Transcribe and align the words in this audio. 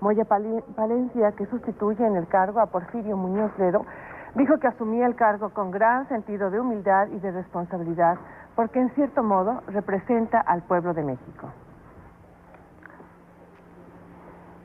Moya 0.00 0.24
Palencia, 0.24 1.32
que 1.32 1.46
sustituye 1.46 2.06
en 2.06 2.16
el 2.16 2.28
cargo 2.28 2.60
a 2.60 2.66
Porfirio 2.66 3.16
Muñoz 3.16 3.50
Ledo, 3.58 3.84
dijo 4.34 4.58
que 4.58 4.68
asumía 4.68 5.06
el 5.06 5.16
cargo 5.16 5.50
con 5.50 5.70
gran 5.72 6.06
sentido 6.08 6.50
de 6.50 6.60
humildad 6.60 7.08
y 7.08 7.18
de 7.18 7.32
responsabilidad, 7.32 8.16
porque 8.54 8.80
en 8.80 8.90
cierto 8.90 9.22
modo 9.22 9.60
representa 9.66 10.40
al 10.40 10.62
pueblo 10.62 10.94
de 10.94 11.02
México. 11.02 11.48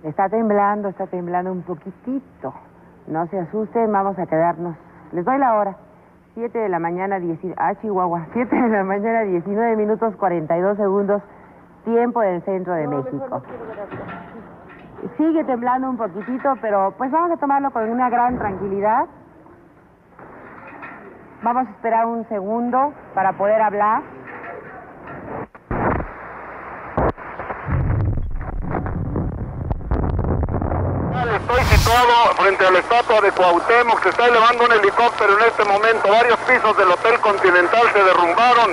Está 0.04 0.30
temblando, 0.30 0.90
está 0.90 1.08
temblando 1.08 1.52
un 1.52 1.64
poquitito. 1.64 2.54
No 3.08 3.26
se 3.28 3.40
asusten, 3.40 3.92
vamos 3.92 4.20
a 4.20 4.26
quedarnos. 4.26 4.76
Les 5.14 5.26
doy 5.26 5.40
la 5.40 5.56
hora. 5.56 5.78
7 6.36 6.58
de 6.58 6.70
la 6.70 6.80
mañana, 6.80 7.20
10... 7.20 7.40
Ah, 7.58 7.74
Chihuahua. 7.76 8.28
7 8.34 8.56
de 8.56 8.70
la 8.70 8.84
mañana, 8.84 9.22
19 9.22 9.76
minutos 9.78 10.16
42 10.18 10.78
segundos, 10.78 11.22
tiempo 11.86 12.22
del 12.22 12.42
centro 12.44 12.74
de 12.74 12.88
México. 12.88 13.42
Sigue 15.18 15.44
temblando 15.44 15.90
un 15.90 15.98
poquitito, 15.98 16.56
pero 16.62 16.94
pues 16.98 17.12
vamos 17.12 17.32
a 17.32 17.38
tomarlo 17.38 17.72
con 17.72 17.90
una 17.90 18.10
gran 18.10 18.38
tranquilidad. 18.38 19.06
Vamos 21.42 21.68
a 21.68 21.72
esperar 21.72 22.06
un 22.06 22.28
segundo 22.30 22.94
para 23.14 23.34
poder 23.34 23.62
hablar. 23.62 24.02
Estoy 31.34 31.64
situado 31.64 32.34
frente 32.38 32.66
a 32.66 32.72
la 32.72 32.80
estatua 32.80 33.22
de 33.22 33.32
Cuauhtémoc, 33.32 34.02
se 34.04 34.10
está 34.10 34.28
elevando 34.28 34.66
un 34.66 34.72
helicóptero 34.72 35.38
en 35.38 35.46
este 35.46 35.64
momento, 35.66 36.10
varios 36.10 36.38
pisos 36.40 36.78
del 36.78 36.90
Hotel 36.90 37.20
Continental 37.20 37.82
se 37.92 38.04
derrumbaron, 38.04 38.72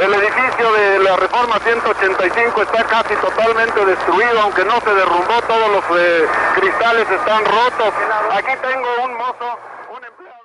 el 0.00 0.14
edificio 0.14 0.72
de 0.72 0.98
la 1.00 1.16
Reforma 1.16 1.58
185 1.58 2.62
está 2.62 2.84
casi 2.84 3.14
totalmente 3.16 3.84
destruido, 3.84 4.40
aunque 4.40 4.64
no 4.64 4.80
se 4.80 4.94
derrumbó, 4.94 5.40
todos 5.46 5.70
los 5.70 6.00
eh, 6.00 6.26
cristales 6.54 7.10
están 7.10 7.44
rotos. 7.44 7.94
Aquí 8.32 8.52
tengo 8.62 9.04
un 9.04 9.14
mozo, 9.14 9.58
un 9.94 10.04
empleado. 10.04 10.42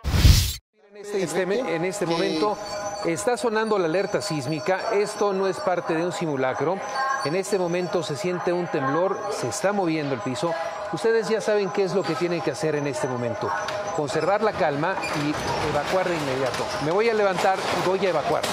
En 0.94 1.24
este, 1.24 1.76
en 1.76 1.86
este 1.86 2.06
momento 2.06 2.58
está 3.06 3.38
sonando 3.38 3.78
la 3.78 3.86
alerta 3.86 4.22
sísmica, 4.22 4.82
esto 4.94 5.32
no 5.34 5.48
es 5.48 5.60
parte 5.60 5.94
de 5.94 6.06
un 6.06 6.12
simulacro, 6.12 6.78
en 7.24 7.36
este 7.36 7.58
momento 7.58 8.04
se 8.04 8.16
siente 8.16 8.52
un 8.52 8.68
temblor, 8.68 9.18
se 9.32 9.48
está 9.48 9.72
moviendo 9.72 10.16
el 10.16 10.22
piso, 10.22 10.54
Ustedes 10.94 11.28
ya 11.28 11.42
saben 11.42 11.70
qué 11.72 11.84
es 11.84 11.94
lo 11.94 12.02
que 12.02 12.16
tienen 12.16 12.40
que 12.40 12.52
hacer 12.52 12.76
en 12.76 12.88
este 12.88 13.10
momento. 13.10 13.50
Conservar 13.98 14.42
la 14.42 14.54
calma 14.54 14.96
y 15.22 15.70
evacuar 15.70 16.08
de 16.08 16.16
inmediato. 16.16 16.66
Me 16.86 16.92
voy 16.92 17.10
a 17.10 17.14
levantar 17.14 17.60
y 17.60 17.88
voy 17.88 18.06
a 18.06 18.10
evacuar. 18.10 18.44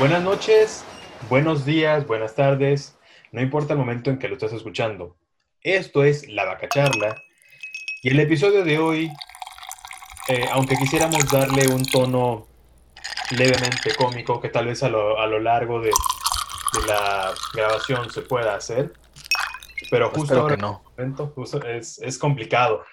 Buenas 0.00 0.22
noches, 0.22 0.82
buenos 1.28 1.66
días, 1.66 2.06
buenas 2.06 2.34
tardes. 2.34 2.96
No 3.32 3.42
importa 3.42 3.74
el 3.74 3.78
momento 3.78 4.08
en 4.08 4.18
que 4.18 4.28
lo 4.28 4.36
estés 4.36 4.54
escuchando. 4.54 5.14
Esto 5.60 6.04
es 6.04 6.26
La 6.26 6.46
Vaca 6.46 6.70
Charla. 6.70 7.20
Y 8.02 8.08
el 8.08 8.18
episodio 8.18 8.64
de 8.64 8.78
hoy, 8.78 9.12
eh, 10.28 10.46
aunque 10.52 10.76
quisiéramos 10.76 11.30
darle 11.30 11.68
un 11.68 11.84
tono 11.84 12.46
levemente 13.32 13.94
cómico 13.94 14.40
que 14.40 14.48
tal 14.48 14.68
vez 14.68 14.82
a 14.82 14.88
lo, 14.88 15.38
largo 15.38 15.80
de, 15.80 15.90
de 15.90 16.86
la 16.88 17.34
grabación 17.52 18.10
se 18.10 18.22
pueda 18.22 18.54
hacer, 18.54 18.94
pero 19.90 20.08
justo 20.08 20.40
ahora 20.40 20.56
no. 20.56 20.82
es, 21.66 21.98
es, 21.98 22.16
complicado. 22.16 22.86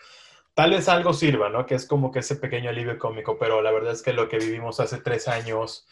Tal 0.53 0.71
vez 0.71 0.89
algo 0.89 1.13
sirva, 1.13 1.47
¿no? 1.47 1.65
Que 1.65 1.75
es 1.75 1.85
como 1.85 2.11
que 2.11 2.19
ese 2.19 2.35
pequeño 2.35 2.69
alivio 2.69 2.99
cómico, 2.99 3.37
pero 3.39 3.61
la 3.61 3.71
verdad 3.71 3.93
es 3.93 4.01
que 4.01 4.11
lo 4.11 4.27
que 4.27 4.39
vivimos 4.39 4.81
hace 4.81 4.97
tres 4.97 5.29
años 5.29 5.87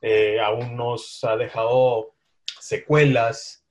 eh, 0.00 0.40
aún 0.40 0.76
nos 0.76 1.22
ha 1.24 1.36
dejado 1.36 2.14
secuelas. 2.60 3.64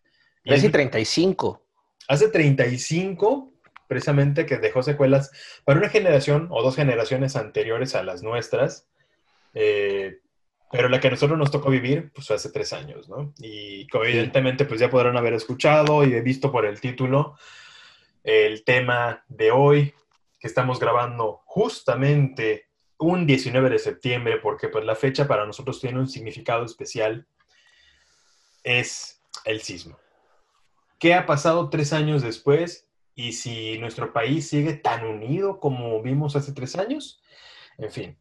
Hace 0.48 0.70
35. 0.70 1.62
Hace 2.08 2.30
35, 2.30 3.54
precisamente, 3.88 4.46
que 4.46 4.58
dejó 4.58 4.84
secuelas 4.84 5.32
para 5.64 5.80
una 5.80 5.90
generación 5.90 6.48
o 6.52 6.62
dos 6.62 6.76
generaciones 6.76 7.36
anteriores 7.36 7.96
a 7.96 8.04
las 8.04 8.22
nuestras. 8.22 8.88
Eh, 9.54 10.20
pero 10.72 10.90
la 10.90 11.00
que 11.00 11.08
a 11.08 11.12
nosotros 11.12 11.38
nos 11.38 11.52
tocó 11.52 11.70
vivir, 11.70 12.12
pues 12.14 12.30
hace 12.32 12.50
tres 12.52 12.74
años, 12.74 13.08
¿no? 13.08 13.34
Y 13.40 13.88
evidentemente, 13.94 14.66
pues 14.66 14.80
ya 14.80 14.90
podrán 14.90 15.16
haber 15.16 15.34
escuchado 15.34 16.04
y 16.04 16.14
he 16.14 16.22
visto 16.22 16.52
por 16.52 16.66
el 16.66 16.82
título 16.82 17.38
el 18.24 18.64
tema 18.64 19.24
de 19.28 19.52
hoy, 19.52 19.94
que 20.40 20.48
estamos 20.48 20.80
grabando 20.80 21.44
justamente 21.46 22.65
un 22.98 23.26
19 23.26 23.70
de 23.70 23.80
septiembre, 23.80 24.38
porque 24.42 24.70
pues 24.70 24.86
la 24.86 24.96
fecha 24.96 25.28
para 25.28 25.46
nosotros 25.46 25.80
tiene 25.80 26.00
un 26.00 26.08
significado 26.08 26.66
especial, 26.66 27.28
es 28.64 29.22
el 29.46 29.62
sismo. 29.62 29.98
¿Qué 31.00 31.14
ha 31.14 31.26
pasado 31.26 31.70
tres 31.70 31.94
años 31.94 32.22
después? 32.22 32.88
Y 33.14 33.34
si 33.34 33.78
nuestro 33.80 34.12
país 34.12 34.50
sigue 34.50 34.74
tan 34.74 35.06
unido 35.06 35.60
como 35.60 36.02
vimos 36.02 36.36
hace 36.36 36.54
tres 36.54 36.76
años, 36.76 37.22
en 37.78 37.92
fin, 37.92 38.18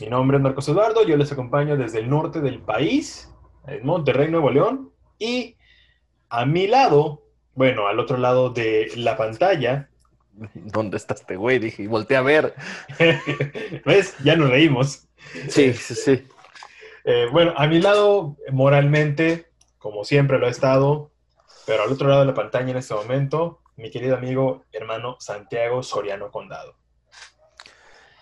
mi 0.00 0.06
nombre 0.08 0.36
es 0.36 0.42
Marcos 0.42 0.68
Eduardo, 0.68 1.04
yo 1.04 1.16
les 1.16 1.32
acompaño 1.32 1.76
desde 1.76 1.98
el 1.98 2.08
norte 2.08 2.40
del 2.40 2.60
país, 2.60 3.32
en 3.66 3.84
Monterrey, 3.84 4.30
Nuevo 4.30 4.50
León, 4.50 4.92
y 5.18 5.56
a 6.28 6.44
mi 6.46 6.66
lado, 6.66 7.24
bueno, 7.54 7.88
al 7.88 7.98
otro 7.98 8.16
lado 8.16 8.50
de 8.50 8.90
la 8.96 9.16
pantalla. 9.16 9.90
¿Dónde 10.54 10.96
está 10.96 11.14
este 11.14 11.36
güey? 11.36 11.58
Dije, 11.58 11.82
y 11.82 11.86
volteé 11.86 12.16
a 12.16 12.22
ver. 12.22 12.54
¿Ves? 13.84 14.16
Ya 14.22 14.36
nos 14.36 14.50
reímos. 14.50 15.08
Sí, 15.48 15.72
sí, 15.74 15.94
sí. 15.94 16.26
Eh, 17.04 17.26
bueno, 17.32 17.54
a 17.56 17.66
mi 17.66 17.80
lado, 17.80 18.36
moralmente, 18.52 19.50
como 19.78 20.04
siempre 20.04 20.38
lo 20.38 20.46
ha 20.46 20.50
estado, 20.50 21.10
pero 21.66 21.82
al 21.82 21.92
otro 21.92 22.08
lado 22.08 22.20
de 22.20 22.26
la 22.26 22.34
pantalla 22.34 22.70
en 22.70 22.76
este 22.76 22.94
momento, 22.94 23.62
mi 23.76 23.90
querido 23.90 24.16
amigo, 24.16 24.64
hermano 24.72 25.16
Santiago 25.20 25.82
Soriano 25.82 26.30
Condado. 26.30 26.76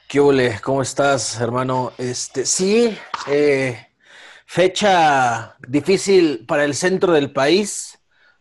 ¿Qué 0.09 0.21
ole? 0.21 0.61
¿Cómo 0.63 0.83
estás, 0.83 1.41
hermano? 1.41 1.93
Este, 1.99 2.47
sí, 2.47 2.97
eh, 3.27 3.89
fecha 4.47 5.57
difícil 5.67 6.47
para 6.47 6.65
el 6.65 6.75
centro 6.75 7.13
del 7.13 7.33
país, 7.33 7.99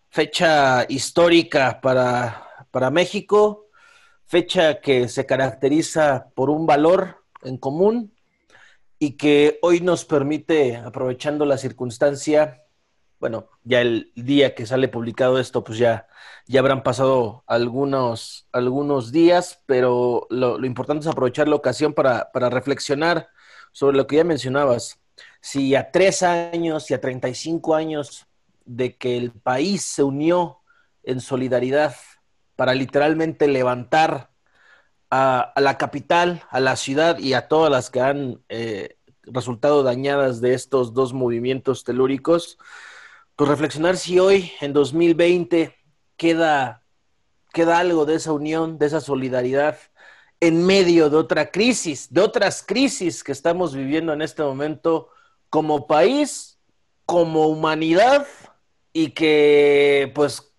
fecha 0.10 0.86
histórica 0.88 1.82
para, 1.82 2.68
para 2.70 2.92
México, 2.92 3.65
fecha 4.26 4.82
que 4.82 5.08
se 5.08 5.26
caracteriza 5.26 6.30
por 6.36 6.50
un 6.50 6.66
valor 6.66 7.24
en 7.44 7.58
común 7.58 8.14
y 9.00 9.12
que 9.18 9.60
hoy 9.62 9.82
nos 9.82 10.06
permite, 10.06 10.78
aprovechando 10.78 11.46
la 11.46 11.58
circunstancia, 11.58 12.64
bueno, 13.20 13.50
ya 13.64 13.82
el 13.82 14.12
día 14.16 14.56
que 14.56 14.66
sale 14.66 14.88
publicado 14.88 15.40
esto, 15.40 15.64
pues 15.64 15.78
ya, 15.78 16.08
ya 16.48 16.60
habrán 16.60 16.84
pasado 16.84 17.44
algunos, 17.48 18.48
algunos 18.52 19.12
días, 19.12 19.62
pero 19.66 20.28
lo, 20.30 20.64
importante 20.66 21.02
es 21.02 21.12
aprovechar 21.12 21.48
la 21.48 21.56
ocasión 21.56 21.94
para, 21.94 22.30
reflexionar 22.34 23.30
sobre 23.72 23.98
lo 23.98 24.08
que 24.08 24.18
ya 24.18 24.24
mencionabas. 24.24 25.00
Si 25.42 25.76
a 25.76 25.92
tres 25.92 26.24
años 26.24 26.90
y 26.92 26.94
a 26.94 27.02
35 27.02 27.76
años 27.76 28.28
de 28.66 28.96
que 28.98 29.18
el 29.18 29.32
país 29.32 29.84
se 29.84 30.04
unió 30.04 30.60
en 31.04 31.22
solidaridad 31.22 31.96
para 32.56 32.74
literalmente 32.74 33.48
levantar 33.48 34.30
a, 35.12 35.54
la 35.58 35.78
capital, 35.78 36.44
a 36.50 36.60
la 36.60 36.76
ciudad 36.76 37.20
y 37.20 37.34
a 37.34 37.48
todas 37.48 37.72
las 37.72 37.90
que 37.90 38.02
han 38.02 38.44
eh, 38.50 38.98
resultado 39.24 39.84
dañadas 39.84 40.42
de 40.42 40.54
estos 40.54 40.94
dos 40.94 41.14
movimientos 41.14 41.84
telúricos, 41.84 42.58
pues 43.36 43.50
reflexionar 43.50 43.98
si 43.98 44.20
hoy, 44.20 44.52
en 44.62 44.74
2020, 44.74 45.76
queda, 46.18 46.84
queda 47.54 47.80
algo 47.80 48.06
de 48.06 48.16
esa 48.16 48.32
unión, 48.32 48.78
de 48.78 48.86
esa 48.88 49.02
solidaridad 49.02 49.78
en 50.40 50.66
medio 50.66 51.10
de 51.10 51.18
otra 51.18 51.52
crisis, 51.52 52.14
de 52.14 52.22
otras 52.22 52.64
crisis 52.66 53.24
que 53.24 53.32
estamos 53.32 53.74
viviendo 53.74 54.14
en 54.14 54.22
este 54.22 54.44
momento 54.44 55.10
como 55.50 55.88
país, 55.88 56.60
como 57.06 57.48
humanidad 57.48 58.28
y 58.94 59.12
que 59.12 60.12
pues 60.14 60.55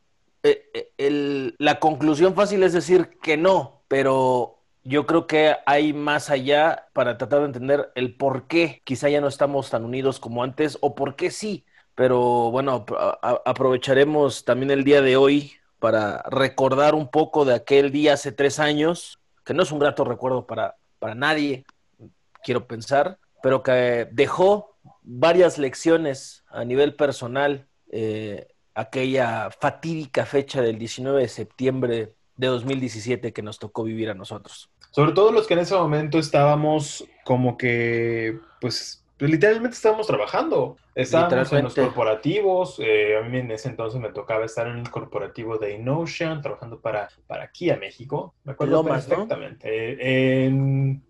eh, 0.50 0.92
eh, 0.98 1.52
la 1.58 1.78
conclusión 1.80 2.34
fácil 2.34 2.62
es 2.62 2.72
decir 2.72 3.18
que 3.22 3.36
no, 3.36 3.82
pero 3.88 4.58
yo 4.84 5.06
creo 5.06 5.26
que 5.26 5.56
hay 5.66 5.92
más 5.92 6.30
allá 6.30 6.86
para 6.92 7.18
tratar 7.18 7.40
de 7.40 7.46
entender 7.46 7.90
el 7.94 8.16
por 8.16 8.46
qué 8.46 8.82
quizá 8.84 9.08
ya 9.08 9.20
no 9.20 9.28
estamos 9.28 9.70
tan 9.70 9.84
unidos 9.84 10.20
como 10.20 10.42
antes 10.42 10.78
o 10.80 10.94
por 10.94 11.16
qué 11.16 11.30
sí. 11.30 11.64
Pero 11.94 12.50
bueno, 12.50 12.84
aprovecharemos 13.22 14.44
también 14.44 14.70
el 14.70 14.84
día 14.84 15.00
de 15.00 15.16
hoy 15.16 15.54
para 15.78 16.22
recordar 16.24 16.94
un 16.94 17.08
poco 17.08 17.44
de 17.44 17.54
aquel 17.54 17.90
día 17.90 18.12
hace 18.14 18.32
tres 18.32 18.58
años, 18.58 19.18
que 19.44 19.54
no 19.54 19.62
es 19.62 19.72
un 19.72 19.78
grato 19.78 20.04
recuerdo 20.04 20.46
para, 20.46 20.76
para 20.98 21.14
nadie, 21.14 21.64
quiero 22.44 22.66
pensar, 22.66 23.18
pero 23.42 23.62
que 23.62 24.08
dejó 24.12 24.76
varias 25.02 25.58
lecciones 25.58 26.44
a 26.48 26.64
nivel 26.64 26.94
personal 26.94 27.66
eh, 27.90 28.48
aquella 28.76 29.50
fatídica 29.50 30.26
fecha 30.26 30.60
del 30.62 30.78
19 30.78 31.22
de 31.22 31.28
septiembre 31.28 32.12
de 32.36 32.46
2017 32.46 33.32
que 33.32 33.42
nos 33.42 33.58
tocó 33.58 33.82
vivir 33.84 34.10
a 34.10 34.14
nosotros. 34.14 34.70
Sobre 34.90 35.12
todo 35.12 35.32
los 35.32 35.46
que 35.46 35.54
en 35.54 35.60
ese 35.60 35.74
momento 35.74 36.18
estábamos 36.18 37.04
como 37.24 37.56
que, 37.56 38.38
pues, 38.60 39.02
pues 39.18 39.30
literalmente 39.30 39.74
estábamos 39.74 40.06
trabajando. 40.06 40.76
Estábamos 40.94 41.52
en 41.52 41.64
los 41.64 41.74
corporativos. 41.74 42.76
eh, 42.80 43.16
a 43.18 43.22
mí 43.22 43.38
en 43.38 43.50
ese 43.50 43.68
entonces 43.68 44.00
me 44.00 44.10
tocaba 44.10 44.44
estar 44.44 44.66
en 44.66 44.78
el 44.78 44.90
corporativo 44.90 45.58
de 45.58 45.74
InOcean, 45.74 46.40
trabajando 46.42 46.80
para, 46.80 47.08
para 47.26 47.50
Kia 47.50 47.76
México. 47.76 48.34
Me 48.44 48.52
acuerdo 48.52 48.76
Lomas, 48.82 49.04
¿no? 49.08 49.14
perfectamente. 49.14 49.68
Eh, 49.68 50.46
en- 50.46 51.02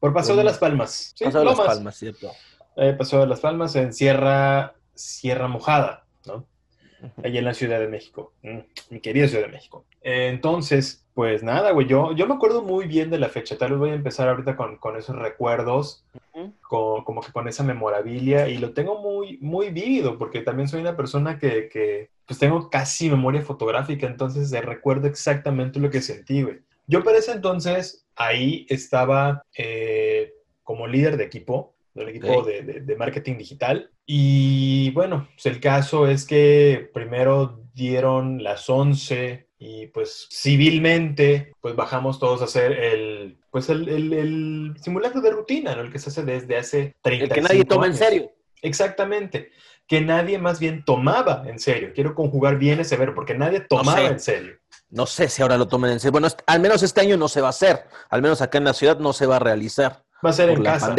por 0.00 0.12
Paseo 0.12 0.36
de 0.36 0.44
las 0.44 0.58
Palmas. 0.58 1.12
Sí, 1.16 1.24
Pasado 1.24 1.44
las 1.44 1.56
Lomas. 1.56 1.74
palmas, 1.76 1.96
¿cierto? 1.96 2.30
Eh, 2.76 2.94
Paseo 2.98 3.20
de 3.20 3.26
las 3.26 3.40
Palmas 3.40 3.74
en 3.76 3.92
Sierra, 3.92 4.74
Sierra 4.94 5.48
Mojada, 5.48 6.04
¿no? 6.26 6.46
Allí 7.22 7.38
en 7.38 7.44
la 7.44 7.54
Ciudad 7.54 7.80
de 7.80 7.88
México. 7.88 8.32
Mm, 8.42 8.58
mi 8.90 9.00
querida 9.00 9.28
Ciudad 9.28 9.46
de 9.46 9.52
México. 9.52 9.84
Eh, 10.02 10.28
entonces, 10.28 11.04
pues 11.14 11.42
nada, 11.42 11.70
güey, 11.72 11.86
yo, 11.86 12.12
yo 12.14 12.26
me 12.26 12.34
acuerdo 12.34 12.62
muy 12.62 12.86
bien 12.86 13.10
de 13.10 13.18
la 13.18 13.28
fecha. 13.28 13.56
Tal 13.58 13.70
vez 13.70 13.78
voy 13.78 13.90
a 13.90 13.94
empezar 13.94 14.28
ahorita 14.28 14.56
con, 14.56 14.76
con 14.78 14.96
esos 14.96 15.16
recuerdos, 15.16 16.04
con- 16.62 17.04
como 17.04 17.20
que 17.20 17.32
con 17.32 17.46
esa 17.48 17.62
memorabilia, 17.62 18.48
y 18.48 18.58
lo 18.58 18.72
tengo 18.72 19.00
muy, 19.00 19.38
muy 19.40 19.70
vívido, 19.70 20.18
porque 20.18 20.40
también 20.40 20.68
soy 20.68 20.80
una 20.80 20.96
persona 20.96 21.38
que, 21.38 21.68
que, 21.68 22.10
pues 22.26 22.38
tengo 22.38 22.68
casi 22.70 23.08
memoria 23.10 23.42
fotográfica, 23.42 24.06
entonces 24.06 24.52
eh, 24.52 24.60
recuerdo 24.60 25.06
exactamente 25.06 25.78
lo 25.78 25.90
que 25.90 26.00
sentí, 26.00 26.42
güey. 26.42 26.60
Yo 26.86 27.02
para 27.04 27.18
ese 27.18 27.32
entonces, 27.32 28.06
ahí 28.16 28.66
estaba 28.68 29.42
eh, 29.56 30.32
como 30.62 30.86
líder 30.86 31.16
de 31.16 31.24
equipo, 31.24 31.73
del 31.94 32.08
equipo 32.08 32.28
Ok. 32.38 32.46
de, 32.48 32.62
de- 32.62 32.80
de 32.80 32.96
marketing 32.96 33.36
digital. 33.38 33.90
Y 34.06 34.90
bueno, 34.90 35.28
pues 35.34 35.46
el 35.46 35.60
caso 35.60 36.06
es 36.08 36.26
que 36.26 36.90
primero 36.92 37.60
dieron 37.72 38.42
las 38.42 38.68
11 38.68 39.48
y 39.58 39.86
pues 39.88 40.28
civilmente 40.30 41.52
pues 41.60 41.74
bajamos 41.76 42.18
todos 42.18 42.42
a 42.42 42.44
hacer 42.44 42.72
el 42.72 43.38
pues 43.50 43.68
el, 43.70 43.88
el- 43.88 44.12
el 44.12 44.74
simulacro 44.82 45.20
de 45.20 45.30
rutina, 45.30 45.74
¿no? 45.76 45.82
El 45.82 45.92
que 45.92 45.98
se 46.00 46.10
hace 46.10 46.24
desde 46.24 46.56
hace 46.56 46.96
30 47.02 47.24
El 47.26 47.30
que 47.30 47.40
nadie 47.40 47.64
toma 47.64 47.86
en 47.86 47.94
serio. 47.94 48.32
Exactamente. 48.62 49.50
Que 49.86 50.00
nadie 50.00 50.38
más 50.38 50.58
bien 50.58 50.84
tomaba 50.84 51.44
en 51.46 51.58
serio. 51.58 51.92
Quiero 51.94 52.14
conjugar 52.14 52.58
bien 52.58 52.80
ese 52.80 52.96
verbo, 52.96 53.14
porque 53.14 53.34
nadie 53.34 53.60
tomaba 53.60 53.98
sé. 53.98 54.06
en 54.06 54.20
serio. 54.20 54.54
No 54.90 55.06
sé 55.06 55.28
si 55.28 55.42
ahora 55.42 55.56
lo 55.58 55.68
tomen 55.68 55.90
en 55.92 56.00
serio. 56.00 56.12
Bueno, 56.12 56.28
al 56.46 56.60
menos 56.60 56.82
este 56.82 57.00
año 57.02 57.16
no 57.16 57.28
se 57.28 57.40
va 57.40 57.48
a 57.48 57.50
hacer. 57.50 57.84
Al 58.10 58.22
menos 58.22 58.40
acá 58.42 58.58
en 58.58 58.64
la 58.64 58.72
ciudad 58.72 58.98
no 58.98 59.12
se 59.12 59.26
va 59.26 59.36
a 59.36 59.40
realizar 59.40 60.02
Va 60.24 60.30
a 60.30 60.32
ser 60.32 60.48
por 60.48 60.58
en 60.58 60.64
la 60.64 60.72
casa. 60.72 60.88
¿no? 60.88 60.94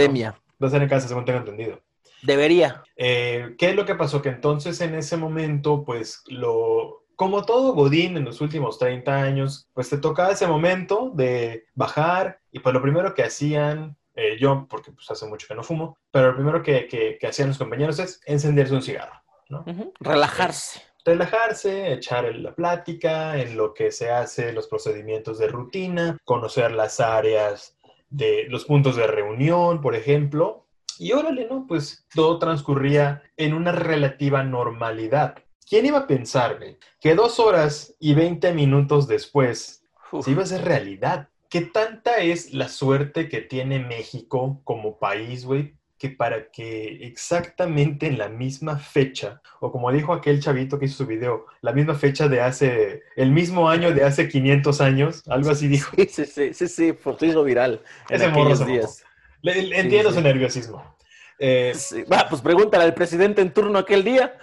Va 0.64 0.68
a 0.68 0.72
ser 0.72 0.82
en 0.84 0.90
casa, 0.90 1.08
según 1.08 1.26
tengo 1.26 1.40
entendido. 1.40 1.82
Debería. 2.22 2.84
Eh, 2.96 3.56
¿Qué 3.58 3.70
es 3.70 3.76
lo 3.76 3.86
que 3.86 3.96
pasó? 3.96 4.22
Que 4.22 4.30
entonces 4.30 4.82
en 4.82 4.96
ese 4.96 5.18
momento, 5.18 5.84
pues 5.84 6.24
lo... 6.28 7.04
Como 7.16 7.46
todo 7.46 7.74
Godín 7.74 8.18
en 8.18 8.26
los 8.26 8.42
últimos 8.42 8.78
30 8.78 9.16
años, 9.22 9.70
pues 9.74 9.90
te 9.90 9.98
tocaba 9.98 10.32
ese 10.32 10.48
momento 10.48 11.12
de 11.14 11.66
bajar 11.74 12.40
y 12.52 12.60
pues 12.60 12.74
lo 12.74 12.82
primero 12.82 13.14
que 13.14 13.24
hacían, 13.24 13.96
eh, 14.16 14.38
yo, 14.38 14.68
porque 14.70 14.92
pues 14.92 15.10
hace 15.12 15.26
mucho 15.26 15.48
que 15.48 15.56
no 15.56 15.64
fumo, 15.64 15.98
pero 16.12 16.30
lo 16.32 16.36
primero 16.36 16.62
que, 16.62 16.88
que- 16.88 17.18
que 17.18 17.28
hacían 17.28 17.48
los 17.50 17.58
compañeros 17.58 18.00
es 18.00 18.20
encenderse 18.26 18.74
un 18.74 18.82
cigarro, 18.82 19.14
¿no? 19.48 19.64
Relajarse. 20.02 20.82
relajarse, 21.06 21.94
echar 21.94 22.26
la 22.36 22.54
plática 22.54 23.38
en 23.40 23.56
lo 23.56 23.74
que 23.74 23.92
se 23.92 24.10
hace, 24.10 24.52
los 24.52 24.68
procedimientos 24.68 25.38
de 25.38 25.48
rutina, 25.48 26.18
conocer 26.26 26.72
las 26.72 27.00
áreas 27.00 27.75
de 28.10 28.46
los 28.50 28.66
puntos 28.66 28.96
de 28.96 29.08
reunión, 29.08 29.82
por 29.82 29.96
ejemplo. 29.96 30.68
Y 30.98 31.12
órale, 31.12 31.48
¿no? 31.50 31.66
Pues 31.68 32.06
todo 32.14 32.40
transcurría 32.40 33.24
en 33.38 33.54
una 33.54 33.72
relativa 33.72 34.44
normalidad. 34.44 35.36
¿Quién 35.68 35.86
iba 35.86 36.00
a 36.00 36.08
pensar, 36.08 36.60
que 37.00 37.16
dos 37.16 37.40
horas 37.40 37.96
y 38.00 38.14
20 38.14 38.54
minutos 38.54 39.08
después 39.08 39.84
Uf. 40.12 40.26
se 40.26 40.32
iba 40.32 40.42
a 40.42 40.46
hacer 40.46 40.64
realidad? 40.64 41.30
¿Qué 41.50 41.62
tanta 41.62 42.18
es 42.18 42.54
la 42.54 42.70
suerte 42.70 43.30
que 43.30 43.42
tiene 43.42 43.80
México 43.80 44.62
como 44.64 45.00
país, 45.00 45.46
güey? 45.46 45.76
Que 45.98 46.10
para 46.10 46.52
que 46.52 47.06
exactamente 47.08 48.08
en 48.08 48.18
la 48.18 48.28
misma 48.28 48.78
fecha, 48.78 49.42
o 49.62 49.72
como 49.72 49.92
dijo 49.92 50.12
aquel 50.14 50.42
chavito 50.42 50.78
que 50.78 50.86
hizo 50.86 50.98
su 50.98 51.06
video, 51.06 51.46
la 51.62 51.72
misma 51.72 51.96
fecha 51.96 52.28
de 52.28 52.42
hace, 52.42 53.04
el 53.16 53.32
mismo 53.32 53.70
año 53.70 53.94
de 53.94 54.04
hace 54.04 54.28
500 54.28 54.82
años, 54.82 55.24
algo 55.28 55.52
así 55.52 55.68
dijo. 55.70 55.96
Sí, 55.96 56.08
sí, 56.12 56.26
sí, 56.26 56.54
sí, 56.54 56.68
sí, 56.68 56.92
por 56.94 57.18
hizo 57.24 57.44
viral 57.46 57.82
en 58.10 58.16
Ese 58.18 58.26
aquellos 58.26 58.66
días. 58.66 59.04
Le- 59.42 59.62
le- 59.62 59.80
entiendo 59.80 60.10
sí. 60.10 60.16
su 60.18 60.22
nerviosismo. 60.22 60.98
Eh, 61.40 61.72
Sí, 61.76 62.04
pues 62.30 62.42
pregúntale 62.42 62.84
al 62.84 62.94
presidente 62.94 63.42
en 63.42 63.54
turno 63.54 63.80
aquel 63.80 64.04
día. 64.04 64.38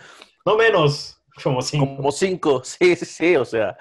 no 0.46 0.56
menos, 0.56 1.22
como 1.42 1.60
cinco. 1.60 1.96
Como 1.96 2.12
cinco, 2.12 2.62
sí, 2.64 2.96
sí, 2.96 3.04
sí, 3.04 3.36
o 3.36 3.44
sea, 3.44 3.76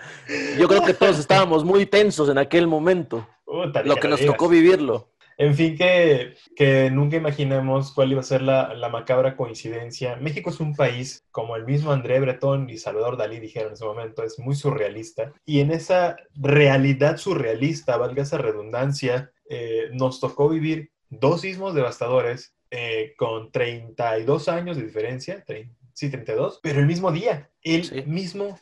yo 0.58 0.68
creo 0.68 0.84
que 0.84 0.94
todos 0.94 1.20
estábamos 1.20 1.64
muy 1.64 1.86
tensos 1.86 2.28
en 2.30 2.38
aquel 2.38 2.68
momento, 2.68 3.28
Puta, 3.46 3.82
lo 3.84 3.96
que 3.96 4.08
nos 4.08 4.20
digas. 4.20 4.36
tocó 4.36 4.50
vivirlo. 4.50 5.11
En 5.42 5.56
fin, 5.56 5.76
que, 5.76 6.36
que 6.56 6.92
nunca 6.92 7.18
imaginemos 7.18 7.92
cuál 7.94 8.12
iba 8.12 8.20
a 8.22 8.24
ser 8.24 8.44
la, 8.44 8.76
la 8.76 8.90
macabra 8.90 9.36
coincidencia. 9.36 10.16
México 10.18 10.52
es 10.52 10.60
un 10.60 10.76
país, 10.76 11.26
como 11.32 11.56
el 11.56 11.66
mismo 11.66 11.92
André 11.92 12.20
Breton 12.20 12.70
y 12.70 12.78
Salvador 12.78 13.18
Dalí 13.18 13.40
dijeron 13.40 13.70
en 13.70 13.74
ese 13.74 13.86
momento, 13.86 14.24
es 14.24 14.38
muy 14.38 14.54
surrealista. 14.56 15.34
Y 15.44 15.62
en 15.62 15.72
esa 15.72 16.16
realidad 16.36 17.18
surrealista, 17.18 17.98
valga 17.98 18.22
esa 18.22 18.38
redundancia, 18.38 19.32
eh, 19.50 19.90
nos 19.94 20.20
tocó 20.20 20.48
vivir 20.48 20.92
dos 21.10 21.42
sismos 21.42 21.74
devastadores 21.74 22.54
eh, 22.70 23.14
con 23.18 23.52
32 23.52 24.48
años 24.48 24.78
de 24.78 24.84
diferencia, 24.84 25.44
sí, 25.94 26.10
32, 26.10 26.60
pero 26.62 26.80
el 26.80 26.86
mismo 26.86 27.12
día, 27.12 27.50
el 27.64 27.84
Sí. 27.86 28.04
mismo 28.06 28.60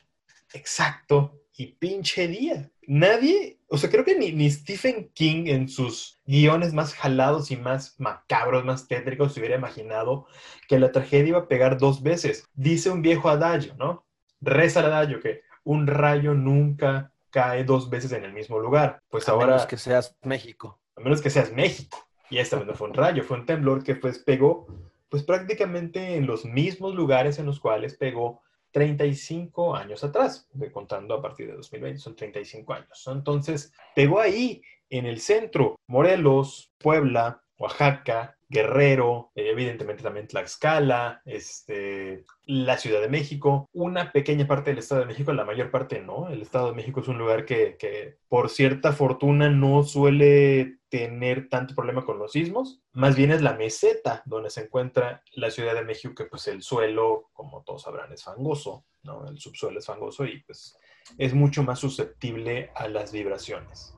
exacto 0.54 1.42
y 1.58 1.74
pinche 1.74 2.28
día. 2.28 2.72
Nadie, 2.88 3.59
o 3.70 3.78
sea, 3.78 3.90
creo 3.90 4.04
que 4.06 4.18
ni, 4.18 4.32
ni 4.34 4.50
Stephen 4.52 5.10
King 5.14 5.46
en 5.48 5.70
sus 5.70 6.20
guiones 6.26 6.74
más 6.74 6.94
jalados 6.94 7.52
y 7.52 7.58
más 7.58 8.00
macabros, 8.00 8.66
más 8.66 8.88
tétricos, 8.88 9.34
se 9.34 9.40
hubiera 9.40 9.56
imaginado 9.58 10.28
que 10.68 10.80
la 10.80 10.92
tragedia 10.92 11.30
iba 11.30 11.40
a 11.40 11.48
pegar 11.48 11.78
dos 11.78 12.02
veces. 12.04 12.50
Dice 12.54 12.90
un 12.90 13.02
viejo 13.02 13.30
adagio, 13.30 13.76
¿no? 13.78 14.06
Reza 14.42 14.80
el 14.82 14.88
adagio 14.88 15.20
que 15.22 15.42
un 15.64 15.88
rayo 15.88 16.34
nunca 16.34 17.14
cae 17.30 17.64
dos 17.64 17.90
veces 17.90 18.12
en 18.14 18.24
el 18.26 18.34
mismo 18.34 18.60
lugar. 18.60 19.02
Pues 19.10 19.30
A 19.30 19.34
ahora, 19.34 19.46
menos 19.46 19.66
que 19.66 19.78
seas 19.78 20.16
México. 20.24 20.80
a 20.96 21.02
menos 21.02 21.22
que 21.22 21.30
seas 21.30 21.52
México. 21.54 21.98
Y 22.30 22.38
esta 22.38 22.58
vez 22.58 22.68
no 22.68 22.76
fue 22.76 22.88
un 22.88 22.94
rayo, 22.94 23.24
fue 23.24 23.38
un 23.38 23.46
temblor 23.46 23.84
que 23.84 23.96
pues 23.96 24.20
pegó 24.20 24.68
pues 25.10 25.24
prácticamente 25.24 26.16
en 26.16 26.28
los 26.28 26.46
mismos 26.46 26.94
lugares 26.94 27.40
en 27.40 27.48
los 27.48 27.60
cuales 27.60 27.96
pegó 27.98 28.44
35 28.72 29.76
años 29.76 30.04
atrás, 30.04 30.48
de- 30.54 30.72
contando 30.72 31.14
a 31.16 31.22
partir 31.22 31.48
de 31.48 31.54
2020, 31.54 32.00
son 32.00 32.16
35 32.16 32.74
años. 32.74 33.08
Entonces, 33.08 33.72
pegó 33.96 34.20
ahí, 34.20 34.62
en 34.90 35.06
el 35.06 35.20
centro, 35.22 35.76
Morelos, 35.88 36.72
Puebla, 36.80 37.44
Oaxaca, 37.58 38.39
Guerrero, 38.50 39.32
evidentemente 39.36 40.02
también 40.02 40.28
Tlaxcala, 40.28 41.22
este, 41.26 42.26
la 42.46 42.78
Ciudad 42.78 43.00
de 43.00 43.08
México, 43.08 43.70
una 43.74 44.12
pequeña 44.12 44.48
parte 44.48 44.72
del 44.72 44.80
Estado 44.80 45.02
de 45.02 45.08
México, 45.08 45.32
la 45.34 45.46
mayor 45.46 45.70
parte 45.70 46.02
no. 46.02 46.30
El 46.30 46.42
Estado 46.42 46.70
de 46.70 46.76
México 46.76 47.02
es 47.02 47.08
un 47.08 47.20
lugar 47.20 47.46
que, 47.46 47.78
que 47.78 48.18
por 48.28 48.50
cierta 48.50 48.92
fortuna 48.92 49.50
no 49.50 49.84
suele 49.84 50.80
tener 50.90 51.48
tanto 51.48 51.76
problema 51.76 52.04
con 52.04 52.18
los 52.18 52.32
sismos, 52.32 52.82
más 52.94 53.16
bien 53.16 53.32
es 53.32 53.44
la 53.44 53.54
meseta 53.54 54.24
donde 54.26 54.50
se 54.50 54.62
encuentra 54.62 55.24
la 55.34 55.52
Ciudad 55.52 55.76
de 55.76 55.84
México, 55.84 56.16
que 56.16 56.26
pues 56.26 56.48
el 56.48 56.64
suelo, 56.64 57.30
como 57.34 57.62
todos 57.64 57.84
sabrán, 57.84 58.12
es 58.12 58.24
fangoso, 58.24 58.86
¿no? 59.04 59.28
El 59.28 59.38
subsuelo 59.38 59.78
es 59.78 59.86
fangoso 59.86 60.26
y 60.26 60.42
pues 60.42 60.76
es 61.20 61.36
mucho 61.36 61.62
más 61.62 61.78
susceptible 61.78 62.72
a 62.76 62.88
las 62.88 63.12
vibraciones. 63.12 63.94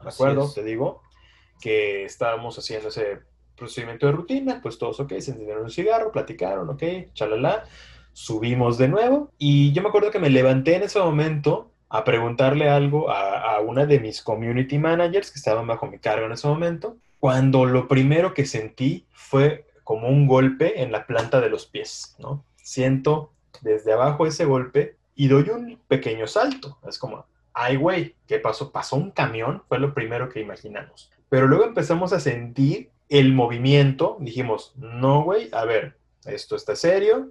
¿De 0.00 0.08
acuerdo? 0.08 0.52
Te 0.52 0.62
digo 0.62 1.02
que 1.60 2.04
estábamos 2.04 2.56
haciendo 2.58 2.88
ese 2.88 3.22
procedimiento 3.56 4.06
de 4.06 4.12
rutina, 4.12 4.60
pues 4.62 4.78
todos, 4.78 5.00
ok, 5.00 5.10
se 5.18 5.32
encendieron 5.32 5.64
un 5.64 5.70
cigarro, 5.70 6.12
platicaron, 6.12 6.68
ok, 6.70 6.82
chalala, 7.14 7.64
subimos 8.12 8.78
de 8.78 8.88
nuevo 8.88 9.32
y 9.38 9.72
yo 9.72 9.82
me 9.82 9.88
acuerdo 9.88 10.10
que 10.10 10.18
me 10.18 10.30
levanté 10.30 10.76
en 10.76 10.84
ese 10.84 10.98
momento 10.98 11.70
a 11.88 12.04
preguntarle 12.04 12.68
algo 12.68 13.10
a, 13.10 13.56
a 13.56 13.60
una 13.60 13.86
de 13.86 14.00
mis 14.00 14.22
community 14.22 14.78
managers 14.78 15.30
que 15.30 15.38
estaban 15.38 15.66
bajo 15.66 15.86
mi 15.86 15.98
cargo 15.98 16.26
en 16.26 16.32
ese 16.32 16.48
momento, 16.48 16.96
cuando 17.20 17.64
lo 17.64 17.88
primero 17.88 18.34
que 18.34 18.46
sentí 18.46 19.06
fue 19.12 19.66
como 19.84 20.08
un 20.08 20.26
golpe 20.26 20.82
en 20.82 20.90
la 20.90 21.06
planta 21.06 21.40
de 21.40 21.50
los 21.50 21.66
pies, 21.66 22.16
¿no? 22.18 22.44
Siento 22.56 23.32
desde 23.60 23.92
abajo 23.92 24.26
ese 24.26 24.44
golpe 24.44 24.96
y 25.14 25.28
doy 25.28 25.50
un 25.50 25.78
pequeño 25.86 26.26
salto, 26.26 26.78
es 26.88 26.98
como, 26.98 27.26
ay, 27.52 27.76
güey, 27.76 28.16
¿qué 28.26 28.38
pasó? 28.38 28.72
Pasó 28.72 28.96
un 28.96 29.10
camión, 29.10 29.62
fue 29.68 29.78
lo 29.78 29.94
primero 29.94 30.28
que 30.28 30.40
imaginamos. 30.40 31.12
Pero 31.28 31.46
luego 31.46 31.64
empezamos 31.64 32.12
a 32.12 32.20
sentir 32.20 32.90
el 33.08 33.32
movimiento, 33.32 34.16
dijimos, 34.20 34.72
no, 34.76 35.22
güey, 35.22 35.48
a 35.52 35.64
ver, 35.64 35.96
esto 36.24 36.56
está 36.56 36.74
serio. 36.76 37.30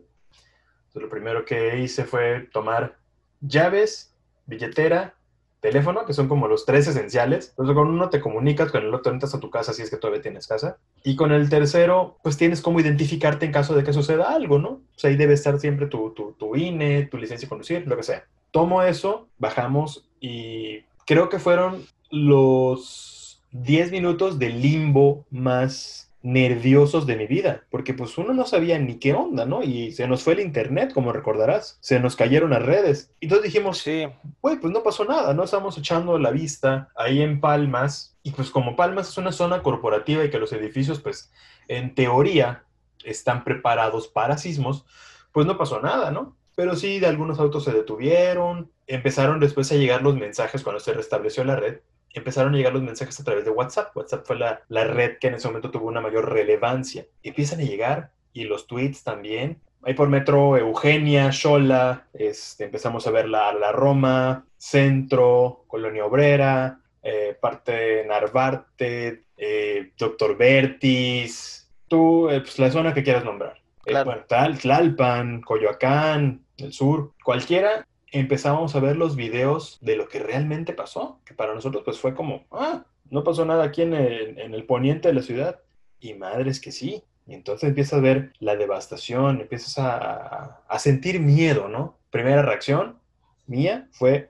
Lo 0.94 1.10
primero 1.10 1.46
que 1.46 1.80
hice 1.80 2.04
fue 2.04 2.48
tomar 2.52 2.98
llaves, 3.42 4.16
billetera, 4.46 5.16
teléfono, 5.60 6.06
que 6.06 6.14
son 6.14 6.28
como 6.28 6.48
los 6.48 6.66
tres 6.66 6.88
esenciales. 6.88 7.50
Entonces, 7.50 7.74
con 7.74 7.88
uno 7.88 8.10
te 8.10 8.20
comunicas, 8.20 8.72
con 8.72 8.84
el 8.84 8.94
otro 8.94 9.12
entras 9.12 9.34
a 9.34 9.40
tu 9.40 9.50
casa 9.50 9.74
si 9.74 9.82
es 9.82 9.90
que 9.90 9.98
todavía 9.98 10.22
tienes 10.22 10.46
casa. 10.46 10.78
Y 11.04 11.16
con 11.16 11.32
el 11.32 11.50
tercero, 11.50 12.20
pues 12.22 12.38
tienes 12.38 12.62
cómo 12.62 12.80
identificarte 12.80 13.46
en 13.46 13.52
caso 13.52 13.74
de 13.74 13.84
que 13.84 13.94
suceda 13.94 14.34
algo, 14.34 14.60
¿no? 14.60 14.70
O 14.70 14.98
sea, 14.98 15.10
ahí 15.10 15.16
debe 15.16 15.34
estar 15.34 15.60
siempre 15.60 15.88
tu, 15.88 16.12
tu, 16.12 16.34
tu 16.34 16.56
INE, 16.56 17.08
tu 17.08 17.18
licencia 17.18 17.46
de 17.46 17.50
conducir, 17.50 17.88
lo 17.88 17.96
que 17.96 18.04
sea. 18.04 18.26
Tomo 18.52 18.84
eso, 18.84 19.30
bajamos 19.40 20.08
y 20.20 20.82
creo 21.06 21.30
que 21.30 21.40
fueron 21.40 21.86
los 22.12 23.13
10 23.54 23.92
minutos 23.92 24.40
de 24.40 24.50
limbo 24.50 25.26
más 25.30 26.12
nerviosos 26.24 27.06
de 27.06 27.18
mi 27.18 27.28
vida, 27.28 27.66
porque 27.70 27.94
pues 27.94 28.18
uno 28.18 28.34
no 28.34 28.46
sabía 28.48 28.80
ni 28.80 28.96
qué 28.96 29.14
onda, 29.14 29.46
¿no? 29.46 29.62
Y 29.62 29.92
se 29.92 30.08
nos 30.08 30.24
fue 30.24 30.34
el 30.34 30.40
internet, 30.40 30.94
como 30.94 31.12
recordarás, 31.12 31.78
se 31.82 32.00
nos 32.00 32.16
cayeron 32.16 32.52
las 32.52 32.64
redes. 32.64 33.12
Y 33.20 33.26
entonces 33.26 33.52
dijimos, 33.52 33.78
Sí, 33.80 34.08
güey, 34.42 34.58
pues 34.58 34.74
no 34.74 34.84
pasó 34.84 35.04
nada, 35.04 35.34
no 35.34 35.44
estamos 35.44 35.78
echando 35.78 36.18
la 36.18 36.32
vista 36.32 36.90
ahí 36.96 37.22
en 37.22 37.42
Palmas. 37.42 38.16
Y 38.24 38.32
pues 38.32 38.50
como 38.50 38.78
Palmas 38.78 39.10
es 39.10 39.18
una 39.18 39.34
zona 39.34 39.62
corporativa 39.62 40.24
y 40.24 40.30
que 40.30 40.40
los 40.40 40.54
edificios, 40.54 41.02
pues 41.02 41.32
en 41.68 41.94
teoría, 41.94 42.64
están 43.04 43.44
preparados 43.44 44.08
para 44.08 44.38
sismos, 44.38 44.86
pues 45.34 45.46
no 45.46 45.58
pasó 45.58 45.82
nada, 45.82 46.10
¿no? 46.12 46.38
Pero 46.56 46.76
sí, 46.76 47.00
de 47.00 47.08
algunos 47.08 47.40
autos 47.40 47.66
se 47.66 47.74
detuvieron, 47.74 48.72
empezaron 48.88 49.40
después 49.40 49.72
a 49.72 49.76
llegar 49.76 50.02
los 50.02 50.16
mensajes 50.16 50.64
cuando 50.64 50.80
se 50.80 50.94
restableció 50.94 51.44
la 51.44 51.56
red, 51.56 51.80
empezaron 52.14 52.54
a 52.54 52.58
llegar 52.58 52.74
los 52.74 52.84
mensajes 52.84 53.20
a 53.20 53.24
través 53.24 53.44
de 53.46 53.52
WhatsApp. 53.52 53.96
WhatsApp 53.96 54.26
fue 54.26 54.38
la, 54.38 54.62
la 54.70 54.84
red 54.86 55.18
que 55.20 55.28
en 55.28 55.36
ese 55.36 55.48
momento 55.48 55.72
tuvo 55.72 55.88
una 55.88 56.02
mayor 56.02 56.32
relevancia. 56.32 57.06
Empiezan 57.24 57.60
a 57.60 57.64
llegar 57.64 58.12
y 58.34 58.46
los 58.46 58.68
tweets 58.68 59.04
también. 59.04 59.60
Ahí 59.86 59.94
por 59.96 60.08
metro, 60.08 60.56
Eugenia, 60.58 61.32
Xola, 61.34 62.08
este, 62.14 62.64
empezamos 62.66 63.06
a 63.06 63.12
ver 63.12 63.28
la, 63.28 63.52
la 63.54 63.72
Roma, 63.74 64.46
Centro, 64.58 65.66
Colonia 65.68 66.06
Obrera, 66.06 66.80
eh, 67.02 67.38
parte 67.40 67.72
de 67.74 68.06
Narvarte, 68.06 69.24
eh, 69.36 69.92
Doctor 69.98 70.38
Vertis, 70.38 71.70
tú, 71.88 72.30
eh, 72.30 72.40
pues 72.42 72.58
la 72.60 72.72
zona 72.72 72.94
que 72.94 73.04
quieras 73.04 73.26
nombrar. 73.26 73.60
Claro. 73.84 74.06
bueno, 74.06 74.24
Tal- 74.28 74.58
Tlalpan, 74.58 75.42
Coyoacán, 75.42 76.46
el 76.58 76.72
sur, 76.72 77.12
cualquiera, 77.22 77.86
empezamos 78.14 78.76
a 78.76 78.80
ver 78.80 78.96
los 78.96 79.16
videos 79.16 79.78
de 79.82 79.96
lo 79.96 80.08
que 80.08 80.20
realmente 80.20 80.74
pasó, 80.74 81.20
que 81.26 81.34
para 81.34 81.54
nosotros 81.54 81.84
pues 81.84 82.00
fue 82.00 82.14
como, 82.16 82.46
ah, 82.52 82.86
no 83.10 83.24
pasó 83.24 83.44
nada 83.46 83.66
aquí 83.66 83.82
en 83.82 83.94
el, 83.94 84.40
en 84.40 84.54
el 84.54 84.66
poniente 84.66 85.10
de 85.10 85.14
la 85.16 85.22
ciudad. 85.22 85.60
Y 86.00 86.14
madres 86.16 86.60
que 86.60 86.72
sí. 86.72 87.04
Y 87.26 87.34
entonces 87.34 87.70
empiezas 87.70 88.00
a 88.00 88.02
ver 88.02 88.34
la 88.40 88.56
devastación, 88.58 89.40
empiezas 89.42 89.78
a, 89.78 90.62
a- 90.68 90.80
sentir 90.80 91.20
miedo, 91.22 91.70
¿no? 91.70 91.98
Primera 92.10 92.42
reacción 92.42 93.00
mía 93.48 93.88
fue 93.92 94.30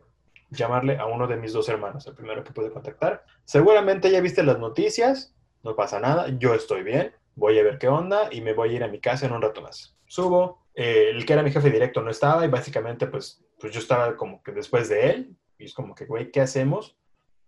llamarle 0.51 0.97
a 0.97 1.05
uno 1.07 1.25
de 1.27 1.37
mis 1.37 1.51
dos 1.53 1.67
hermanos, 1.69 2.05
el 2.05 2.13
primero 2.13 2.43
que 2.43 2.51
pude 2.51 2.71
contactar. 2.71 3.25
Seguramente 3.45 4.11
ya 4.11 4.21
viste 4.21 4.43
las 4.43 4.59
noticias, 4.59 5.33
no 5.63 5.75
pasa 5.75 5.99
nada, 5.99 6.27
yo 6.37 6.53
estoy 6.53 6.83
bien, 6.83 7.11
voy 7.35 7.57
a 7.57 7.63
ver 7.63 7.79
qué 7.79 7.87
onda 7.87 8.29
y 8.31 8.41
me 8.41 8.53
voy 8.53 8.69
a 8.69 8.73
ir 8.73 8.83
a 8.83 8.87
mi 8.87 8.99
casa 8.99 9.25
en 9.25 9.31
un 9.33 9.41
rato 9.41 9.61
más. 9.63 9.95
Subo, 10.05 10.59
eh, 10.75 11.09
el 11.11 11.25
que 11.25 11.33
era 11.33 11.41
mi 11.41 11.51
jefe 11.51 11.71
directo 11.71 12.03
no 12.03 12.11
estaba 12.11 12.45
y 12.45 12.49
básicamente 12.49 13.07
pues, 13.07 13.43
pues 13.63 13.71
yo 13.71 13.79
estaba 13.79 14.17
como 14.17 14.43
que 14.43 14.51
después 14.51 14.89
de 14.89 15.09
él 15.09 15.37
y 15.57 15.63
es 15.63 15.73
como 15.73 15.95
que, 15.95 16.03
güey, 16.03 16.31
¿qué 16.31 16.41
hacemos? 16.41 16.97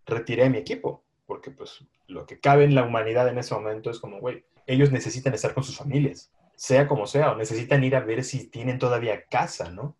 Retiré 0.05 0.45
a 0.45 0.49
mi 0.49 0.57
equipo, 0.57 1.03
porque 1.25 1.51
pues 1.51 1.83
lo 2.07 2.25
que 2.25 2.39
cabe 2.39 2.63
en 2.63 2.73
la 2.73 2.83
humanidad 2.83 3.27
en 3.27 3.37
ese 3.37 3.53
momento 3.53 3.89
es 3.89 3.99
como, 3.99 4.21
güey, 4.21 4.45
ellos 4.65 4.93
necesitan 4.93 5.33
estar 5.33 5.53
con 5.53 5.65
sus 5.65 5.75
familias, 5.75 6.31
sea 6.55 6.87
como 6.87 7.05
sea, 7.05 7.33
o 7.33 7.35
necesitan 7.35 7.83
ir 7.83 7.97
a 7.97 7.99
ver 7.99 8.23
si 8.23 8.47
tienen 8.47 8.79
todavía 8.79 9.25
casa, 9.25 9.69
¿no? 9.71 9.97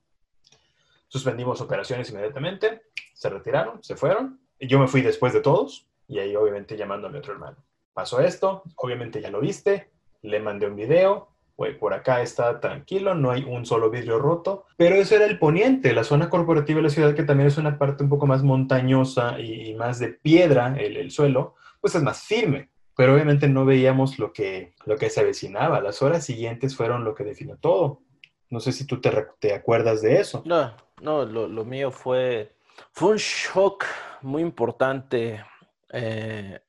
Suspendimos 1.10 1.60
operaciones 1.60 2.10
inmediatamente, 2.12 2.84
se 3.14 3.30
retiraron, 3.30 3.84
se 3.84 3.98
fueron. 3.98 4.40
y 4.58 4.68
Yo 4.68 4.80
me 4.80 4.88
fui 4.88 5.02
después 5.02 5.34
de 5.34 5.42
todos 5.42 5.86
y 6.08 6.20
ahí 6.20 6.34
obviamente 6.38 6.78
llamando 6.78 7.10
a 7.10 7.12
otro 7.12 7.34
hermano. 7.34 7.58
Pasó 7.94 8.22
esto, 8.22 8.64
obviamente 8.78 9.20
ya 9.20 9.32
lo 9.32 9.42
viste, 9.42 9.92
le 10.22 10.40
mandé 10.40 10.66
un 10.66 10.78
video, 10.78 11.35
güey, 11.58 11.78
por 11.78 11.94
acá 11.94 12.22
está 12.22 12.60
tranquilo, 12.60 13.16
no 13.16 13.32
hay 13.32 13.44
un 13.44 13.66
solo 13.66 13.90
vidrio 13.90 14.20
roto, 14.20 14.66
pero 14.78 14.96
eso 14.96 15.16
era 15.16 15.26
el 15.26 15.40
poniente, 15.40 15.94
la 15.94 16.04
zona 16.04 16.30
corporativa 16.30 16.78
de 16.78 16.84
la 16.84 16.90
ciudad 16.90 17.16
que 17.16 17.24
también 17.24 17.48
es 17.48 17.58
una 17.58 17.78
parte 17.78 18.04
un 18.04 18.10
poco 18.10 18.28
más 18.28 18.44
montañosa 18.44 19.40
y, 19.40 19.74
más 19.76 20.00
de 20.00 20.10
piedra, 20.10 20.76
el, 20.78 20.98
el 20.98 21.12
suelo, 21.12 21.56
pues 21.82 21.96
es 21.96 22.04
más 22.04 22.24
firme. 22.24 22.70
Pero 22.98 23.14
obviamente 23.14 23.50
no 23.50 23.66
veíamos 23.66 24.20
lo 24.20 24.32
que, 24.32 24.74
lo 24.86 24.96
que 24.96 25.10
se 25.10 25.20
avecinaba. 25.20 25.82
Las 25.82 26.02
horas 26.02 26.24
siguientes 26.24 26.78
fueron 26.78 27.04
lo 27.04 27.14
que 27.14 27.26
definió 27.26 27.58
todo. 27.58 28.02
No 28.50 28.62
sé 28.62 28.72
si 28.72 28.88
tú 28.88 29.02
te, 29.02 29.12
te 29.40 29.54
acuerdas 29.54 30.02
de 30.02 30.22
eso. 30.22 30.42
No, 30.46 30.74
no, 31.02 31.26
lo, 31.26 31.46
lo 31.48 31.66
mío 31.66 31.92
fue, 31.92 32.56
fue 32.94 33.12
un 33.12 33.18
shock 33.18 33.84
muy 34.22 34.42
importante 34.42 35.44
eh, 35.92 36.60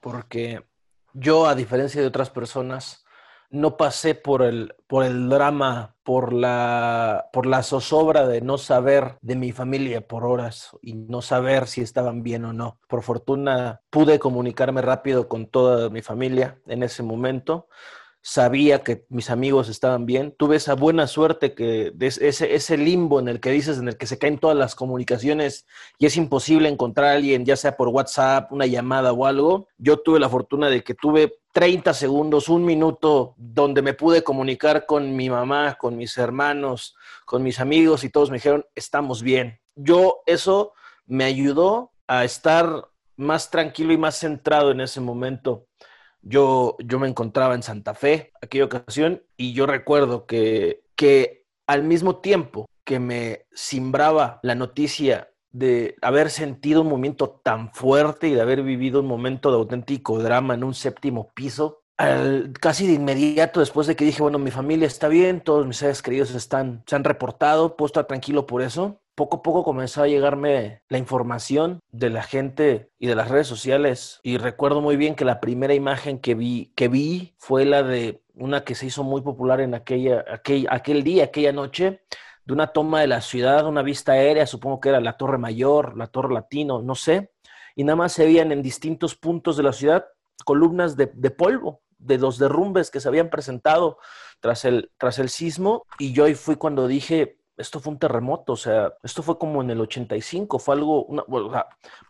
porque 0.00 0.62
yo, 1.12 1.46
a 1.46 1.54
diferencia 1.54 2.00
de 2.00 2.06
otras 2.06 2.30
personas, 2.30 3.05
no 3.50 3.76
pasé 3.76 4.14
por 4.14 4.42
el, 4.42 4.74
por 4.86 5.04
el 5.04 5.28
drama, 5.28 5.96
por 6.02 6.32
la, 6.32 7.28
por 7.32 7.46
la 7.46 7.62
zozobra 7.62 8.26
de 8.26 8.40
no 8.40 8.58
saber 8.58 9.18
de 9.22 9.36
mi 9.36 9.52
familia 9.52 10.06
por 10.06 10.24
horas 10.24 10.76
y 10.82 10.94
no 10.94 11.22
saber 11.22 11.66
si 11.66 11.80
estaban 11.80 12.22
bien 12.22 12.44
o 12.44 12.52
no. 12.52 12.78
Por 12.88 13.02
fortuna 13.02 13.80
pude 13.90 14.18
comunicarme 14.18 14.82
rápido 14.82 15.28
con 15.28 15.46
toda 15.46 15.90
mi 15.90 16.02
familia 16.02 16.60
en 16.66 16.82
ese 16.82 17.02
momento 17.02 17.68
sabía 18.28 18.82
que 18.82 19.06
mis 19.08 19.30
amigos 19.30 19.68
estaban 19.68 20.04
bien. 20.04 20.34
Tuve 20.36 20.56
esa 20.56 20.74
buena 20.74 21.06
suerte 21.06 21.54
que 21.54 21.92
ese, 22.00 22.56
ese 22.56 22.76
limbo 22.76 23.20
en 23.20 23.28
el 23.28 23.38
que 23.38 23.52
dices, 23.52 23.78
en 23.78 23.86
el 23.86 23.96
que 23.96 24.08
se 24.08 24.18
caen 24.18 24.38
todas 24.38 24.56
las 24.56 24.74
comunicaciones 24.74 25.64
y 25.96 26.06
es 26.06 26.16
imposible 26.16 26.68
encontrar 26.68 27.06
a 27.06 27.12
alguien, 27.12 27.44
ya 27.44 27.54
sea 27.54 27.76
por 27.76 27.86
WhatsApp, 27.86 28.50
una 28.50 28.66
llamada 28.66 29.12
o 29.12 29.26
algo. 29.26 29.68
Yo 29.78 29.98
tuve 29.98 30.18
la 30.18 30.28
fortuna 30.28 30.68
de 30.68 30.82
que 30.82 30.94
tuve 30.94 31.38
30 31.52 31.94
segundos, 31.94 32.48
un 32.48 32.64
minuto, 32.64 33.34
donde 33.36 33.80
me 33.80 33.94
pude 33.94 34.24
comunicar 34.24 34.86
con 34.86 35.14
mi 35.14 35.30
mamá, 35.30 35.78
con 35.78 35.96
mis 35.96 36.18
hermanos, 36.18 36.96
con 37.26 37.44
mis 37.44 37.60
amigos 37.60 38.02
y 38.02 38.10
todos 38.10 38.30
me 38.30 38.38
dijeron, 38.38 38.66
estamos 38.74 39.22
bien. 39.22 39.60
Yo 39.76 40.22
eso 40.26 40.72
me 41.06 41.22
ayudó 41.22 41.92
a 42.08 42.24
estar 42.24 42.88
más 43.14 43.50
tranquilo 43.50 43.92
y 43.92 43.98
más 43.98 44.18
centrado 44.18 44.72
en 44.72 44.80
ese 44.80 45.00
momento. 45.00 45.65
Yo, 46.28 46.76
yo 46.84 46.98
me 46.98 47.08
encontraba 47.08 47.54
en 47.54 47.62
Santa 47.62 47.94
Fe 47.94 48.32
aquella 48.42 48.64
ocasión 48.64 49.22
y 49.36 49.52
yo 49.52 49.66
recuerdo 49.66 50.26
que, 50.26 50.82
que 50.96 51.44
al 51.66 51.84
mismo 51.84 52.16
tiempo 52.16 52.66
que 52.84 52.98
me 52.98 53.46
simbraba 53.52 54.40
la 54.42 54.54
noticia 54.54 55.28
de 55.50 55.96
haber 56.02 56.30
sentido 56.30 56.82
un 56.82 56.88
movimiento 56.88 57.40
tan 57.42 57.72
fuerte 57.72 58.28
y 58.28 58.34
de 58.34 58.40
haber 58.40 58.62
vivido 58.62 59.00
un 59.00 59.06
momento 59.06 59.50
de 59.50 59.56
auténtico 59.56 60.18
drama 60.18 60.54
en 60.54 60.64
un 60.64 60.74
séptimo 60.74 61.30
piso, 61.34 61.82
casi 62.60 62.86
de 62.86 62.94
inmediato 62.94 63.60
después 63.60 63.86
de 63.86 63.96
que 63.96 64.04
dije, 64.04 64.20
bueno, 64.20 64.38
mi 64.38 64.50
familia 64.50 64.86
está 64.86 65.08
bien, 65.08 65.40
todos 65.40 65.66
mis 65.66 65.78
seres 65.78 66.02
queridos 66.02 66.34
están, 66.34 66.82
se 66.86 66.96
han 66.96 67.04
reportado, 67.04 67.76
puedo 67.76 67.86
estar 67.86 68.06
tranquilo 68.06 68.46
por 68.46 68.62
eso, 68.62 69.00
poco 69.16 69.38
a 69.38 69.42
poco 69.42 69.64
comenzó 69.64 70.02
a 70.02 70.08
llegarme 70.08 70.82
la 70.88 70.98
información 70.98 71.80
de 71.90 72.10
la 72.10 72.22
gente 72.22 72.90
y 72.98 73.08
de 73.08 73.16
las 73.16 73.30
redes 73.30 73.48
sociales. 73.48 74.20
Y 74.22 74.36
recuerdo 74.36 74.82
muy 74.82 74.96
bien 74.96 75.16
que 75.16 75.24
la 75.24 75.40
primera 75.40 75.74
imagen 75.74 76.20
que 76.20 76.34
vi, 76.34 76.72
que 76.76 76.88
vi 76.88 77.34
fue 77.38 77.64
la 77.64 77.82
de 77.82 78.22
una 78.34 78.62
que 78.62 78.74
se 78.74 78.86
hizo 78.86 79.02
muy 79.02 79.22
popular 79.22 79.60
en 79.60 79.74
aquella, 79.74 80.22
aquel, 80.30 80.66
aquel 80.70 81.02
día, 81.02 81.24
aquella 81.24 81.52
noche, 81.52 82.02
de 82.44 82.52
una 82.52 82.68
toma 82.68 83.00
de 83.00 83.06
la 83.06 83.22
ciudad, 83.22 83.66
una 83.66 83.82
vista 83.82 84.12
aérea, 84.12 84.46
supongo 84.46 84.80
que 84.80 84.90
era 84.90 85.00
la 85.00 85.16
Torre 85.16 85.38
Mayor, 85.38 85.96
la 85.96 86.08
Torre 86.08 86.32
Latino, 86.32 86.82
no 86.82 86.94
sé. 86.94 87.32
Y 87.74 87.84
nada 87.84 87.96
más 87.96 88.12
se 88.12 88.26
veían 88.26 88.52
en 88.52 88.62
distintos 88.62 89.16
puntos 89.16 89.56
de 89.56 89.62
la 89.62 89.72
ciudad 89.72 90.04
columnas 90.44 90.96
de, 90.96 91.10
de 91.14 91.30
polvo, 91.30 91.80
de 91.98 92.18
los 92.18 92.38
derrumbes 92.38 92.90
que 92.90 93.00
se 93.00 93.08
habían 93.08 93.30
presentado 93.30 93.98
tras 94.40 94.66
el, 94.66 94.92
tras 94.98 95.18
el 95.18 95.30
sismo. 95.30 95.84
Y 95.98 96.12
yo 96.12 96.24
ahí 96.24 96.34
fui 96.34 96.56
cuando 96.56 96.86
dije, 96.86 97.38
esto 97.56 97.80
fue 97.80 97.92
un 97.92 97.98
terremoto, 97.98 98.52
o 98.52 98.56
sea, 98.56 98.94
esto 99.02 99.22
fue 99.22 99.38
como 99.38 99.62
en 99.62 99.70
el 99.70 99.80
85, 99.80 100.58
fue 100.58 100.74
algo, 100.74 101.06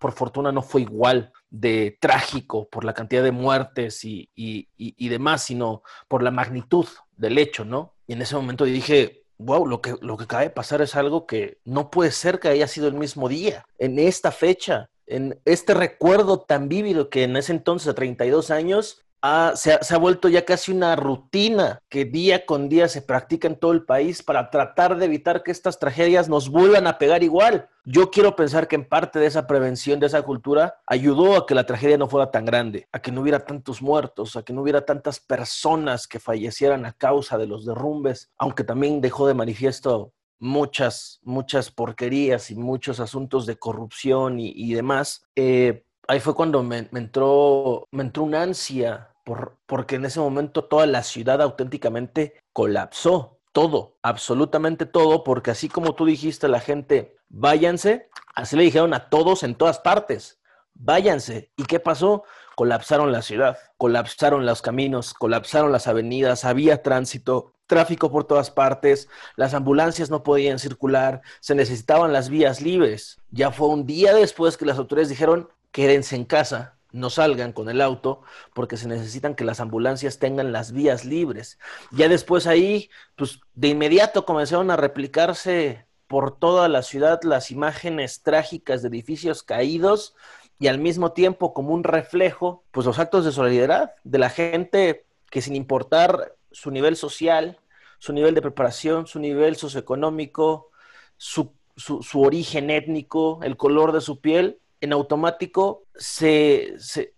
por 0.00 0.12
fortuna 0.12 0.52
no 0.52 0.62
fue 0.62 0.82
igual 0.82 1.32
de 1.50 1.96
trágico 2.00 2.68
por 2.68 2.84
la 2.84 2.94
cantidad 2.94 3.22
de 3.22 3.32
muertes 3.32 4.04
y, 4.04 4.28
y, 4.34 4.68
y, 4.76 4.94
y, 4.96 5.08
demás, 5.08 5.44
sino 5.44 5.82
por 6.08 6.22
la 6.22 6.30
magnitud 6.30 6.86
del 7.16 7.38
hecho, 7.38 7.64
¿no? 7.64 7.94
Y 8.06 8.14
en 8.14 8.22
ese 8.22 8.34
momento 8.34 8.64
dije, 8.64 9.24
wow, 9.38 9.66
lo 9.66 9.80
que, 9.80 9.94
lo 10.00 10.16
que 10.16 10.24
acaba 10.24 10.42
de 10.42 10.50
pasar 10.50 10.82
es 10.82 10.94
algo 10.96 11.26
que 11.26 11.58
no 11.64 11.90
puede 11.90 12.10
ser 12.10 12.40
que 12.40 12.48
haya 12.48 12.66
sido 12.66 12.88
el 12.88 12.94
mismo 12.94 13.28
día, 13.28 13.64
en 13.78 13.98
esta 13.98 14.32
fecha, 14.32 14.90
en 15.06 15.40
este 15.44 15.74
recuerdo 15.74 16.40
tan 16.40 16.68
vívido 16.68 17.10
que 17.10 17.24
en 17.24 17.36
ese 17.36 17.52
entonces, 17.52 17.88
a 17.88 17.94
32 17.94 18.50
años, 18.50 19.05
se, 19.54 19.72
ha, 19.72 19.98
vuelto 19.98 20.28
ya 20.28 20.44
casi 20.44 20.72
una 20.72 20.96
rutina 20.96 21.80
que 21.88 22.04
día 22.04 22.44
con 22.44 22.68
día 22.68 22.88
se 22.88 23.02
practica 23.02 23.48
en 23.48 23.58
todo 23.58 23.72
el 23.72 23.84
país 23.84 24.22
para 24.22 24.50
tratar 24.50 24.96
de 24.96 25.06
evitar 25.06 25.42
que 25.42 25.50
estas 25.50 25.78
tragedias 25.78 26.28
nos 26.28 26.48
vuelvan 26.48 26.86
a 26.86 26.98
pegar 26.98 27.22
igual. 27.22 27.68
Yo 27.84 28.10
quiero 28.10 28.36
pensar 28.36 28.68
que 28.68 28.76
en 28.76 28.88
parte 28.88 29.18
de 29.18 29.26
esa 29.26 29.46
prevención, 29.46 30.00
de 30.00 30.06
esa 30.06 30.22
cultura, 30.22 30.80
ayudó 30.86 31.36
a 31.36 31.46
que 31.46 31.54
la 31.54 31.66
tragedia 31.66 31.96
no 31.96 32.08
fuera 32.08 32.30
tan 32.30 32.44
grande, 32.44 32.88
a 32.92 33.00
que 33.00 33.12
no 33.12 33.20
hubiera 33.20 33.44
tantos 33.44 33.80
muertos, 33.80 34.36
a 34.36 34.42
que 34.42 34.52
no 34.52 34.62
hubiera 34.62 34.84
tantas 34.84 35.20
personas 35.20 36.08
que 36.08 36.18
fallecieran 36.20 36.84
a 36.84 36.92
causa 36.92 37.38
de 37.38 37.46
los 37.46 37.64
derrumbes, 37.64 38.30
aunque 38.38 38.64
también 38.64 39.00
dejó 39.00 39.28
de 39.28 39.34
manifiesto 39.34 40.12
muchas, 40.38 41.20
muchas 41.22 41.70
porquerías 41.70 42.50
y 42.50 42.56
muchos 42.56 43.00
asuntos 43.00 43.46
de 43.46 43.56
corrupción 43.56 44.40
y, 44.40 44.52
y 44.54 44.74
demás. 44.74 45.24
Eh, 45.34 45.84
ahí 46.08 46.20
fue 46.20 46.34
cuando 46.34 46.62
me, 46.62 46.88
me, 46.90 47.00
entró, 47.00 47.86
me 47.90 48.02
entró 48.02 48.24
una 48.24 48.42
ansia, 48.42 49.10
por, 49.26 49.58
porque 49.66 49.96
en 49.96 50.04
ese 50.04 50.20
momento 50.20 50.66
toda 50.66 50.86
la 50.86 51.02
ciudad 51.02 51.42
auténticamente 51.42 52.44
colapsó. 52.52 53.40
Todo, 53.50 53.96
absolutamente 54.02 54.86
todo, 54.86 55.24
porque 55.24 55.50
así 55.50 55.68
como 55.68 55.96
tú 55.96 56.04
dijiste, 56.04 56.46
la 56.46 56.60
gente, 56.60 57.16
váyanse, 57.28 58.08
así 58.36 58.54
le 58.54 58.62
dijeron 58.62 58.94
a 58.94 59.08
todos 59.08 59.42
en 59.42 59.56
todas 59.56 59.80
partes, 59.80 60.38
váyanse. 60.74 61.50
¿Y 61.56 61.64
qué 61.64 61.80
pasó? 61.80 62.22
Colapsaron 62.54 63.10
la 63.10 63.22
ciudad, 63.22 63.58
colapsaron 63.78 64.46
los 64.46 64.62
caminos, 64.62 65.12
colapsaron 65.12 65.72
las 65.72 65.88
avenidas, 65.88 66.44
había 66.44 66.82
tránsito, 66.84 67.54
tráfico 67.66 68.12
por 68.12 68.24
todas 68.24 68.52
partes, 68.52 69.08
las 69.34 69.54
ambulancias 69.54 70.08
no 70.08 70.22
podían 70.22 70.60
circular, 70.60 71.22
se 71.40 71.56
necesitaban 71.56 72.12
las 72.12 72.28
vías 72.28 72.60
libres. 72.60 73.18
Ya 73.32 73.50
fue 73.50 73.68
un 73.68 73.86
día 73.86 74.14
después 74.14 74.56
que 74.56 74.66
las 74.66 74.78
autoridades 74.78 75.08
dijeron, 75.08 75.48
quédense 75.72 76.14
en 76.14 76.26
casa, 76.26 76.76
no 76.96 77.10
salgan 77.10 77.52
con 77.52 77.68
el 77.68 77.80
auto, 77.80 78.22
porque 78.54 78.76
se 78.76 78.88
necesitan 78.88 79.34
que 79.34 79.44
las 79.44 79.60
ambulancias 79.60 80.18
tengan 80.18 80.52
las 80.52 80.72
vías 80.72 81.04
libres. 81.04 81.58
Ya 81.90 82.08
después 82.08 82.46
ahí, 82.46 82.90
pues 83.16 83.40
de 83.54 83.68
inmediato 83.68 84.24
comenzaron 84.24 84.70
a 84.70 84.76
replicarse 84.76 85.86
por 86.06 86.38
toda 86.38 86.68
la 86.68 86.82
ciudad 86.82 87.20
las 87.22 87.50
imágenes 87.50 88.22
trágicas 88.22 88.82
de 88.82 88.88
edificios 88.88 89.42
caídos 89.42 90.14
y 90.58 90.68
al 90.68 90.78
mismo 90.78 91.12
tiempo 91.12 91.52
como 91.52 91.74
un 91.74 91.84
reflejo, 91.84 92.64
pues 92.70 92.86
los 92.86 92.98
actos 92.98 93.24
de 93.24 93.32
solidaridad 93.32 93.94
de 94.04 94.18
la 94.18 94.30
gente 94.30 95.04
que 95.30 95.42
sin 95.42 95.54
importar 95.54 96.34
su 96.50 96.70
nivel 96.70 96.96
social, 96.96 97.58
su 97.98 98.12
nivel 98.12 98.34
de 98.34 98.42
preparación, 98.42 99.06
su 99.06 99.18
nivel 99.18 99.56
socioeconómico, 99.56 100.70
su, 101.16 101.52
su, 101.76 102.22
origen 102.22 102.70
étnico, 102.70 103.40
el 103.42 103.56
color 103.56 103.92
de 103.92 104.00
su 104.00 104.20
piel, 104.20 104.60
en 104.86 104.92
automático 104.92 105.86
se, 105.94 106.74
se, 106.78 107.14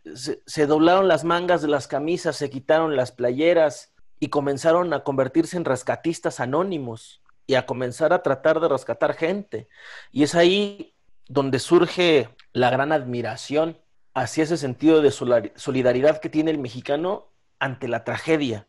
se, 0.46 0.66
doblaron 0.66 1.06
las 1.06 1.24
mangas 1.24 1.62
de 1.62 1.68
las 1.68 1.86
camisas, 1.86 2.36
se 2.36 2.50
quitaron 2.50 2.96
las 2.96 3.12
playeras 3.12 3.92
y 4.18 4.28
comenzaron 4.28 4.92
a 4.92 5.04
convertirse 5.04 5.56
en 5.56 5.64
rescatistas 5.64 6.40
anónimos 6.40 7.22
y 7.46 7.54
a 7.54 7.66
comenzar 7.66 8.12
a 8.12 8.22
tratar 8.22 8.60
de 8.60 8.68
rescatar 8.68 9.14
gente. 9.14 9.68
Y 10.12 10.22
es 10.22 10.34
ahí 10.34 10.94
donde 11.28 11.58
surge 11.58 12.30
la 12.52 12.70
gran 12.70 12.92
admiración 12.92 13.78
hacia 14.14 14.44
ese 14.44 14.56
sentido 14.56 15.00
de 15.02 15.10
solidaridad 15.10 16.20
que 16.20 16.28
tiene 16.30 16.50
el 16.50 16.58
mexicano 16.58 17.30
ante 17.58 17.86
la 17.86 18.04
tragedia, 18.04 18.66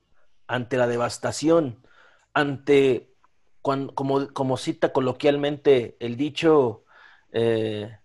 ante 0.48 0.78
la 0.78 0.88
devastación, 0.88 1.86
ante, 2.34 3.14
como, 3.62 4.28
como, 4.34 4.58
cita 4.58 4.94
coloquialmente 4.94 5.98
el 6.00 6.18
dicho, 6.18 6.84
eh, 7.32 7.99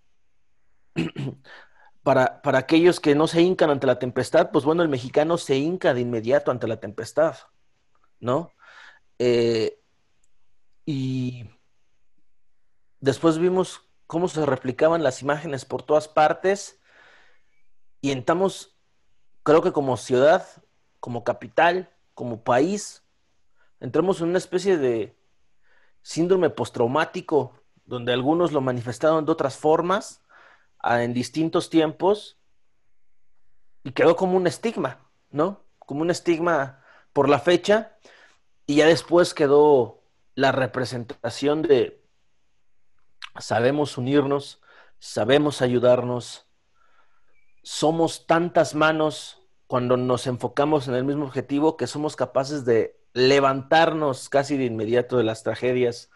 para, 2.02 2.42
para, 2.42 2.58
aquellos 2.58 3.00
que 3.00 3.14
no 3.14 3.26
se 3.26 3.42
hincan 3.42 3.70
ante 3.70 3.86
la 3.86 3.98
tempestad, 3.98 4.50
pues 4.50 4.64
bueno, 4.64 4.82
el 4.82 4.88
mexicano 4.88 5.38
se 5.38 5.56
hinca 5.56 5.94
de 5.94 6.00
inmediato 6.00 6.50
ante 6.50 6.66
la 6.66 6.80
tempestad, 6.80 7.36
¿no? 8.20 8.52
Eh, 9.18 9.80
y 10.86 11.48
después 13.00 13.38
vimos 13.38 13.82
cómo 14.06 14.28
se 14.28 14.44
replicaban 14.44 15.02
las 15.02 15.22
imágenes 15.22 15.64
por 15.64 15.82
todas 15.82 16.08
partes 16.08 16.80
y 18.00 18.10
entramos, 18.10 18.76
creo 19.42 19.62
que 19.62 19.72
como 19.72 19.96
ciudad, 19.96 20.46
como 21.00 21.24
capital, 21.24 21.90
como 22.14 22.44
país, 22.44 23.02
entramos 23.80 24.20
en 24.20 24.28
una 24.28 24.38
especie 24.38 24.76
de 24.78 25.16
síndrome 26.02 26.50
postraumático, 26.50 27.54
donde 27.86 28.12
algunos 28.12 28.52
lo 28.52 28.60
manifestaron 28.60 29.24
de 29.24 29.32
otras 29.32 29.56
formas, 29.56 30.24
en 30.84 31.14
distintos 31.14 31.70
tiempos, 31.70 32.38
y 33.82 33.92
quedó 33.92 34.16
como 34.16 34.36
un 34.36 34.46
estigma, 34.46 35.10
¿no? 35.30 35.62
Como 35.78 36.02
un 36.02 36.10
estigma 36.10 36.82
por 37.12 37.28
la 37.28 37.38
fecha, 37.38 37.96
y 38.66 38.76
ya 38.76 38.86
después 38.86 39.34
quedó 39.34 40.02
la 40.34 40.52
representación 40.52 41.62
de 41.62 42.02
sabemos 43.38 43.98
unirnos, 43.98 44.60
sabemos 44.98 45.62
ayudarnos, 45.62 46.46
somos 47.62 48.26
tantas 48.26 48.74
manos 48.74 49.40
cuando 49.66 49.96
nos 49.96 50.26
enfocamos 50.26 50.88
en 50.88 50.94
el 50.94 51.04
mismo 51.04 51.24
objetivo 51.24 51.76
que 51.76 51.86
somos 51.86 52.16
capaces 52.16 52.64
de 52.64 53.03
levantarnos 53.14 54.28
casi 54.28 54.59
de 54.59 54.64
inmediato 54.64 55.16
de 55.16 55.25
las 55.25 55.42
tragedias. 55.42 56.11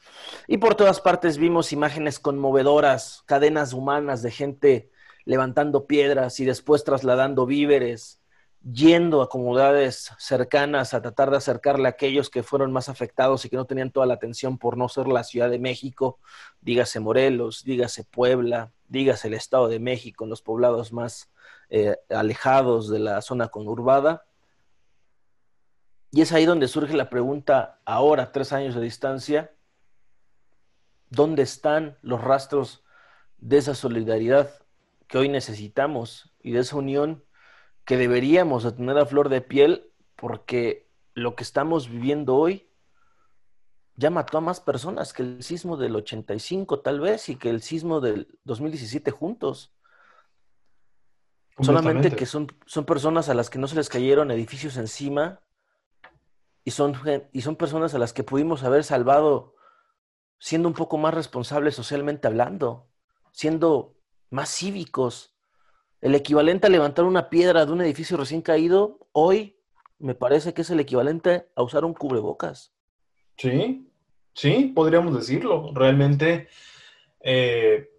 Y 0.46 0.58
por 0.58 0.74
todas 0.74 1.00
partes 1.00 1.38
vimos 1.38 1.72
imágenes 1.72 2.18
conmovedoras, 2.18 3.22
cadenas 3.24 3.72
humanas 3.72 4.20
de 4.20 4.30
gente 4.32 4.90
levantando 5.24 5.86
piedras 5.86 6.40
y 6.40 6.44
después 6.44 6.84
trasladando 6.84 7.46
víveres, 7.46 8.20
yendo 8.62 9.22
a 9.22 9.28
comunidades 9.28 10.10
cercanas 10.18 10.92
a 10.92 11.00
tratar 11.00 11.30
de 11.30 11.36
acercarle 11.36 11.86
a 11.86 11.90
aquellos 11.90 12.30
que 12.30 12.42
fueron 12.42 12.72
más 12.72 12.88
afectados 12.88 13.44
y 13.44 13.48
que 13.48 13.56
no 13.56 13.66
tenían 13.66 13.92
toda 13.92 14.06
la 14.06 14.14
atención 14.14 14.58
por 14.58 14.76
no 14.76 14.88
ser 14.88 15.06
la 15.06 15.22
Ciudad 15.24 15.50
de 15.50 15.58
México, 15.58 16.18
dígase 16.60 16.98
Morelos, 16.98 17.62
dígase 17.62 18.04
Puebla, 18.04 18.72
dígase 18.88 19.28
el 19.28 19.34
Estado 19.34 19.68
de 19.68 19.78
México, 19.78 20.24
en 20.24 20.30
los 20.30 20.42
poblados 20.42 20.92
más 20.92 21.30
eh, 21.70 21.96
alejados 22.08 22.88
de 22.88 22.98
la 22.98 23.20
zona 23.22 23.48
conurbada. 23.48 24.24
Y 26.10 26.22
es 26.22 26.32
ahí 26.32 26.46
donde 26.46 26.68
surge 26.68 26.94
la 26.94 27.10
pregunta, 27.10 27.80
ahora, 27.84 28.32
tres 28.32 28.52
años 28.52 28.74
de 28.74 28.80
distancia, 28.80 29.52
¿dónde 31.10 31.42
están 31.42 31.98
los 32.02 32.22
rastros 32.22 32.84
de 33.38 33.58
esa 33.58 33.74
solidaridad 33.74 34.50
que 35.06 35.18
hoy 35.18 35.28
necesitamos 35.28 36.34
y 36.40 36.52
de 36.52 36.60
esa 36.60 36.76
unión 36.76 37.24
que 37.84 37.96
deberíamos 37.96 38.64
de 38.64 38.72
tener 38.72 38.98
a 38.98 39.06
flor 39.06 39.28
de 39.28 39.40
piel 39.40 39.90
porque 40.16 40.88
lo 41.14 41.34
que 41.34 41.44
estamos 41.44 41.88
viviendo 41.88 42.36
hoy 42.36 42.68
ya 43.96 44.10
mató 44.10 44.38
a 44.38 44.42
más 44.42 44.60
personas 44.60 45.12
que 45.12 45.22
el 45.22 45.42
sismo 45.42 45.76
del 45.76 45.96
85 45.96 46.80
tal 46.80 47.00
vez 47.00 47.28
y 47.28 47.36
que 47.36 47.50
el 47.50 47.62
sismo 47.62 48.00
del 48.00 48.28
2017 48.44 49.10
juntos. 49.10 49.74
Solamente 51.60 52.14
que 52.14 52.24
son, 52.24 52.46
son 52.66 52.84
personas 52.84 53.28
a 53.28 53.34
las 53.34 53.50
que 53.50 53.58
no 53.58 53.66
se 53.66 53.74
les 53.74 53.88
cayeron 53.88 54.30
edificios 54.30 54.76
encima 54.76 55.40
y 56.64 56.70
son, 56.70 56.94
y 57.32 57.40
son 57.42 57.56
personas 57.56 57.94
a 57.94 57.98
las 57.98 58.12
que 58.12 58.24
pudimos 58.24 58.64
haber 58.64 58.84
salvado 58.84 59.54
siendo 60.38 60.68
un 60.68 60.74
poco 60.74 60.98
más 60.98 61.14
responsables 61.14 61.74
socialmente 61.74 62.28
hablando, 62.28 62.88
siendo 63.32 63.96
más 64.30 64.50
cívicos, 64.50 65.34
el 66.00 66.14
equivalente 66.14 66.66
a 66.66 66.70
levantar 66.70 67.04
una 67.04 67.28
piedra 67.28 67.66
de 67.66 67.72
un 67.72 67.80
edificio 67.80 68.16
recién 68.16 68.42
caído, 68.42 69.08
hoy 69.12 69.58
me 69.98 70.14
parece 70.14 70.54
que 70.54 70.62
es 70.62 70.70
el 70.70 70.80
equivalente 70.80 71.48
a 71.56 71.62
usar 71.62 71.84
un 71.84 71.94
cubrebocas. 71.94 72.72
Sí, 73.36 73.90
sí, 74.34 74.72
podríamos 74.74 75.14
decirlo. 75.14 75.72
Realmente 75.74 76.48
eh, 77.20 77.90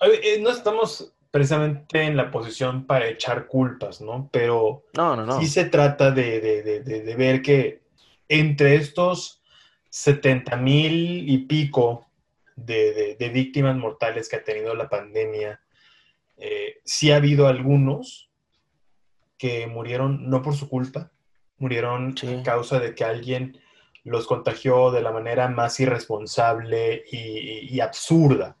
eh, 0.00 0.40
no 0.40 0.50
estamos 0.50 1.13
precisamente 1.34 2.00
en 2.04 2.16
la 2.16 2.30
posición 2.30 2.86
para 2.86 3.08
echar 3.08 3.48
culpas, 3.48 4.00
¿no? 4.00 4.28
Pero 4.30 4.84
no, 4.96 5.16
no, 5.16 5.26
no. 5.26 5.40
sí 5.40 5.48
se 5.48 5.64
trata 5.64 6.12
de, 6.12 6.40
de 6.40 7.16
ver 7.16 7.42
que 7.42 7.82
entre 8.28 8.76
estos 8.76 9.42
70 9.94 10.56
mil 10.56 11.28
y 11.28 11.38
pico 11.38 12.06
de, 12.56 13.30
víctimas 13.32 13.76
mortales 13.76 14.28
que 14.28 14.36
ha 14.36 14.42
tenido 14.42 14.74
la 14.74 14.88
pandemia, 14.88 15.60
eh, 16.36 16.80
sí 16.84 17.12
ha 17.12 17.16
habido 17.16 17.46
algunos 17.46 18.28
que 19.38 19.68
murieron 19.68 20.28
no 20.28 20.42
por 20.42 20.56
su 20.56 20.68
culpa, 20.68 21.12
murieron 21.58 22.12
a 22.16 22.42
causa 22.42 22.80
de 22.80 22.96
que 22.96 23.04
alguien 23.04 23.60
los 24.02 24.26
contagió 24.26 24.90
de 24.90 25.00
la 25.00 25.12
manera 25.12 25.48
más 25.48 25.78
irresponsable 25.78 27.04
y, 27.10 27.78
absurda, 27.78 28.56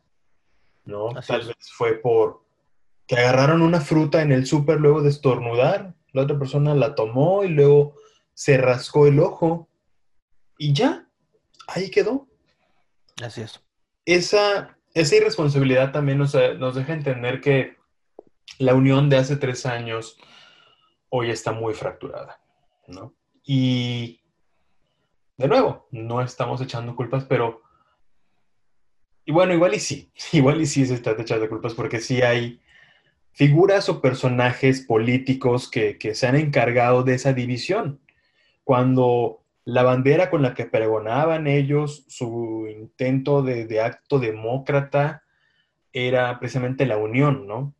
¿no? 0.84 1.08
Tal 1.26 1.48
vez 1.48 1.56
fue 1.72 1.94
por 1.94 2.43
que 3.06 3.16
agarraron 3.16 3.62
una 3.62 3.80
fruta 3.80 4.22
en 4.22 4.32
el 4.32 4.46
súper 4.46 4.80
luego 4.80 5.02
de 5.02 5.10
estornudar, 5.10 5.94
la 6.12 6.22
otra 6.22 6.38
persona 6.38 6.74
la 6.74 6.94
tomó 6.94 7.44
y 7.44 7.48
luego 7.48 7.96
se 8.32 8.56
rascó 8.56 9.06
el 9.06 9.20
ojo 9.20 9.68
y 10.58 10.72
ya, 10.72 11.08
ahí 11.66 11.90
quedó. 11.90 12.28
Así 13.22 13.42
es. 13.42 13.60
Esa 14.06 14.74
esa 14.94 15.16
irresponsabilidad 15.16 15.92
también 15.92 16.18
nos, 16.18 16.34
nos 16.58 16.76
deja 16.76 16.94
entender 16.94 17.40
que 17.40 17.76
la 18.58 18.74
unión 18.74 19.10
de 19.10 19.16
hace 19.16 19.36
tres 19.36 19.66
años 19.66 20.16
hoy 21.08 21.30
está 21.30 21.52
muy 21.52 21.74
fracturada, 21.74 22.40
¿no? 22.86 23.12
Y 23.42 24.20
de 25.36 25.48
nuevo, 25.48 25.88
no 25.90 26.22
estamos 26.22 26.60
echando 26.60 26.94
culpas, 26.94 27.24
pero... 27.24 27.62
Y 29.24 29.32
bueno, 29.32 29.52
igual 29.52 29.74
y 29.74 29.80
sí, 29.80 30.12
igual 30.32 30.60
y 30.60 30.66
sí 30.66 30.86
se 30.86 30.94
está 30.94 31.10
echando 31.10 31.48
culpas 31.48 31.74
porque 31.74 32.00
sí 32.00 32.22
hay 32.22 32.60
figuras 33.34 33.88
o 33.88 34.00
personajes 34.00 34.80
políticos 34.80 35.70
que, 35.70 35.98
que 35.98 36.14
se 36.14 36.26
han 36.26 36.36
encargado 36.36 37.02
de 37.02 37.14
esa 37.14 37.32
división. 37.32 38.00
Cuando 38.64 39.44
la 39.64 39.82
bandera 39.82 40.30
con 40.30 40.42
la 40.42 40.54
que 40.54 40.66
pregonaban 40.66 41.46
ellos, 41.46 42.04
su 42.08 42.68
intento 42.68 43.42
de, 43.42 43.80
acto 43.80 44.18
demócrata, 44.18 45.22
era 45.92 46.38
precisamente 46.38 46.86
la 46.86 46.98
unión, 46.98 47.46
¿no? 47.46 47.74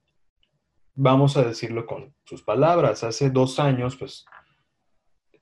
Vamos 0.94 1.36
a 1.36 1.44
decirlo 1.44 1.86
con 1.86 2.14
sus 2.24 2.42
palabras. 2.42 3.04
Hace 3.04 3.28
dos 3.28 3.58
años, 3.58 3.96
pues, 3.96 4.24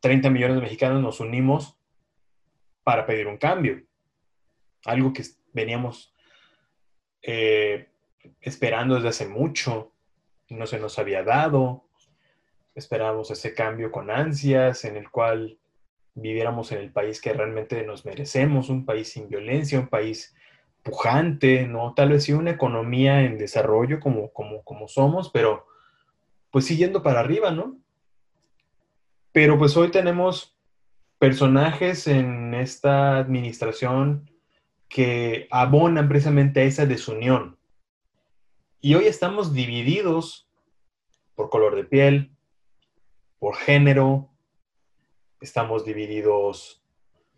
30 0.00 0.30
millones 0.30 0.56
de 0.56 0.62
mexicanos 0.62 1.00
nos 1.00 1.20
unimos 1.20 1.78
para 2.82 3.06
pedir 3.06 3.28
un 3.28 3.36
cambio. 3.36 3.82
Algo 4.84 5.12
que 5.12 5.22
veníamos 5.52 6.12
eh, 7.22 7.88
esperando 8.40 8.96
desde 8.96 9.08
hace 9.08 9.28
mucho, 9.28 9.91
no 10.52 10.66
se 10.66 10.78
nos 10.78 10.98
había 10.98 11.22
dado. 11.22 11.84
Esperábamos 12.74 13.30
ese 13.30 13.54
cambio 13.54 13.90
con 13.90 14.10
ansias, 14.10 14.84
en 14.84 14.96
el 14.96 15.10
cual 15.10 15.58
viviéramos 16.14 16.72
en 16.72 16.78
el 16.78 16.92
país 16.92 17.20
que 17.20 17.32
realmente 17.32 17.84
nos 17.84 18.04
merecemos, 18.04 18.68
un 18.68 18.84
país 18.84 19.08
sin 19.08 19.28
violencia, 19.28 19.80
un 19.80 19.88
país 19.88 20.34
pujante, 20.82 21.66
¿no? 21.66 21.94
Tal 21.94 22.10
vez 22.10 22.24
sí 22.24 22.32
una 22.32 22.50
economía 22.50 23.22
en 23.22 23.38
desarrollo 23.38 24.00
como, 24.00 24.32
como, 24.32 24.62
como 24.62 24.88
somos, 24.88 25.30
pero 25.30 25.66
pues 26.50 26.66
siguiendo 26.66 27.02
para 27.02 27.20
arriba, 27.20 27.50
¿no? 27.50 27.78
Pero 29.32 29.58
pues 29.58 29.76
hoy 29.76 29.90
tenemos 29.90 30.56
personajes 31.18 32.06
en 32.06 32.52
esta 32.52 33.16
administración 33.16 34.28
que 34.88 35.46
abonan 35.50 36.08
precisamente 36.08 36.60
a 36.60 36.64
esa 36.64 36.84
desunión. 36.84 37.56
Y 38.84 38.96
hoy 38.96 39.06
estamos 39.06 39.54
divididos 39.54 40.48
por 41.36 41.50
color 41.50 41.76
de 41.76 41.84
piel, 41.84 42.32
por 43.38 43.54
género, 43.54 44.28
estamos 45.40 45.84
divididos 45.84 46.82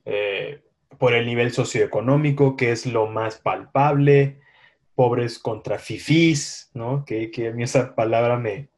eh, 0.06 0.64
por 0.98 1.12
el 1.12 1.26
nivel 1.26 1.52
socioeconómico, 1.52 2.56
que 2.56 2.72
es 2.72 2.86
lo 2.86 3.08
más 3.08 3.36
palpable, 3.36 4.40
pobres 4.94 5.38
contra 5.38 5.78
fifís, 5.78 6.70
¿no? 6.72 7.04
Que, 7.04 7.30
que 7.30 7.48
a 7.48 7.52
mí 7.52 7.62
esa 7.62 7.94
palabra 7.94 8.38
me, 8.38 8.70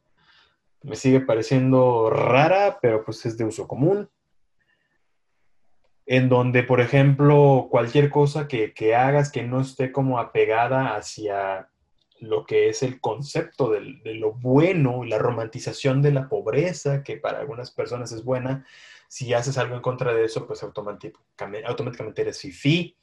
me 0.83 0.97
sigue 0.97 1.21
pareciendo 1.21 2.09
rara, 2.09 2.79
pero 2.81 3.05
pues 3.05 3.25
es 3.25 3.37
de 3.37 3.45
uso 3.45 3.65
común. 3.65 4.09
En 6.05 6.27
donde, 6.27 6.63
por 6.63 6.81
ejemplo, 6.81 7.69
cualquier 7.71 8.09
cosa 8.09 8.49
que, 8.49 8.73
que 8.73 8.93
hagas 8.93 9.31
que 9.31 9.43
no 9.43 9.61
esté 9.61 9.93
como 9.93 10.19
apegada 10.19 10.97
hacia 10.97 11.69
lo 12.19 12.45
que 12.45 12.69
es 12.69 12.83
el 12.83 12.99
concepto 12.99 13.69
de, 13.69 13.99
de 14.03 14.15
lo 14.15 14.33
bueno, 14.33 15.03
la 15.03 15.17
romantización 15.17 16.01
de 16.01 16.11
la 16.11 16.29
pobreza, 16.29 17.03
que 17.03 17.17
para 17.17 17.39
algunas 17.39 17.71
personas 17.71 18.11
es 18.11 18.23
buena, 18.23 18.65
si 19.07 19.33
haces 19.33 19.57
algo 19.57 19.75
en 19.75 19.81
contra 19.81 20.13
de 20.13 20.25
eso, 20.25 20.45
pues 20.45 20.63
automáticamente, 20.63 21.65
automáticamente 21.65 22.21
eres 22.21 22.39
fifi 22.39 22.95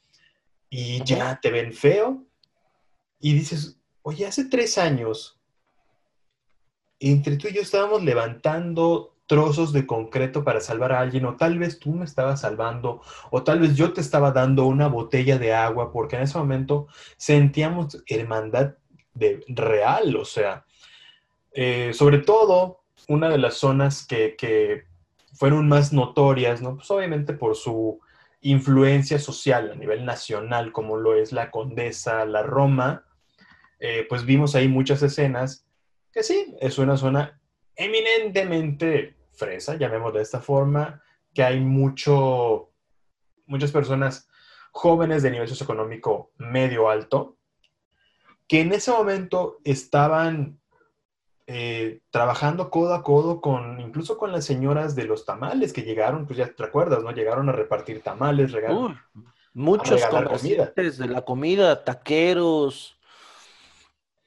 y 0.69 1.03
ya 1.03 1.39
te 1.41 1.51
ven 1.51 1.73
feo. 1.73 2.23
Y 3.19 3.33
dices, 3.33 3.79
oye, 4.03 4.25
hace 4.25 4.45
tres 4.45 4.77
años, 4.77 5.39
entre 6.99 7.37
tú 7.37 7.47
y 7.47 7.53
yo 7.53 7.61
estábamos 7.61 8.03
levantando 8.03 9.15
trozos 9.25 9.73
de 9.73 9.87
concreto 9.87 10.43
para 10.43 10.61
salvar 10.61 10.91
a 10.91 10.99
alguien, 10.99 11.25
o 11.25 11.35
tal 11.35 11.57
vez 11.57 11.79
tú 11.79 11.91
me 11.91 12.05
estabas 12.05 12.41
salvando, 12.41 13.01
o 13.31 13.43
tal 13.43 13.59
vez 13.59 13.75
yo 13.75 13.91
te 13.91 14.01
estaba 14.01 14.31
dando 14.31 14.67
una 14.67 14.87
botella 14.87 15.39
de 15.39 15.53
agua, 15.53 15.91
porque 15.91 16.15
en 16.15 16.23
ese 16.23 16.37
momento 16.37 16.87
sentíamos 17.17 18.03
hermandad 18.07 18.75
de 19.15 19.43
real, 19.47 20.15
o 20.15 20.25
sea, 20.25 20.65
eh, 21.51 21.91
sobre 21.93 22.19
todo 22.19 22.83
una 23.07 23.29
de 23.29 23.39
las 23.39 23.55
zonas 23.55 24.05
que, 24.05 24.35
que 24.35 24.83
fueron 25.33 25.67
más 25.67 25.91
notorias, 25.91 26.61
¿no? 26.61 26.75
Pues 26.75 26.91
obviamente 26.91 27.33
por 27.33 27.55
su 27.55 27.99
influencia 28.41 29.17
social 29.17 29.71
a 29.71 29.75
nivel 29.75 30.05
nacional, 30.05 30.71
como 30.71 30.97
lo 30.97 31.15
es 31.15 31.31
la 31.31 31.49
Condesa, 31.49 32.25
la 32.25 32.43
Roma, 32.43 33.05
eh, 33.79 34.05
pues 34.07 34.25
vimos 34.25 34.55
ahí 34.55 34.67
muchas 34.67 35.01
escenas 35.01 35.65
que 36.11 36.23
sí, 36.23 36.55
es 36.61 36.77
una 36.77 36.95
zona 36.95 37.41
eminentemente 37.75 39.17
fresa, 39.33 39.75
llamémoslo 39.75 40.17
de 40.17 40.23
esta 40.23 40.39
forma, 40.39 41.01
que 41.33 41.43
hay 41.43 41.59
mucho, 41.59 42.71
muchas 43.45 43.71
personas 43.71 44.29
jóvenes 44.71 45.23
de 45.23 45.31
nivel 45.31 45.49
socioeconómico 45.49 46.31
medio 46.37 46.89
alto, 46.89 47.37
que 48.47 48.61
en 48.61 48.73
ese 48.73 48.91
momento 48.91 49.57
estaban 49.63 50.59
eh, 51.47 51.99
trabajando 52.09 52.69
codo 52.69 52.93
a 52.93 53.03
codo 53.03 53.41
con, 53.41 53.79
incluso 53.79 54.17
con 54.17 54.31
las 54.31 54.45
señoras 54.45 54.95
de 54.95 55.05
los 55.05 55.25
tamales 55.25 55.73
que 55.73 55.83
llegaron, 55.83 56.25
pues 56.25 56.37
ya 56.37 56.47
te 56.47 56.63
acuerdas, 56.63 57.03
¿no? 57.03 57.11
Llegaron 57.11 57.49
a 57.49 57.51
repartir 57.51 58.01
tamales, 58.01 58.51
regalos. 58.51 58.93
muchos 59.53 60.03
comerciantes 60.05 60.97
de 60.97 61.07
la 61.07 61.21
comida, 61.23 61.83
taqueros, 61.83 62.97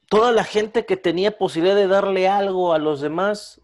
toda 0.08 0.32
la 0.32 0.44
gente 0.44 0.86
que 0.86 0.96
tenía 0.96 1.36
posibilidad 1.36 1.76
de 1.76 1.88
darle 1.88 2.28
algo 2.28 2.72
a 2.72 2.78
los 2.78 3.00
demás, 3.00 3.60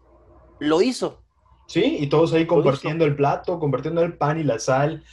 lo 0.59 0.81
hizo. 0.81 1.21
Sí, 1.67 1.97
y 1.99 2.07
todos 2.07 2.33
ahí 2.33 2.45
compartiendo 2.45 3.05
el 3.05 3.15
plato, 3.15 3.59
compartiendo 3.59 4.01
el 4.03 4.17
pan 4.17 4.39
y 4.39 4.43
la 4.43 4.59
sal, 4.59 5.03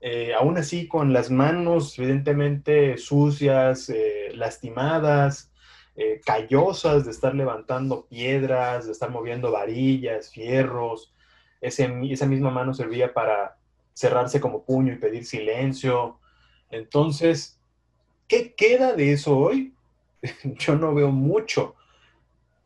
eh, 0.00 0.32
aún 0.34 0.56
así 0.56 0.88
con 0.88 1.12
las 1.12 1.30
manos 1.30 1.98
evidentemente 1.98 2.96
sucias, 2.96 3.90
eh, 3.90 4.32
lastimadas, 4.34 5.52
eh, 5.94 6.20
callosas 6.24 7.04
de 7.04 7.10
estar 7.10 7.34
levantando 7.34 8.06
piedras, 8.06 8.86
de 8.86 8.92
estar 8.92 9.10
moviendo 9.10 9.52
varillas, 9.52 10.30
fierros. 10.30 11.12
esa 11.60 12.26
misma 12.26 12.50
mano 12.50 12.72
servía 12.72 13.12
para 13.12 13.58
cerrarse 13.92 14.40
como 14.40 14.64
puño 14.64 14.94
y 14.94 14.96
pedir 14.96 15.26
silencio. 15.26 16.18
Entonces, 16.70 17.60
¿qué 18.28 18.54
queda 18.54 18.94
de 18.94 19.12
eso 19.12 19.36
hoy? 19.36 19.74
Yo 20.44 20.76
no 20.76 20.94
veo 20.94 21.10
mucho, 21.10 21.74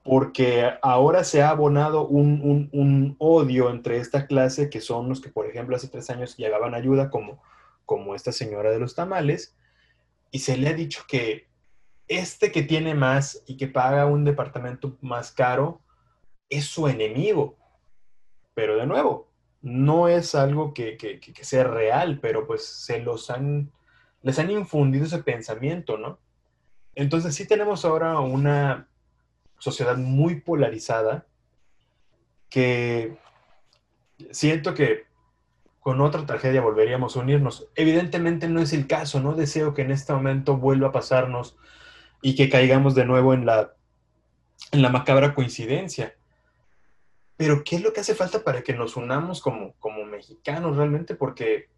porque 0.04 0.70
ahora 0.82 1.24
se 1.24 1.42
ha 1.42 1.48
abonado 1.48 2.06
un, 2.06 2.68
un, 2.72 3.16
odio 3.18 3.70
entre 3.70 3.96
esta 3.96 4.26
clase, 4.26 4.68
que 4.68 4.82
son 4.82 5.08
los 5.08 5.22
que, 5.22 5.30
por 5.30 5.46
ejemplo, 5.46 5.74
hace 5.74 5.88
tres 5.88 6.10
años 6.10 6.36
llegaban 6.36 6.74
ayuda, 6.74 7.08
como, 7.08 7.42
como 7.86 8.14
esta 8.14 8.30
señora 8.30 8.70
de 8.70 8.78
los 8.78 8.94
tamales, 8.94 9.56
y 10.30 10.40
se 10.40 10.58
le 10.58 10.68
ha 10.68 10.74
dicho 10.74 11.04
que 11.08 11.48
este 12.06 12.52
que 12.52 12.62
tiene 12.62 12.94
más 12.94 13.42
y 13.46 13.56
que 13.56 13.66
paga 13.66 14.04
un 14.04 14.24
departamento 14.24 14.98
más 15.00 15.32
caro 15.32 15.80
es 16.50 16.66
su 16.66 16.86
enemigo. 16.86 17.56
Pero 18.52 18.76
de 18.76 18.86
nuevo, 18.86 19.30
no 19.62 20.08
es 20.08 20.34
algo 20.34 20.74
que, 20.74 20.98
sea 21.40 21.64
real, 21.64 22.18
pero 22.20 22.46
pues 22.46 22.66
se 22.66 22.98
los 23.00 23.30
han, 23.30 23.72
les 24.20 24.38
han 24.38 24.50
infundido 24.50 25.06
ese 25.06 25.22
pensamiento, 25.22 25.96
¿no? 25.96 26.18
Entonces 26.94 27.34
sí 27.34 27.48
tenemos 27.48 27.86
ahora 27.86 28.20
una 28.20 28.86
sociedad 29.64 29.96
muy 29.96 30.42
polarizada 30.42 31.26
que 32.50 33.16
siento 34.30 34.74
que 34.74 35.06
con 35.80 36.02
otra 36.02 36.26
tragedia 36.26 36.60
volveríamos 36.60 37.16
a 37.16 37.20
unirnos. 37.20 37.66
Evidentemente 37.74 38.46
no 38.46 38.60
es 38.60 38.74
el 38.74 38.86
caso, 38.86 39.20
no 39.20 39.34
deseo 39.34 39.72
que 39.72 39.80
en 39.80 39.90
este 39.90 40.12
momento 40.12 40.58
vuelva 40.58 40.88
a 40.88 40.92
pasarnos 40.92 41.56
y 42.20 42.34
que 42.34 42.50
caigamos 42.50 42.94
de 42.94 43.06
nuevo 43.06 43.32
en 43.32 43.46
la, 43.46 43.72
en 44.70 44.82
la 44.82 44.90
macabra 44.90 45.34
coincidencia. 45.34 46.14
Pero 47.38 47.64
¿qué 47.64 47.76
es 47.76 47.82
lo 47.82 47.94
que 47.94 48.00
hace 48.00 48.14
falta 48.14 48.44
para 48.44 48.62
que 48.62 48.74
nos 48.74 48.96
unamos 48.96 49.40
como, 49.40 49.72
como 49.78 50.04
mexicanos 50.04 50.76
realmente? 50.76 51.14
Porque 51.14 51.70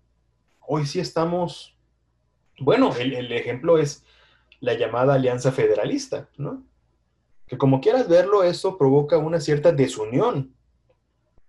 hoy 0.67 0.87
sí 0.87 0.99
estamos, 0.99 1.79
bueno, 2.59 2.93
el, 2.97 3.15
el 3.15 3.31
ejemplo 3.31 3.79
es 3.79 4.05
la 4.59 4.75
llamada 4.75 5.15
Alianza 5.15 5.53
Federalista, 5.53 6.29
¿no? 6.37 6.65
Que 7.47 7.59
como 7.59 7.81
quieras 7.81 8.09
verlo, 8.09 8.43
eso 8.43 8.77
provoca 8.77 9.19
una 9.19 9.41
cierta 9.41 9.73
desunión, 9.73 10.55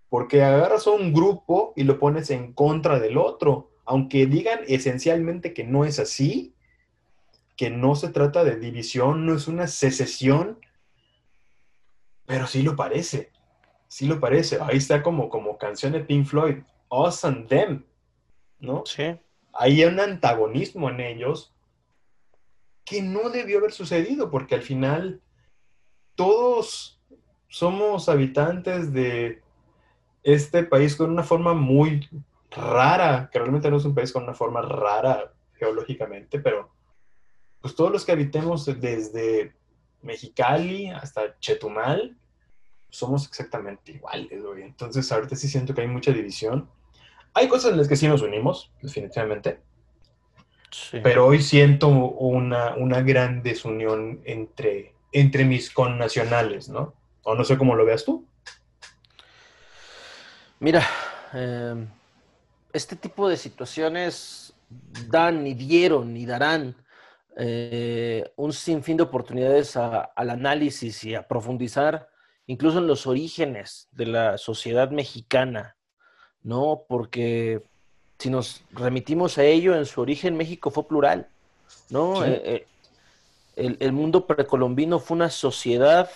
porque 0.08 0.42
agarras 0.42 0.86
a 0.86 0.92
un 0.92 1.12
grupo 1.12 1.72
y 1.76 1.84
lo 1.84 1.98
pones 1.98 2.30
en 2.30 2.52
contra 2.52 2.98
del 2.98 3.18
otro, 3.18 3.70
aunque 3.84 4.26
digan 4.26 4.60
esencialmente 4.68 5.52
que 5.52 5.64
no 5.64 5.84
es 5.84 5.98
así, 5.98 6.54
que 7.56 7.70
no 7.70 7.96
se 7.96 8.10
trata 8.10 8.44
de 8.44 8.56
división, 8.56 9.26
no 9.26 9.34
es 9.34 9.48
una 9.48 9.66
secesión, 9.66 10.60
pero 12.24 12.46
sí 12.46 12.62
lo 12.62 12.76
parece, 12.76 13.32
sí 13.88 14.06
lo 14.06 14.20
parece. 14.20 14.58
Ahí 14.62 14.76
está 14.76 15.02
como, 15.02 15.28
como 15.28 15.58
canción 15.58 15.92
de 15.92 16.00
Pink 16.00 16.26
Floyd, 16.26 16.58
Us 16.88 17.24
and 17.24 17.48
Them, 17.48 17.84
¿no? 18.60 18.84
Sí. 18.86 19.18
Hay 19.52 19.82
un 19.84 19.98
antagonismo 19.98 20.88
en 20.90 21.00
ellos 21.00 21.52
que 22.84 23.02
no 23.02 23.30
debió 23.30 23.58
haber 23.58 23.72
sucedido, 23.72 24.30
porque 24.30 24.54
al 24.54 24.62
final 24.62 25.20
todos 26.18 27.00
somos 27.46 28.08
habitantes 28.08 28.92
de 28.92 29.40
este 30.24 30.64
país 30.64 30.96
con 30.96 31.12
una 31.12 31.22
forma 31.22 31.54
muy 31.54 32.08
rara, 32.50 33.30
que 33.32 33.38
realmente 33.38 33.70
no 33.70 33.76
es 33.76 33.84
un 33.84 33.94
país 33.94 34.12
con 34.12 34.24
una 34.24 34.34
forma 34.34 34.60
rara 34.60 35.32
geológicamente, 35.54 36.40
pero 36.40 36.72
pues 37.60 37.76
todos 37.76 37.92
los 37.92 38.04
que 38.04 38.10
habitemos 38.10 38.66
desde 38.80 39.54
Mexicali 40.02 40.88
hasta 40.88 41.38
Chetumal, 41.38 42.16
somos 42.90 43.28
exactamente 43.28 43.92
iguales, 43.92 44.42
güey. 44.42 44.64
Entonces, 44.64 45.10
ahorita 45.12 45.36
sí 45.36 45.46
siento 45.46 45.72
que 45.72 45.82
hay 45.82 45.88
mucha 45.88 46.10
división. 46.10 46.68
Hay 47.34 47.46
cosas 47.46 47.72
en 47.72 47.78
las 47.78 47.86
que 47.86 47.96
sí 47.96 48.08
nos 48.08 48.22
unimos, 48.22 48.72
definitivamente. 48.82 49.60
Pero 50.90 51.26
hoy 51.26 51.42
siento 51.42 51.88
una, 51.88 52.74
una, 52.74 53.02
gran 53.02 53.42
desunión 53.42 54.20
entre, 54.24 54.94
entre 55.12 55.44
mis 55.44 55.70
connacionales, 55.70 56.68
¿no? 56.68 56.94
O 57.22 57.34
no 57.34 57.44
sé 57.44 57.56
cómo 57.58 57.74
lo 57.74 57.84
veas 57.84 58.04
tú. 58.04 58.26
Mira, 60.60 60.86
eh, 61.34 61.86
este 62.72 62.96
tipo 62.96 63.28
de 63.28 63.36
situaciones 63.36 64.52
dan 65.08 65.46
y 65.46 65.54
dieron 65.54 66.16
y 66.16 66.26
darán 66.26 66.76
eh, 67.36 68.32
un 68.36 68.52
sinfín 68.52 68.96
de 68.96 69.04
oportunidades 69.04 69.76
al 69.76 70.30
análisis 70.30 71.04
y 71.04 71.14
a 71.14 71.26
profundizar 71.26 72.08
incluso 72.46 72.78
en 72.78 72.86
los 72.86 73.06
orígenes 73.06 73.88
de 73.92 74.06
la 74.06 74.38
sociedad 74.38 74.90
mexicana, 74.90 75.76
¿no? 76.42 76.82
Porque 76.88 77.62
si 78.18 78.30
nos 78.30 78.62
remitimos 78.72 79.38
a 79.38 79.44
ello, 79.44 79.76
en 79.76 79.86
su 79.86 80.00
origen 80.00 80.36
México 80.36 80.70
fue 80.70 80.88
plural, 80.88 81.28
¿no? 81.90 82.24
Eh, 82.24 82.42
eh, 82.44 82.66
el, 83.58 83.92
mundo 83.92 84.26
precolombino 84.26 84.98
fue 85.00 85.16
una 85.16 85.30
sociedad 85.30 86.10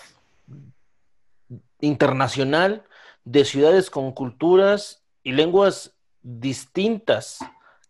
internacional 1.81 2.85
de 3.25 3.45
ciudades 3.45 3.91
con 3.91 4.13
culturas 4.13 5.03
y 5.23 5.33
lenguas 5.33 5.95
distintas 6.23 7.39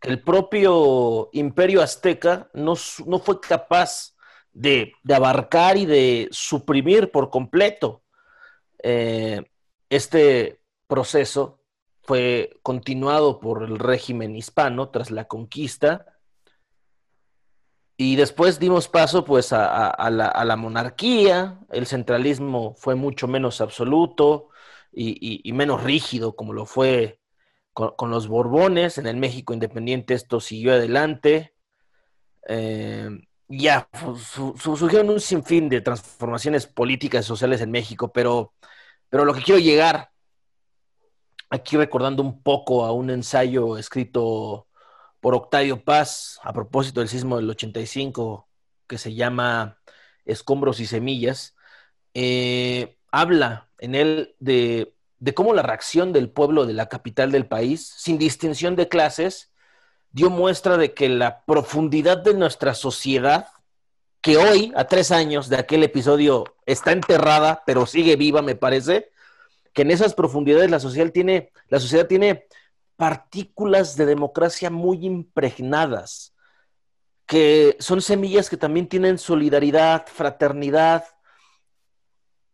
que 0.01 0.09
el 0.09 0.23
propio 0.23 1.29
imperio 1.33 1.83
azteca 1.83 2.51
no, 2.55 2.75
no 3.07 3.19
fue 3.19 3.41
capaz 3.41 4.15
de, 4.53 4.95
de, 5.03 5.15
abarcar 5.15 5.77
y 5.77 5.87
de 5.87 6.29
suprimir 6.31 7.11
por 7.11 7.31
completo. 7.31 8.03
Eh, 8.83 9.45
este 9.89 10.61
proceso 10.87 11.61
fue 12.03 12.59
continuado 12.63 13.39
por 13.39 13.63
el 13.63 13.79
régimen 13.79 14.35
hispano 14.35 14.89
tras 14.89 15.11
la 15.11 15.27
conquista 15.27 16.07
y 17.97 18.17
después 18.17 18.59
dimos 18.59 18.89
paso 18.89 19.25
pues 19.25 19.53
a, 19.53 20.11
la, 20.11 20.57
monarquía, 20.57 21.61
el 21.71 21.87
centralismo 21.87 22.75
fue 22.77 22.95
mucho 22.95 23.29
menos 23.29 23.61
absoluto 23.61 24.49
y, 24.93 25.51
menos 25.53 25.83
rígido 25.83 26.35
como 26.35 26.53
lo 26.53 26.67
fue 26.67 27.21
con, 27.73 28.11
los 28.11 28.29
Borbones, 28.29 28.99
en 28.99 29.07
el 29.07 29.17
México 29.17 29.53
independiente 29.53 30.15
esto 30.15 30.41
siguió 30.41 30.73
adelante. 30.73 31.55
Eh, 32.49 33.09
ya 33.49 33.89
su, 34.17 34.55
surgieron 34.57 35.11
un 35.11 35.21
sinfín 35.21 35.69
de 35.69 35.81
transformaciones 35.81 36.67
políticas 36.67 37.25
y 37.25 37.29
sociales 37.29 37.61
en 37.61 37.71
México, 37.71 38.13
pero, 38.13 38.55
pero 39.09 39.25
lo 39.25 39.35
que 39.35 39.43
quiero 39.43 39.61
llegar, 39.61 40.11
aquí 41.51 41.77
recordando 41.77 42.23
un 42.23 42.43
poco 42.43 42.85
a 42.85 42.93
un 42.93 43.11
ensayo 43.11 43.77
escrito 43.77 44.67
por 45.23 45.37
Octavio 45.37 45.85
Paz 45.85 46.41
a 46.43 46.53
propósito 46.53 46.99
del 46.99 47.09
sismo 47.09 47.37
del 47.37 47.49
85, 47.49 48.49
que 48.89 48.99
se 48.99 49.15
llama 49.15 49.79
Escombros 50.25 50.81
y 50.81 50.87
Semillas, 50.87 51.55
eh, 52.13 52.99
habla 53.13 53.69
en 53.79 53.95
él 53.95 54.35
de, 54.41 54.97
de 55.21 55.33
cómo 55.33 55.55
la 55.55 55.63
reacción 55.63 56.13
del 56.13 56.29
pueblo 56.29 56.67
de 56.67 56.73
la 56.73 56.89
capital 56.89 57.31
del 57.31 57.47
país, 57.47 57.95
sin 57.97 58.19
distinción 58.19 58.75
de 58.75 58.89
clases, 58.89 59.53
dio 60.11 60.29
muestra 60.29 60.77
de 60.77 60.93
que 60.93 61.09
la 61.09 61.45
profundidad 61.45 62.19
de 62.19 62.35
nuestra 62.35 62.75
sociedad, 62.75 63.47
que 64.23 64.39
hoy, 64.39 64.73
a 64.75 64.89
tres 64.89 65.13
años 65.13 65.49
de 65.49 65.57
aquel 65.57 65.85
episodio, 65.85 66.57
está 66.67 66.91
enterrada, 66.91 67.63
pero 67.65 67.87
sigue 67.87 68.17
viva, 68.17 68.43
me 68.43 68.57
parece, 68.57 69.13
que 69.73 69.83
en 69.83 69.93
esas 69.93 70.15
profundidades 70.15 70.69
la 70.69 70.81
sociedad 70.81 71.13
tiene, 71.13 71.53
la 71.69 71.79
sociedad 71.79 72.09
tiene 72.09 72.49
partículas 73.03 73.97
de 73.97 74.07
democracia 74.07 74.71
muy 74.71 75.05
impregnadas, 75.05 76.37
que 77.27 77.77
son 77.81 78.01
semillas 78.01 78.49
que 78.49 78.57
también 78.57 78.89
tienen 78.89 79.19
solidaridad, 79.19 80.07
fraternidad 80.07 81.05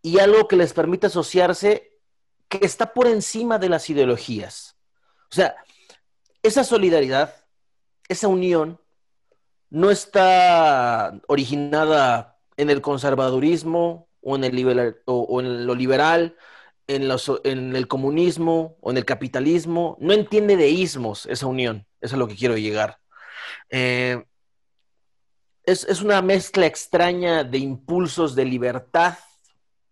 y 0.00 0.20
algo 0.20 0.48
que 0.48 0.56
les 0.56 0.72
permite 0.72 1.08
asociarse 1.08 1.92
que 2.48 2.60
está 2.62 2.94
por 2.94 3.08
encima 3.08 3.58
de 3.58 3.68
las 3.68 3.90
ideologías. 3.90 4.78
O 5.30 5.34
sea, 5.34 5.54
esa 6.42 6.64
solidaridad, 6.64 7.34
esa 8.08 8.28
unión, 8.28 8.80
no 9.68 9.90
está 9.90 11.20
originada 11.26 12.38
en 12.56 12.70
el 12.70 12.80
conservadurismo 12.80 14.08
o 14.22 14.36
en, 14.36 14.44
el 14.44 14.96
o 15.04 15.40
en 15.42 15.66
lo 15.66 15.74
liberal 15.74 16.38
en, 16.88 17.06
los, 17.06 17.30
en, 17.44 17.76
el 17.76 17.86
comunismo 17.86 18.76
o 18.80 18.90
en 18.90 18.96
el 18.96 19.04
capitalismo, 19.04 19.96
no 20.00 20.12
entiende 20.12 20.56
de 20.56 20.68
ismos 20.70 21.26
esa 21.26 21.46
unión. 21.46 21.86
Eso 22.00 22.16
es 22.16 22.18
lo 22.18 22.26
que 22.26 22.34
quiero 22.34 22.56
llegar. 22.56 22.98
Eh, 23.70 24.24
es, 25.64 25.84
es, 25.84 26.02
una 26.02 26.22
mezcla 26.22 26.66
extraña 26.66 27.44
de 27.44 27.58
impulsos 27.58 28.34
de 28.34 28.46
libertad 28.46 29.18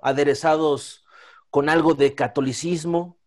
aderezados 0.00 1.04
con 1.50 1.68
algo 1.68 1.94
de 1.94 2.14
catolicismo, 2.14 3.18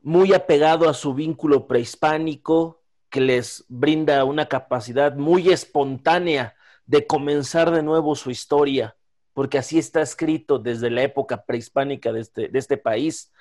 muy 0.00 0.34
apegado 0.34 0.88
a 0.88 0.94
su 0.94 1.14
vínculo 1.14 1.66
prehispánico, 1.66 2.82
que 3.08 3.20
les 3.20 3.64
brinda 3.68 4.24
una 4.24 4.48
capacidad 4.48 5.14
muy 5.14 5.50
espontánea 5.50 6.56
de 6.86 7.06
comenzar 7.06 7.70
de 7.70 7.82
nuevo 7.82 8.14
su 8.16 8.30
historia 8.30 8.96
porque 9.34 9.58
así 9.58 9.78
está 9.78 10.02
escrito 10.02 10.58
desde 10.58 10.90
la 10.90 11.02
época 11.02 11.44
prehispánica 11.44 12.12
de 12.12 12.20
este, 12.20 12.48
de 12.48 12.58
este 12.58 12.76
país. 12.76 13.32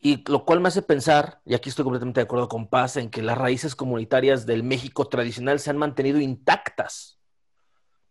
Y 0.00 0.22
lo 0.30 0.44
cual 0.44 0.60
me 0.60 0.68
hace 0.68 0.82
pensar, 0.82 1.40
y 1.44 1.54
aquí 1.54 1.70
estoy 1.70 1.84
completamente 1.84 2.20
de 2.20 2.24
acuerdo 2.24 2.48
con 2.48 2.68
Paz, 2.68 2.96
en 2.96 3.10
que 3.10 3.22
las 3.22 3.36
raíces 3.36 3.74
comunitarias 3.74 4.46
del 4.46 4.62
México 4.62 5.08
tradicional 5.08 5.58
se 5.58 5.70
han 5.70 5.78
mantenido 5.78 6.20
intactas, 6.20 7.18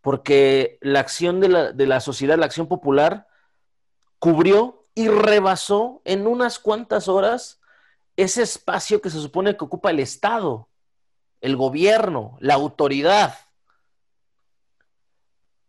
porque 0.02 0.78
la 0.82 1.00
acción 1.00 1.40
de 1.40 1.50
la, 1.50 1.72
de 1.72 1.88
la 1.88 2.02
sociedad, 2.02 2.38
la 2.38 2.46
acción 2.46 2.68
popular, 2.68 3.28
cubrió 4.20 4.88
y 4.96 5.08
rebasó 5.08 6.02
en 6.06 6.28
unas 6.28 6.60
cuantas 6.60 7.08
horas 7.08 7.62
ese 8.18 8.42
espacio 8.42 9.00
que 9.00 9.12
se 9.12 9.22
supone 9.22 9.56
que 9.56 9.64
ocupa 9.64 9.92
el 9.92 10.00
Estado, 10.00 10.68
el 11.40 11.56
gobierno, 11.56 12.36
la 12.42 12.56
autoridad. 12.56 13.36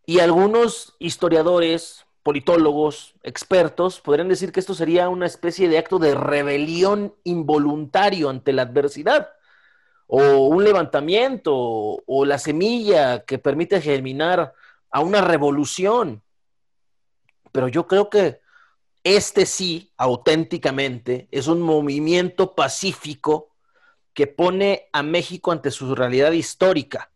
Y 0.09 0.21
algunos 0.21 0.97
historiadores, 0.99 2.07
politólogos, 2.23 3.15
expertos, 3.23 4.01
podrían 4.01 4.31
decir 4.31 4.53
que 4.53 4.61
esto 4.61 4.73
sería 4.73 5.11
una 5.11 5.27
especie 5.27 5.69
de 5.69 5.77
acto 5.77 5.99
de 5.99 6.15
rebelión 6.15 7.15
involuntario 7.25 8.31
ante 8.31 8.55
la 8.55 8.63
adversidad, 8.63 9.29
o 10.07 10.47
un 10.47 10.65
levantamiento, 10.65 11.53
o 11.55 12.25
la 12.25 12.39
semilla 12.39 13.27
que 13.27 13.39
permite 13.39 13.83
germinar 13.83 14.55
a 14.91 15.01
una 15.01 15.21
revolución. 15.21 16.23
Pero 17.53 17.69
yo 17.69 17.87
creo 17.87 18.09
que 18.09 18.41
este 19.05 19.45
sí, 19.45 19.93
auténticamente, 19.99 21.29
es 21.31 21.49
un 21.49 21.61
movimiento 21.61 22.55
pacífico 22.55 23.51
que 24.15 24.27
pone 24.27 24.89
a 24.95 25.03
México 25.03 25.53
ante 25.53 25.71
su 25.71 25.95
realidad 25.95 26.33
histórica 26.33 27.11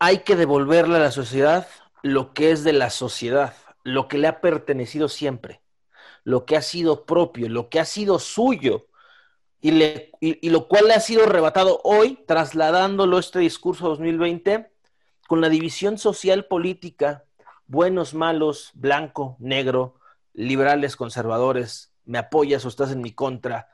hay 0.00 0.20
que 0.20 0.34
devolverle 0.34 0.96
a 0.96 1.00
la 1.00 1.12
sociedad 1.12 1.68
lo 2.02 2.32
que 2.32 2.50
es 2.50 2.64
de 2.64 2.72
la 2.72 2.88
sociedad, 2.88 3.54
lo 3.84 4.08
que 4.08 4.18
le 4.18 4.26
ha 4.28 4.40
pertenecido 4.40 5.08
siempre, 5.08 5.60
lo 6.24 6.46
que 6.46 6.56
ha 6.56 6.62
sido 6.62 7.04
propio, 7.04 7.50
lo 7.50 7.68
que 7.68 7.78
ha 7.78 7.84
sido 7.84 8.18
suyo, 8.18 8.86
y, 9.60 10.48
lo 10.48 10.68
cual 10.68 10.88
le 10.88 10.94
ha 10.94 11.00
sido 11.00 11.24
arrebatado 11.24 11.82
hoy, 11.84 12.24
trasladándolo 12.26 13.18
este 13.18 13.40
discurso 13.40 13.88
2020 13.90 14.72
con 15.28 15.42
la 15.42 15.50
división 15.50 15.98
social 15.98 16.46
política, 16.46 17.24
buenos, 17.66 18.14
malos, 18.14 18.70
blanco, 18.72 19.36
negro, 19.38 19.96
liberales, 20.32 20.96
conservadores, 20.96 21.92
me 22.06 22.16
apoyas 22.16 22.64
o 22.64 22.68
estás 22.68 22.90
en 22.90 23.02
mi 23.02 23.12
contra. 23.12 23.68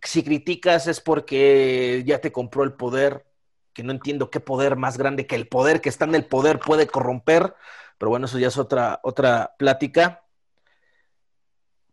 Si 0.00 0.22
criticas 0.22 0.86
es 0.86 1.00
porque 1.00 2.04
ya 2.06 2.20
te 2.20 2.30
compró 2.30 2.62
el 2.62 2.74
poder, 2.74 3.26
que 3.72 3.82
no 3.82 3.92
entiendo 3.92 4.30
qué 4.30 4.40
poder 4.40 4.76
más 4.76 4.98
grande 4.98 5.26
que 5.26 5.34
el 5.34 5.48
poder 5.48 5.80
que 5.80 5.88
está 5.88 6.04
en 6.04 6.14
el 6.14 6.26
poder 6.26 6.58
puede 6.58 6.86
corromper, 6.86 7.54
pero 7.98 8.10
bueno, 8.10 8.26
eso 8.26 8.38
ya 8.38 8.48
es 8.48 8.58
otra, 8.58 9.00
otra 9.02 9.54
plática. 9.58 10.24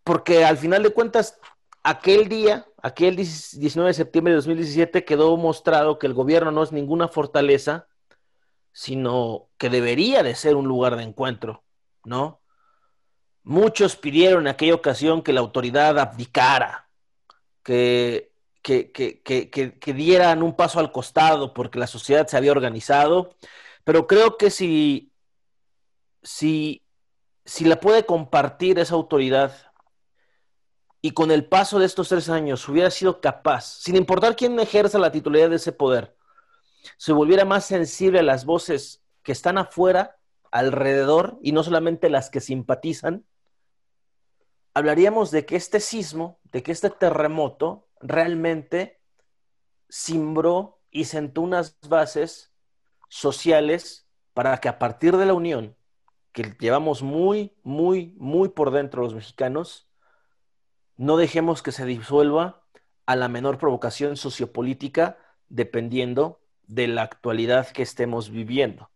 Porque 0.03 0.43
al 0.43 0.57
final 0.57 0.83
de 0.83 0.89
cuentas, 0.89 1.39
aquel 1.83 2.27
día, 2.27 2.65
aquel 2.81 3.15
19 3.15 3.89
de 3.89 3.93
septiembre 3.93 4.31
de 4.31 4.37
2017, 4.37 5.05
quedó 5.05 5.37
mostrado 5.37 5.99
que 5.99 6.07
el 6.07 6.13
gobierno 6.13 6.51
no 6.51 6.63
es 6.63 6.71
ninguna 6.71 7.07
fortaleza, 7.07 7.87
sino 8.71 9.49
que 9.57 9.69
debería 9.69 10.23
de 10.23 10.35
ser 10.35 10.55
un 10.55 10.67
lugar 10.67 10.95
de 10.95 11.03
encuentro, 11.03 11.63
¿no? 12.03 12.41
Muchos 13.43 13.95
pidieron 13.95 14.41
en 14.41 14.47
aquella 14.47 14.75
ocasión 14.75 15.21
que 15.21 15.33
la 15.33 15.39
autoridad 15.39 15.97
abdicara, 15.97 16.89
que 17.63 18.28
que, 18.61 18.91
que, 18.91 19.21
que, 19.21 19.49
que, 19.49 19.93
dieran 19.93 20.43
un 20.43 20.55
paso 20.55 20.79
al 20.79 20.91
costado 20.91 21.53
porque 21.53 21.79
la 21.79 21.87
sociedad 21.87 22.27
se 22.27 22.37
había 22.37 22.51
organizado, 22.51 23.35
pero 23.83 24.07
creo 24.07 24.37
que 24.37 24.49
si, 24.49 25.13
si, 26.21 26.83
si 27.45 27.65
la 27.65 27.79
puede 27.79 28.05
compartir 28.05 28.79
esa 28.79 28.95
autoridad 28.95 29.53
y 31.01 31.11
con 31.11 31.31
el 31.31 31.45
paso 31.45 31.79
de 31.79 31.85
estos 31.85 32.09
tres 32.09 32.29
años 32.29 32.67
hubiera 32.67 32.91
sido 32.91 33.21
capaz, 33.21 33.65
sin 33.65 33.95
importar 33.95 34.35
quién 34.35 34.59
ejerza 34.59 34.99
la 34.99 35.11
titularidad 35.11 35.49
de 35.49 35.55
ese 35.55 35.71
poder, 35.71 36.15
se 36.97 37.13
volviera 37.13 37.45
más 37.45 37.65
sensible 37.65 38.19
a 38.19 38.23
las 38.23 38.45
voces 38.45 39.01
que 39.23 39.31
están 39.31 39.57
afuera, 39.57 40.17
alrededor, 40.51 41.37
y 41.41 41.51
no 41.51 41.63
solamente 41.63 42.09
las 42.09 42.29
que 42.29 42.41
simpatizan, 42.41 43.25
hablaríamos 44.73 45.31
de 45.31 45.45
que 45.45 45.55
este 45.55 45.79
sismo, 45.79 46.39
de 46.45 46.63
que 46.63 46.71
este 46.71 46.89
terremoto, 46.89 47.88
realmente 47.99 49.01
simbró 49.89 50.81
y 50.91 51.05
sentó 51.05 51.41
unas 51.41 51.79
bases 51.87 52.53
sociales 53.09 54.07
para 54.33 54.57
que 54.59 54.69
a 54.69 54.79
partir 54.79 55.17
de 55.17 55.25
la 55.25 55.33
unión, 55.33 55.75
que 56.31 56.55
llevamos 56.59 57.01
muy, 57.01 57.53
muy, 57.63 58.15
muy 58.17 58.49
por 58.49 58.71
dentro 58.71 59.01
los 59.01 59.13
mexicanos, 59.13 59.89
no 60.95 61.17
dejemos 61.17 61.61
que 61.61 61.71
se 61.71 61.85
disuelva 61.85 62.63
a 63.05 63.15
la 63.15 63.27
menor 63.27 63.57
provocación 63.57 64.17
sociopolítica 64.17 65.17
dependiendo 65.47 66.41
de 66.67 66.87
la 66.87 67.01
actualidad 67.01 67.67
que 67.69 67.81
estemos 67.81 68.29
viviendo. 68.29 68.91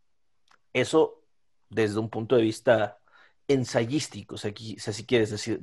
Eso 0.73 1.23
desde 1.69 1.99
un 1.99 2.09
punto 2.09 2.35
de 2.35 2.43
vista 2.43 2.99
ensayístico, 3.47 4.37
si, 4.37 4.77
si 4.77 5.05
quieres 5.05 5.31
decir, 5.31 5.59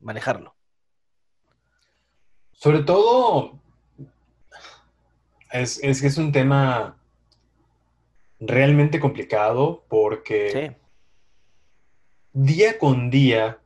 manejarlo. 0.00 0.54
Sobre 2.56 2.82
todo, 2.82 3.58
es, 5.50 5.78
es 5.82 6.00
que 6.00 6.06
es 6.08 6.18
un 6.18 6.32
tema 6.32 6.96
realmente 8.40 9.00
complicado 9.00 9.84
porque 9.88 10.76
día 12.32 12.78
con 12.78 13.10
día, 13.10 13.58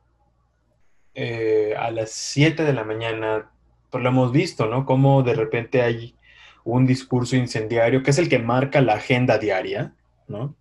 eh, 1.15 1.73
a 1.77 1.91
las 1.91 2.11
7 2.11 2.63
de 2.63 2.73
la 2.73 2.83
mañana, 2.83 3.51
pues 3.89 4.03
lo 4.03 4.09
hemos 4.09 4.31
visto, 4.31 4.67
¿no? 4.67 4.85
Como 4.85 5.23
de 5.23 5.33
repente 5.33 5.81
hay 5.81 6.15
un 6.63 6.85
discurso 6.85 7.35
incendiario 7.35 8.03
que 8.03 8.11
es 8.11 8.19
el 8.19 8.29
que 8.29 8.39
marca 8.39 8.81
la 8.81 8.93
agenda 8.93 9.37
diaria, 9.37 9.93
¿no? 10.27 10.55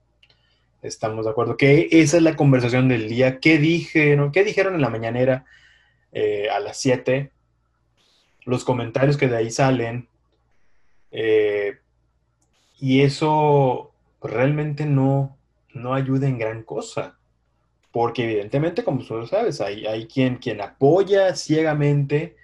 Estamos 0.81 1.27
de 1.27 1.33
acuerdo 1.33 1.57
que 1.57 1.89
esa 1.91 2.17
es 2.17 2.23
la 2.23 2.37
conversación 2.37 2.89
del 2.89 3.09
día. 3.09 3.41
¿Qué 3.41 3.59
dijeron? 3.59 4.33
¿Qué 4.33 4.45
dijeron 4.45 4.75
en 4.75 4.81
la 4.81 4.91
mañanera 4.91 5.45
eh, 6.13 6.49
a 6.51 6.61
las 6.61 6.79
7? 6.79 7.31
Los 8.49 8.65
comentarios 8.65 9.19
que 9.19 9.29
de 9.29 9.37
ahí 9.37 9.51
salen. 9.51 10.09
Eh, 11.11 11.79
y 12.81 13.03
eso 13.03 13.93
realmente 14.23 14.87
no, 14.87 15.37
no 15.75 15.93
ayuda 15.93 16.27
en 16.27 16.39
gran 16.39 16.63
cosa. 16.63 17.19
Porque 17.93 18.25
evidentemente, 18.25 18.85
como 18.85 19.05
tú 19.05 19.27
sabes, 19.27 19.61
hay, 19.61 19.85
hay 19.87 20.07
quien, 20.07 20.37
quien 20.37 20.63
apoya 20.63 21.35
ciegamente 21.35 22.37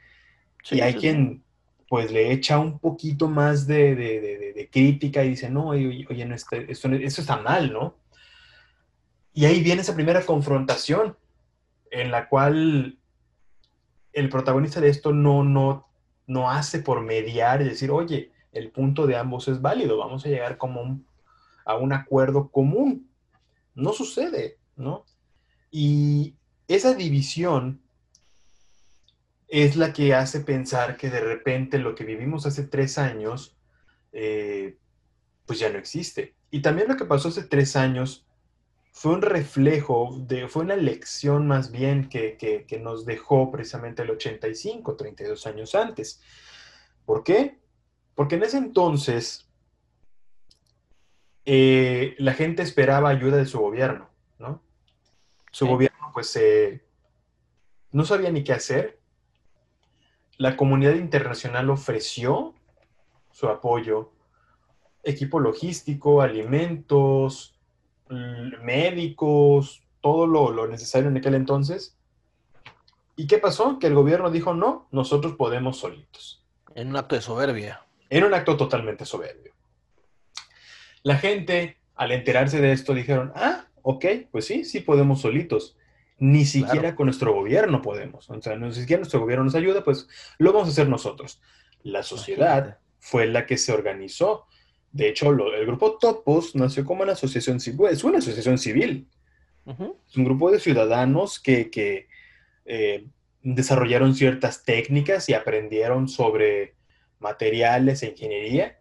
y 0.71 0.81
hay 0.81 0.95
quien 0.95 1.43
pues 1.88 2.11
le 2.12 2.33
echa 2.33 2.59
un 2.59 2.79
poquito 2.79 3.29
más 3.29 3.67
de, 3.67 4.69
crítica 4.71 5.25
y 5.25 5.31
dice, 5.31 5.49
no, 5.49 5.69
oye, 5.69 6.25
no, 6.27 6.35
esto, 6.35 6.57
eso 6.57 7.21
está 7.21 7.38
mal, 7.38 7.73
¿no? 7.73 7.97
Y 9.33 9.47
ahí 9.47 9.62
viene 9.62 9.81
esa 9.81 9.95
primera 9.95 10.25
confrontación 10.27 11.17
en 11.90 12.11
la 12.11 12.29
cual 12.29 12.99
el 14.12 14.29
protagonista 14.29 14.81
de 14.81 14.88
esto 14.88 15.12
no, 15.12 15.45
no, 15.45 15.88
no 16.26 16.50
hace 16.50 16.80
por 16.80 17.02
mediar 17.02 17.60
y 17.60 17.64
decir, 17.64 17.90
oye, 17.90 18.32
el 18.52 18.70
punto 18.70 19.06
de 19.06 19.16
ambos 19.16 19.48
es 19.48 19.60
válido, 19.60 19.98
vamos 19.98 20.24
a 20.24 20.28
llegar 20.28 20.56
como 20.58 21.00
a 21.64 21.76
un 21.76 21.92
acuerdo 21.92 22.50
común. 22.50 23.10
No 23.74 23.92
sucede, 23.92 24.58
¿no? 24.76 25.04
Y 25.70 26.37
esa 26.68 26.94
división 26.94 27.82
es 29.48 29.76
la 29.76 29.92
que 29.92 30.14
hace 30.14 30.40
pensar 30.40 30.96
que 30.96 31.10
de 31.10 31.20
repente 31.20 31.78
lo 31.78 31.94
que 31.94 32.04
vivimos 32.04 32.46
hace 32.46 32.64
tres 32.64 32.98
años, 32.98 33.56
eh, 34.12 34.78
pues 35.46 35.58
ya 35.58 35.70
no 35.70 35.78
existe. 35.78 36.34
Y 36.50 36.62
también 36.62 36.88
lo 36.88 36.96
que 36.96 37.04
pasó 37.04 37.28
hace 37.28 37.44
tres 37.44 37.76
años 37.76 38.23
fue 38.94 39.12
un 39.12 39.22
reflejo, 39.22 40.16
de, 40.20 40.46
fue 40.46 40.62
una 40.62 40.76
lección 40.76 41.48
más 41.48 41.72
bien 41.72 42.09
que, 42.09 42.64
nos 42.80 43.04
dejó 43.04 43.50
precisamente 43.50 44.02
el 44.02 44.11
85, 44.11 44.94
32 44.94 45.46
años 45.48 45.74
antes. 45.74 46.22
¿Por 47.04 47.24
qué? 47.24 47.59
Porque 48.14 48.37
en 48.37 48.44
ese 48.44 48.57
entonces 48.57 49.50
eh, 51.44 52.14
la 52.18 52.35
gente 52.35 52.62
esperaba 52.62 53.11
ayuda 53.11 53.37
de 53.37 53.46
su 53.46 53.59
gobierno, 53.59 54.09
¿no? 54.38 54.62
Su 55.50 55.66
gobierno 55.66 56.11
pues 56.14 56.38
no 57.90 58.04
sabía 58.04 58.30
ni 58.30 58.44
qué 58.44 58.52
hacer. 58.52 59.00
La 60.38 60.57
comunidad 60.57 60.94
internacional 60.94 61.68
ofreció 61.68 62.54
su 63.33 63.48
apoyo, 63.48 64.12
equipo 65.02 65.40
logístico, 65.40 66.22
alimentos, 66.22 67.54
médicos, 68.09 69.83
todo 70.01 70.27
lo, 70.27 70.67
necesario 70.67 71.09
en 71.09 71.17
aquel 71.17 71.35
entonces. 71.35 71.97
¿Y 73.17 73.27
qué 73.27 73.38
pasó? 73.38 73.79
Que 73.79 73.87
el 73.87 73.95
gobierno 73.95 74.31
dijo, 74.31 74.55
no, 74.55 74.88
nosotros 74.90 75.35
podemos 75.35 75.79
solitos. 75.79 76.45
En 76.75 76.88
un 76.88 76.97
acto 76.97 77.14
de 77.14 77.23
soberbia. 77.23 77.85
En 78.11 78.25
un 78.25 78.35
acto 78.35 78.57
totalmente 78.57 79.07
soberbio. 79.07 79.53
La 81.03 81.17
gente, 81.17 81.79
al 81.95 82.12
enterarse 82.12 82.61
de 82.61 82.73
esto, 82.73 82.93
dijeron, 82.95 83.33
ah, 83.37 83.67
ok, 83.83 84.05
pues 84.31 84.47
sí, 84.47 84.64
sí 84.64 84.81
podemos 84.81 85.21
solitos. 85.21 85.77
Ni 86.19 86.45
siquiera 86.45 86.95
con 86.95 87.07
nuestro 87.07 87.33
gobierno 87.33 87.83
podemos. 87.83 88.29
O 88.31 88.40
sea, 88.40 88.57
ni 88.57 88.73
siquiera 88.73 89.01
nuestro 89.01 89.21
gobierno 89.21 89.45
nos 89.45 89.55
ayuda, 89.55 89.85
pues 89.85 90.09
lo 90.38 90.53
vamos 90.53 90.69
a 90.69 90.73
hacer 90.73 90.88
nosotros. 90.88 91.40
La 91.83 92.03
sociedad 92.03 92.79
fue 92.99 93.27
la 93.27 93.47
que 93.47 93.59
se 93.59 93.73
organizó 93.73 94.47
de 94.94 95.09
hecho, 95.09 95.30
el 95.33 95.66
grupo 95.66 95.98
Topos 95.98 96.54
nació 96.54 96.85
como 96.85 97.02
una 97.02 97.14
asociación 97.14 97.59
civil, 97.59 97.88
es 97.90 98.04
una 98.04 98.18
asociación 98.18 98.59
civil. 98.59 99.09
Es 99.66 100.16
un 100.16 100.24
grupo 100.24 100.52
de 100.52 100.61
ciudadanos 100.61 101.40
que, 101.40 102.07
eh, 102.64 103.04
desarrollaron 103.42 104.14
ciertas 104.14 104.62
técnicas 104.62 105.28
y 105.28 105.35
aprendieron 105.35 106.07
sobre 106.07 106.76
materiales 107.18 108.04
e 108.04 108.11
ingeniería 108.11 108.78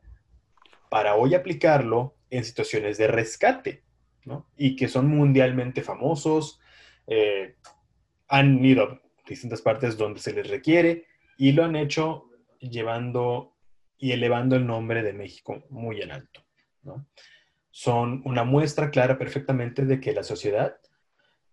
para 0.87 1.15
hoy 1.15 1.33
aplicarlo 1.33 2.15
en 2.29 2.45
situaciones 2.45 2.99
de 2.99 3.07
rescate, 3.07 3.81
¿no? 4.23 4.47
Y 4.55 4.75
que 4.75 4.89
son 4.89 5.07
mundialmente 5.07 5.81
famosos, 5.81 6.59
eh, 7.07 7.55
han 8.27 8.63
ido 8.63 8.83
a 8.83 9.01
distintas 9.27 9.63
partes 9.63 9.97
donde 9.97 10.19
se 10.19 10.31
les 10.33 10.47
requiere 10.47 11.07
y 11.39 11.53
lo 11.53 11.63
han 11.65 11.75
hecho 11.75 12.29
llevando 12.59 13.52
y 14.03 14.11
elevando 14.11 14.57
el 14.57 14.67
nombre 14.67 15.01
de 15.01 15.13
México 15.13 15.63
muy 15.69 16.01
en 16.01 16.11
alto. 16.11 16.43
¿no? 16.81 17.07
Son 17.71 18.21
una 18.25 18.43
muestra 18.43 18.91
clara 18.91 19.17
perfectamente 19.17 19.85
de 19.85 20.01
que 20.01 20.11
la 20.11 20.23
sociedad, 20.23 20.75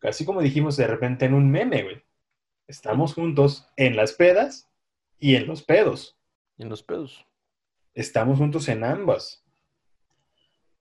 así 0.03 0.25
como 0.25 0.43
dijimos 0.43 0.77
de 0.77 0.89
repente 0.89 1.27
en 1.27 1.35
un 1.35 1.49
meme, 1.49 1.85
güey, 1.85 2.03
estamos 2.67 3.15
juntos 3.15 3.69
en 3.77 3.95
las 3.95 4.15
pedas 4.15 4.69
y 5.21 5.37
en 5.37 5.47
los 5.47 5.63
pedos. 5.63 6.19
en 6.59 6.69
los 6.69 6.83
pedos. 6.83 7.25
Estamos 7.95 8.39
juntos 8.39 8.69
en 8.69 8.83
ambas. 8.83 9.45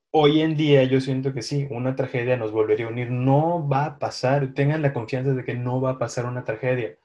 Hoy 0.10 0.41
en 0.41 0.58
día 0.58 0.84
yo 0.86 0.99
siento 0.99 1.36
que 1.36 1.43
sí, 1.43 1.67
una 1.69 1.95
tragedia 1.95 2.36
nos 2.36 2.51
volvería 2.51 2.88
a 2.88 2.89
unir. 2.89 3.12
No 3.12 3.69
va 3.69 3.86
a 3.86 3.99
pasar, 3.99 4.55
tengan 4.55 4.82
la 4.82 4.91
confianza 4.91 5.34
de 5.34 5.43
que 5.43 5.53
no 5.53 5.79
va 5.79 5.91
a 5.91 5.99
pasar 5.99 6.25
una 6.25 6.43
tragedia. 6.43 6.97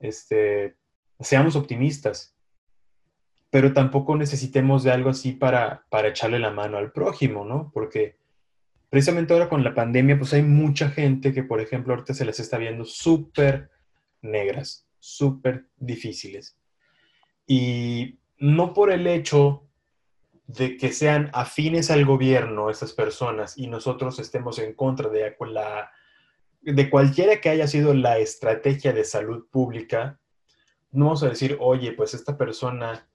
Este, 0.00 0.74
seamos 1.20 1.54
optimistas 1.54 2.33
pero 3.54 3.72
tampoco 3.72 4.16
necesitemos 4.16 4.82
de 4.82 4.90
algo 4.90 5.10
así 5.10 5.30
para, 5.30 5.86
para 5.88 6.08
echarle 6.08 6.40
la 6.40 6.50
mano 6.50 6.76
al 6.76 6.90
prójimo, 6.90 7.44
¿no? 7.44 7.70
Porque 7.72 8.16
precisamente 8.90 9.32
ahora 9.32 9.48
con 9.48 9.62
la 9.62 9.76
pandemia, 9.76 10.18
pues 10.18 10.32
hay 10.32 10.42
mucha 10.42 10.90
gente 10.90 11.32
que, 11.32 11.44
por 11.44 11.60
ejemplo, 11.60 11.94
ahorita 11.94 12.14
se 12.14 12.24
les 12.24 12.40
está 12.40 12.58
viendo 12.58 12.84
súper 12.84 13.70
negras, 14.22 14.88
súper 14.98 15.66
difíciles. 15.76 16.56
Y 17.46 18.18
no 18.38 18.74
por 18.74 18.90
el 18.90 19.06
hecho 19.06 19.68
de 20.48 20.76
que 20.76 20.90
sean 20.90 21.30
afines 21.32 21.92
al 21.92 22.04
gobierno 22.04 22.70
esas 22.70 22.92
personas 22.92 23.56
y 23.56 23.68
nosotros 23.68 24.18
estemos 24.18 24.58
en 24.58 24.74
contra 24.74 25.08
de, 25.08 25.36
la, 25.52 25.92
de 26.60 26.90
cualquiera 26.90 27.40
que 27.40 27.50
haya 27.50 27.68
sido 27.68 27.94
la 27.94 28.18
estrategia 28.18 28.92
de 28.92 29.04
salud 29.04 29.46
pública, 29.48 30.18
no 30.90 31.04
vamos 31.04 31.22
a 31.22 31.28
decir, 31.28 31.56
oye, 31.60 31.92
pues 31.92 32.14
esta 32.14 32.36
persona 32.36 33.08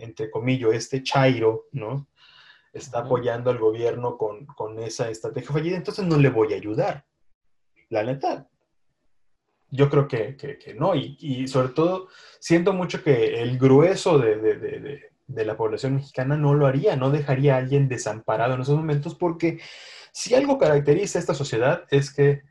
entre 0.00 0.30
comillas, 0.30 0.72
este 0.72 1.02
Chairo, 1.02 1.66
¿no? 1.72 2.08
Está 2.72 3.00
apoyando 3.00 3.50
al 3.50 3.58
gobierno 3.58 4.16
con, 4.16 4.78
esa 4.78 5.10
estrategia 5.10 5.52
fallida, 5.52 5.76
entonces 5.76 6.04
no 6.04 6.18
le 6.18 6.30
voy 6.30 6.52
a 6.52 6.56
ayudar. 6.56 7.04
La 7.88 8.04
neta, 8.04 8.48
yo 9.70 9.90
creo 9.90 10.06
que, 10.06 10.36
no, 10.76 10.94
y, 10.94 11.48
sobre 11.48 11.68
todo 11.68 12.08
siento 12.38 12.72
mucho 12.72 13.02
que 13.02 13.40
el 13.42 13.58
grueso 13.58 14.18
de, 14.18 15.10
la 15.26 15.56
población 15.56 15.96
mexicana 15.96 16.36
no 16.36 16.54
lo 16.54 16.66
haría, 16.66 16.96
no 16.96 17.10
dejaría 17.10 17.54
a 17.54 17.58
alguien 17.58 17.88
desamparado 17.88 18.54
en 18.54 18.62
esos 18.62 18.76
momentos, 18.76 19.14
porque 19.14 19.60
si 20.12 20.34
algo 20.34 20.58
caracteriza 20.58 21.18
a 21.18 21.20
esta 21.20 21.34
sociedad 21.34 21.84
es 21.90 22.12
que 22.12 22.42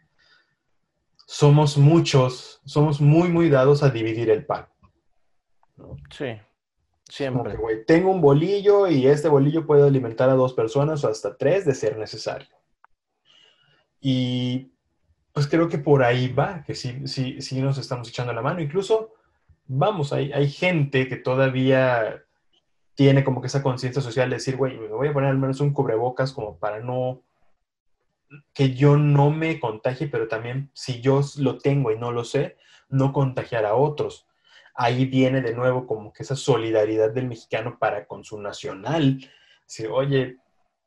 somos 1.26 1.78
muchos, 1.78 2.62
somos 2.66 3.00
muy, 3.00 3.30
muy 3.30 3.50
dados 3.50 3.84
a 3.84 3.90
dividir 3.90 4.30
el 4.30 4.46
pan. 4.46 4.68
Sí. 6.10 6.40
Siempre. 7.10 7.58
tengo 7.88 8.12
un 8.12 8.22
bolillo 8.22 8.88
y 8.88 9.08
este 9.08 9.28
bolillo 9.28 9.66
puede 9.66 9.86
alimentar 9.86 10.30
a 10.30 10.36
dos 10.36 10.54
personas 10.54 11.04
o 11.04 11.10
hasta 11.10 11.36
tres 11.36 11.66
de 11.66 11.74
ser 11.74 11.98
necesario. 11.98 12.48
Y 14.00 14.72
pues 15.34 15.48
creo 15.48 15.68
que 15.68 15.80
por 15.80 16.04
ahí 16.04 16.32
va, 16.32 16.64
que 16.64 16.76
sí, 16.76 17.08
sí, 17.08 17.42
sí 17.42 17.62
nos 17.62 17.78
estamos 17.78 18.08
echando 18.10 18.32
la 18.32 18.44
mano. 18.44 18.62
Incluso, 18.62 19.14
vamos, 19.66 20.14
hay, 20.14 20.32
hay 20.32 20.50
gente 20.50 21.08
que 21.08 21.18
todavía 21.18 22.24
tiene 22.94 23.24
como 23.24 23.42
que 23.42 23.48
esa 23.48 23.64
conciencia 23.64 24.02
social 24.02 24.30
de 24.30 24.36
decir, 24.36 24.56
güey, 24.56 24.78
me 24.78 24.88
voy 24.88 25.08
a 25.08 25.14
poner 25.14 25.30
al 25.30 25.38
menos 25.38 25.62
un 25.62 25.74
cubrebocas 25.74 26.32
como 26.32 26.58
para 26.58 26.80
no, 26.80 27.24
que 28.54 28.76
yo 28.76 28.98
no 28.98 29.32
me 29.32 29.60
contagie, 29.60 30.08
pero 30.08 30.28
también 30.28 30.70
si 30.74 31.02
yo 31.02 31.22
lo 31.38 31.58
tengo 31.58 31.92
y 31.92 31.98
no 31.98 32.12
lo 32.12 32.24
sé, 32.24 32.58
no 32.90 33.14
contagiar 33.14 33.66
a 33.66 33.76
otros. 33.76 34.29
Ahí 34.82 35.06
viene 35.06 35.42
de 35.42 35.54
nuevo 35.54 35.86
como 35.86 36.14
que 36.14 36.24
esa 36.24 36.38
solidaridad 36.38 37.12
del 37.12 37.28
mexicano 37.28 37.78
para 37.78 38.08
con 38.08 38.24
su 38.24 38.40
nacional. 38.40 39.20
Si, 39.66 39.86
oye, 39.86 40.38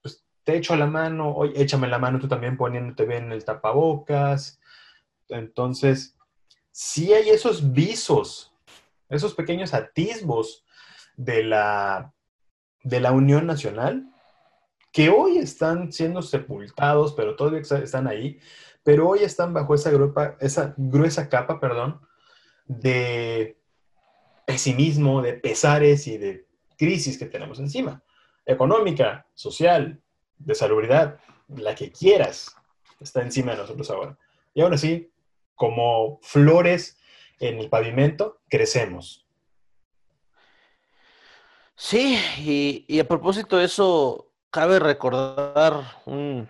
pues 0.00 0.24
te 0.44 0.56
echo 0.56 0.74
la 0.76 0.86
mano, 0.86 1.34
oye, 1.34 1.60
échame 1.60 1.88
la 1.88 1.98
mano 1.98 2.18
tú 2.18 2.26
también 2.26 2.56
poniéndote 2.56 3.04
bien 3.04 3.30
el 3.30 3.44
tapabocas. 3.44 4.58
Entonces, 5.28 6.16
sí 6.70 7.12
hay 7.12 7.28
esos 7.28 7.74
visos, 7.74 8.54
esos 9.10 9.34
pequeños 9.34 9.74
atisbos 9.74 10.64
de 11.18 11.44
la, 11.44 12.14
de 12.82 12.98
la 12.98 13.12
Unión 13.12 13.46
Nacional 13.46 14.08
que 14.90 15.10
hoy 15.10 15.36
están 15.36 15.92
siendo 15.92 16.22
sepultados, 16.22 17.12
pero 17.12 17.36
todavía 17.36 17.60
están 17.60 18.06
ahí, 18.06 18.40
pero 18.82 19.06
hoy 19.06 19.20
están 19.20 19.52
bajo 19.52 19.74
esa, 19.74 19.90
grupa, 19.90 20.38
esa 20.40 20.72
gruesa 20.78 21.28
capa, 21.28 21.60
perdón, 21.60 22.00
de 22.64 23.61
pesimismo, 24.46 25.22
de 25.22 25.34
pesares 25.34 26.06
y 26.06 26.18
de 26.18 26.46
crisis 26.76 27.18
que 27.18 27.26
tenemos 27.26 27.58
encima. 27.58 28.02
Económica, 28.44 29.26
social, 29.34 30.00
de 30.38 30.54
salubridad, 30.54 31.18
la 31.48 31.74
que 31.74 31.92
quieras, 31.92 32.54
está 33.00 33.22
encima 33.22 33.52
de 33.52 33.58
nosotros 33.58 33.90
ahora. 33.90 34.18
Y 34.54 34.62
aún 34.62 34.74
así, 34.74 35.10
como 35.54 36.18
flores 36.22 36.96
en 37.38 37.58
el 37.58 37.68
pavimento, 37.68 38.40
crecemos. 38.48 39.26
Sí, 41.74 42.16
y, 42.86 43.00
a 43.00 43.08
propósito 43.08 43.56
de 43.56 43.64
eso, 43.64 44.32
cabe 44.50 44.78
recordar 44.78 46.02
un, 46.06 46.48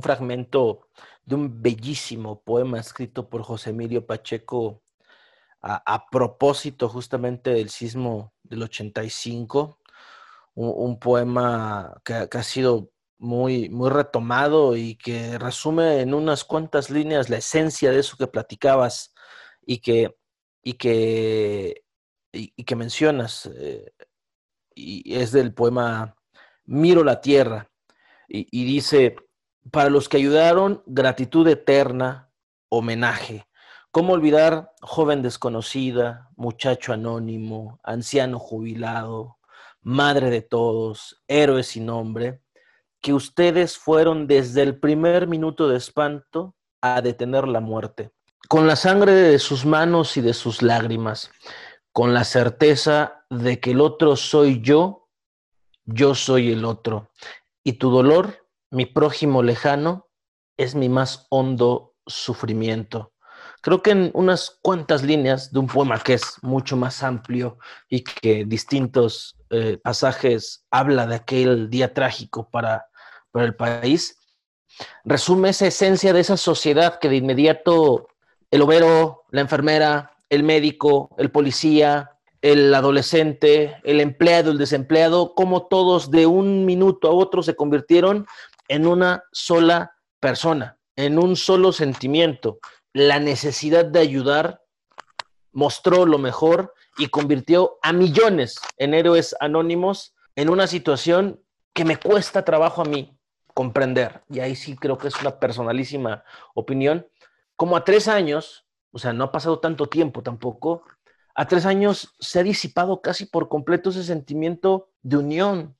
fragmento 0.00 0.88
de 1.24 1.34
un 1.34 1.62
bellísimo 1.62 2.40
poema 2.42 2.78
escrito 2.78 3.28
por 3.28 3.42
José 3.42 3.70
Emilio 3.70 4.06
Pacheco 4.06 4.82
a, 5.66 6.06
propósito 6.10 6.88
justamente 6.88 7.50
del 7.50 7.70
sismo 7.70 8.32
del 8.42 8.62
85, 8.62 9.80
un, 10.54 10.98
poema 10.98 12.00
que, 12.04 12.28
ha 12.30 12.42
sido 12.42 12.92
muy, 13.18 13.68
muy 13.68 13.90
retomado 13.90 14.76
y 14.76 14.96
que 14.96 15.38
resume 15.38 16.00
en 16.00 16.14
unas 16.14 16.44
cuantas 16.44 16.88
líneas 16.90 17.28
la 17.28 17.38
esencia 17.38 17.90
de 17.90 17.98
eso 17.98 18.16
que 18.16 18.26
platicabas 18.26 19.12
y 19.64 19.78
que, 19.78 20.16
y 20.62 20.74
que, 20.74 21.84
y, 22.32 22.64
que 22.64 22.76
mencionas. 22.76 23.46
Eh, 23.54 23.92
y 24.74 25.14
es 25.16 25.32
del 25.32 25.52
poema 25.52 26.16
Miro 26.64 27.04
la 27.04 27.20
tierra. 27.20 27.70
Y 28.28 28.64
dice, 28.64 29.14
para 29.70 29.88
los 29.88 30.08
que 30.08 30.16
ayudaron, 30.16 30.82
gratitud 30.86 31.46
eterna, 31.48 32.32
homenaje. 32.68 33.46
¿Cómo 33.96 34.12
olvidar 34.12 34.74
joven 34.82 35.22
desconocida, 35.22 36.28
muchacho 36.36 36.92
anónimo, 36.92 37.80
anciano 37.82 38.38
jubilado, 38.38 39.38
madre 39.80 40.28
de 40.28 40.42
todos, 40.42 41.24
héroe 41.28 41.62
sin 41.62 41.86
nombre? 41.86 42.42
que 43.00 43.14
ustedes 43.14 43.78
fueron 43.78 44.26
desde 44.26 44.60
el 44.60 44.78
primer 44.78 45.26
minuto 45.26 45.66
de 45.66 45.78
espanto 45.78 46.54
a 46.82 47.00
detener 47.00 47.48
la 47.48 47.60
muerte, 47.60 48.10
con 48.50 48.66
la 48.66 48.76
sangre 48.76 49.12
de 49.12 49.38
sus 49.38 49.64
manos 49.64 50.18
y 50.18 50.20
de 50.20 50.34
sus 50.34 50.60
lágrimas, 50.60 51.30
con 51.90 52.12
la 52.12 52.24
certeza 52.24 53.24
de 53.30 53.60
que 53.60 53.70
el 53.70 53.80
otro 53.80 54.16
soy 54.16 54.60
yo, 54.60 55.08
yo 55.86 56.14
soy 56.14 56.52
el 56.52 56.66
otro, 56.66 57.12
y 57.64 57.74
tu 57.74 57.90
dolor, 57.90 58.46
mi 58.70 58.84
prójimo 58.84 59.42
lejano, 59.42 60.06
es 60.58 60.74
mi 60.74 60.90
más 60.90 61.26
hondo 61.30 61.94
sufrimiento. 62.06 63.14
Creo 63.62 63.82
que 63.82 63.90
en 63.90 64.10
unas 64.14 64.58
cuantas 64.62 65.02
líneas 65.02 65.52
de 65.52 65.58
un 65.58 65.66
poema 65.66 65.98
que 65.98 66.14
es 66.14 66.38
mucho 66.42 66.76
más 66.76 67.02
amplio 67.02 67.58
y 67.88 68.02
que 68.02 68.44
distintos 68.44 69.36
eh, 69.50 69.78
pasajes 69.82 70.64
habla 70.70 71.06
de 71.06 71.16
aquel 71.16 71.70
día 71.70 71.92
trágico 71.92 72.48
para 72.50 72.86
el 73.34 73.54
país, 73.54 74.18
resume 75.04 75.50
esa 75.50 75.66
esencia 75.66 76.12
de 76.12 76.20
esa 76.20 76.36
sociedad 76.36 76.98
que 76.98 77.08
de 77.08 77.16
inmediato 77.16 78.08
el 78.50 78.62
obrero, 78.62 79.24
la 79.30 79.40
enfermera, 79.40 80.12
el 80.28 80.42
médico, 80.42 81.14
el 81.18 81.30
policía, 81.30 82.12
el 82.42 82.74
adolescente, 82.74 83.76
el 83.84 84.00
empleado, 84.00 84.50
el 84.50 84.58
desempleado, 84.58 85.34
como 85.34 85.66
todos 85.66 86.10
de 86.10 86.26
un 86.26 86.64
minuto 86.64 87.08
a 87.08 87.12
otro 87.12 87.42
se 87.42 87.56
convirtieron 87.56 88.26
en 88.68 88.86
una 88.86 89.24
sola 89.32 89.96
persona, 90.20 90.78
en 90.96 91.18
un 91.18 91.36
solo 91.36 91.72
sentimiento. 91.72 92.58
La 92.96 93.20
necesidad 93.20 93.84
de 93.84 93.98
ayudar 93.98 94.62
mostró 95.52 96.06
lo 96.06 96.16
mejor 96.16 96.72
y 96.96 97.08
convirtió 97.08 97.76
a 97.82 97.92
millones 97.92 98.58
en 98.78 98.94
héroes 98.94 99.36
anónimos 99.38 100.14
en 100.34 100.48
una 100.48 100.66
situación 100.66 101.38
que 101.74 101.84
me 101.84 101.98
cuesta 101.98 102.42
trabajo 102.42 102.80
a 102.80 102.86
mí, 102.86 103.14
comprender, 103.52 104.22
y 104.30 104.40
ahí 104.40 104.56
sí 104.56 104.76
creo 104.76 104.96
que 104.96 105.08
es 105.08 105.20
una 105.20 105.38
personalísima 105.38 106.24
opinión, 106.54 107.06
como 107.54 107.76
a 107.76 107.84
tres 107.84 108.08
años, 108.08 108.66
o 108.92 108.98
sea, 108.98 109.12
no 109.12 109.24
ha 109.24 109.30
pasado 109.30 109.58
tanto 109.58 109.90
tiempo 109.90 110.22
tampoco, 110.22 110.82
a 111.34 111.46
tres 111.46 111.66
años 111.66 112.14
se 112.18 112.40
ha 112.40 112.44
disipado 112.44 113.02
casi 113.02 113.26
por 113.26 113.50
completo 113.50 113.90
ese 113.90 114.04
sentimiento 114.04 114.88
de 115.02 115.18
unión, 115.18 115.76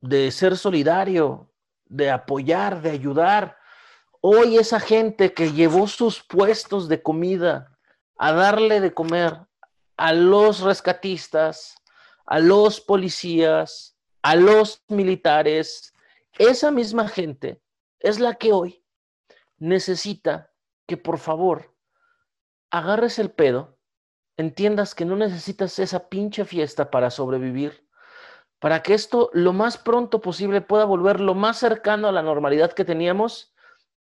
de 0.00 0.30
ser 0.30 0.56
solidario, 0.56 1.52
de 1.84 2.10
apoyar, 2.10 2.80
de 2.80 2.90
ayudar. 2.90 3.58
Hoy 4.26 4.56
esa 4.56 4.80
gente 4.80 5.34
que 5.34 5.52
llevó 5.52 5.86
sus 5.86 6.22
puestos 6.22 6.88
de 6.88 7.02
comida 7.02 7.76
a 8.16 8.32
darle 8.32 8.80
de 8.80 8.94
comer 8.94 9.38
a 9.98 10.14
los 10.14 10.60
rescatistas, 10.60 11.76
a 12.24 12.38
los 12.38 12.80
policías, 12.80 13.98
a 14.22 14.34
los 14.34 14.82
militares, 14.88 15.92
esa 16.38 16.70
misma 16.70 17.06
gente 17.06 17.60
es 18.00 18.18
la 18.18 18.36
que 18.36 18.54
hoy 18.54 18.82
necesita 19.58 20.50
que 20.86 20.96
por 20.96 21.18
favor 21.18 21.76
agarres 22.70 23.18
el 23.18 23.30
pedo, 23.30 23.76
entiendas 24.38 24.94
que 24.94 25.04
no 25.04 25.16
necesitas 25.16 25.78
esa 25.78 26.08
pinche 26.08 26.46
fiesta 26.46 26.90
para 26.90 27.10
sobrevivir, 27.10 27.86
para 28.58 28.82
que 28.82 28.94
esto 28.94 29.28
lo 29.34 29.52
más 29.52 29.76
pronto 29.76 30.22
posible 30.22 30.62
pueda 30.62 30.86
volver 30.86 31.20
lo 31.20 31.34
más 31.34 31.58
cercano 31.58 32.08
a 32.08 32.12
la 32.12 32.22
normalidad 32.22 32.72
que 32.72 32.86
teníamos 32.86 33.53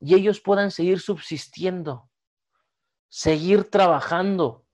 y 0.03 0.16
ellos 0.16 0.40
puedan 0.40 0.72
seguir 0.72 0.98
subsistiendo, 0.98 2.11
seguir 3.09 3.70
trabajando, 3.70 4.66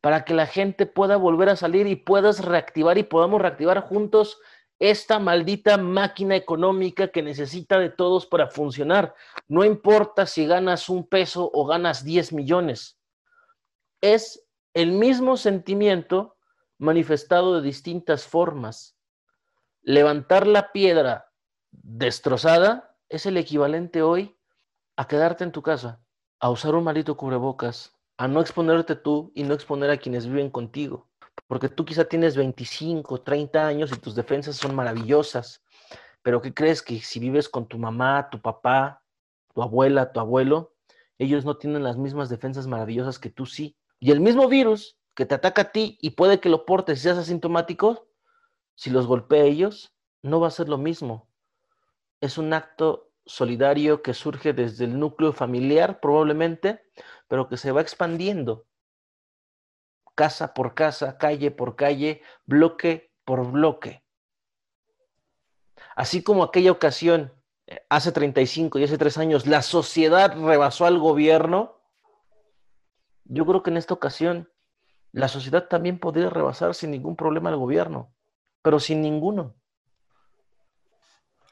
para 0.00 0.24
que 0.24 0.32
la 0.32 0.46
gente 0.46 0.86
pueda 0.86 1.18
volver 1.18 1.50
a 1.50 1.56
salir 1.56 1.86
y 1.86 1.96
puedas 1.96 2.42
reactivar 2.42 2.96
y 2.96 3.02
podamos 3.02 3.42
reactivar 3.42 3.82
juntos 3.82 4.38
esta 4.78 5.18
maldita 5.18 5.76
máquina 5.76 6.34
económica 6.34 7.08
que 7.08 7.22
necesita 7.22 7.78
de 7.78 7.90
todos 7.90 8.24
para 8.24 8.48
funcionar. 8.48 9.14
No 9.46 9.66
importa 9.66 10.24
si 10.24 10.46
ganas 10.46 10.88
un 10.88 11.06
peso 11.06 11.50
o 11.52 11.66
ganas 11.66 12.02
10 12.02 12.32
millones. 12.32 12.98
Es 14.00 14.48
el 14.72 14.92
mismo 14.92 15.36
sentimiento 15.36 16.38
manifestado 16.78 17.56
de 17.56 17.60
distintas 17.60 18.26
formas. 18.26 18.96
Levantar 19.82 20.46
la 20.46 20.72
piedra 20.72 21.30
destrozada 21.70 22.96
es 23.10 23.26
el 23.26 23.36
equivalente 23.36 24.00
hoy 24.00 24.39
a 25.00 25.06
quedarte 25.06 25.44
en 25.44 25.52
tu 25.52 25.62
casa, 25.62 26.00
a 26.40 26.50
usar 26.50 26.74
un 26.74 26.84
maldito 26.84 27.16
cubrebocas, 27.16 27.94
a 28.18 28.28
no 28.28 28.40
exponerte 28.40 28.96
tú 28.96 29.32
y 29.34 29.44
no 29.44 29.54
exponer 29.54 29.90
a 29.90 29.96
quienes 29.96 30.26
viven 30.26 30.50
contigo 30.50 31.10
porque 31.50 31.68
tú 31.68 31.84
quizá 31.84 32.04
tienes 32.04 32.36
25, 32.36 33.22
30 33.22 33.66
años 33.66 33.90
y 33.92 33.98
tus 33.98 34.14
defensas 34.14 34.54
son 34.54 34.72
maravillosas, 34.72 35.64
pero 36.22 36.40
¿qué 36.40 36.54
crees 36.54 36.80
que 36.80 37.00
si 37.00 37.18
vives 37.18 37.48
con 37.48 37.66
tu 37.66 37.76
mamá, 37.76 38.28
tu 38.30 38.40
papá, 38.40 39.02
tu 39.52 39.60
abuela, 39.60 40.12
tu 40.12 40.20
abuelo, 40.20 40.74
ellos 41.18 41.44
no 41.44 41.56
tienen 41.56 41.82
las 41.82 41.96
mismas 41.96 42.28
defensas 42.28 42.68
maravillosas 42.68 43.18
que 43.18 43.30
tú 43.30 43.46
sí? 43.46 43.76
Y 43.98 44.12
el 44.12 44.20
mismo 44.20 44.48
virus 44.48 44.96
que 45.14 45.26
te 45.26 45.34
ataca 45.34 45.62
a 45.62 45.72
ti 45.72 45.98
y 46.00 46.10
puede 46.10 46.38
que 46.38 46.48
lo 46.48 46.64
portes 46.64 47.00
y 47.00 47.02
seas 47.02 47.18
asintomático, 47.18 48.06
si 48.76 48.90
los 48.90 49.08
golpea 49.08 49.42
a 49.42 49.46
ellos, 49.46 49.92
no 50.22 50.38
va 50.38 50.46
a 50.46 50.52
ser 50.52 50.68
lo 50.68 50.78
mismo. 50.78 51.28
Es 52.20 52.38
un 52.38 52.52
acto 52.52 53.09
solidario 53.30 54.02
que 54.02 54.12
surge 54.12 54.52
desde 54.52 54.84
el 54.84 54.98
núcleo 54.98 55.32
familiar 55.32 56.00
probablemente, 56.00 56.82
pero 57.28 57.48
que 57.48 57.56
se 57.56 57.70
va 57.70 57.80
expandiendo 57.80 58.66
casa 60.16 60.52
por 60.52 60.74
casa, 60.74 61.16
calle 61.16 61.50
por 61.50 61.76
calle, 61.76 62.22
bloque 62.44 63.12
por 63.24 63.50
bloque. 63.50 64.04
Así 65.94 66.22
como 66.22 66.42
aquella 66.42 66.72
ocasión, 66.72 67.32
eh, 67.66 67.80
hace 67.88 68.12
35 68.12 68.78
y 68.78 68.84
hace 68.84 68.98
3 68.98 69.16
años, 69.18 69.46
la 69.46 69.62
sociedad 69.62 70.36
rebasó 70.36 70.84
al 70.84 70.98
gobierno, 70.98 71.80
yo 73.24 73.46
creo 73.46 73.62
que 73.62 73.70
en 73.70 73.76
esta 73.76 73.94
ocasión 73.94 74.50
la 75.12 75.28
sociedad 75.28 75.68
también 75.68 75.98
podría 75.98 76.30
rebasar 76.30 76.74
sin 76.74 76.90
ningún 76.90 77.16
problema 77.16 77.50
al 77.50 77.56
gobierno. 77.56 78.12
pero 78.62 78.78
sin 78.78 79.00
ninguno. 79.00 79.54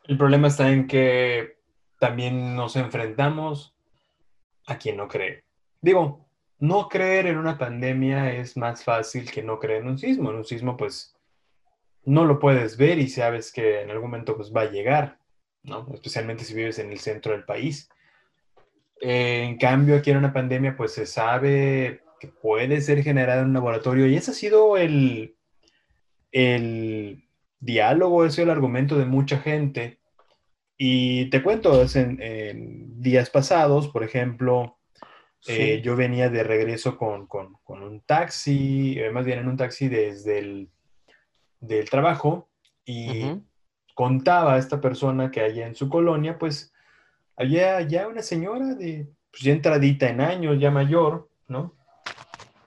El 0.05 0.18
problema 0.18 0.49
está 0.49 0.70
en 0.70 0.87
que 0.87 1.58
también 1.99 2.55
nos 2.55 2.76
enfrentamos 2.76 3.74
a 4.66 4.78
quien 4.78 4.96
no 4.96 5.09
cree. 5.09 5.44
Digo, 5.80 6.28
no 6.59 6.88
creer 6.88 7.26
en 7.26 7.38
una 7.38 7.59
pandemia 7.59 8.32
es 8.32 8.57
más 8.57 8.84
fácil 8.84 9.30
que 9.30 9.42
no 9.42 9.59
creer 9.59 9.82
en 9.82 9.88
un 9.88 9.99
sismo. 9.99 10.30
En 10.30 10.36
un 10.36 10.44
sismo, 10.44 10.76
pues, 10.76 11.16
no 12.05 12.24
lo 12.24 12.38
puedes 12.38 12.76
ver 12.76 12.99
y 12.99 13.09
sabes 13.09 13.53
que 13.53 13.82
en 13.82 13.90
algún 13.90 14.11
momento 14.11 14.36
pues, 14.36 14.53
va 14.55 14.62
a 14.62 14.70
llegar, 14.70 15.18
¿no? 15.62 15.86
Especialmente 15.94 16.44
si 16.44 16.55
vives 16.55 16.78
en 16.78 16.90
el 16.90 16.99
centro 16.99 17.32
del 17.32 17.44
país. 17.44 17.88
en 19.01 19.59
cambio, 19.59 19.96
aquí 19.96 20.11
en 20.11 20.16
una 20.16 20.32
pandemia, 20.32 20.76
pues 20.76 20.92
se 20.92 21.07
sabe 21.07 22.03
que 22.18 22.28
puede 22.28 22.80
ser 22.80 23.03
generada 23.05 23.42
en 23.42 23.49
un 23.49 23.55
laboratorio 23.55 24.07
y 24.07 24.16
ese 24.16 24.32
ha 24.32 24.34
sido 24.34 24.76
el, 24.76 25.36
el 26.32 27.24
diálogo, 27.61 28.24
ese 28.24 28.42
es 28.42 28.46
el 28.46 28.51
argumento 28.51 28.99
de 28.99 29.05
mucha 29.05 29.38
gente. 29.38 29.97
Y 30.79 31.29
te 31.31 31.43
cuento, 31.43 31.85
en, 31.95 32.22
en 32.22 33.03
días 33.03 33.31
pasados, 33.31 33.89
por 33.89 34.05
ejemplo, 34.05 34.79
eh, 35.47 35.81
yo 35.83 35.97
venía 35.97 36.29
de 36.29 36.43
regreso 36.43 36.97
con, 36.97 37.29
un 37.66 38.01
taxi, 38.01 38.99
eh, 38.99 39.11
más 39.11 39.24
bien 39.24 39.39
en 39.39 39.49
un 39.49 39.57
taxi 39.57 39.89
desde 39.89 40.39
el 40.39 40.70
del 41.61 41.91
trabajo 41.91 42.49
y 42.85 43.24
contaba 43.95 44.55
a 44.55 44.59
esta 44.59 44.81
persona 44.81 45.31
que 45.31 45.41
allá 45.41 45.66
en 45.66 45.74
su 45.74 45.89
colonia, 45.89 46.39
pues 46.39 46.72
había 47.37 47.81
ya 47.83 48.07
una 48.07 48.22
señora 48.22 48.74
de 48.74 49.09
pues, 49.31 49.43
ya 49.43 49.53
entradita 49.53 50.09
en 50.09 50.20
años, 50.20 50.61
ya 50.61 50.70
mayor, 50.70 51.29
¿no? 51.49 51.74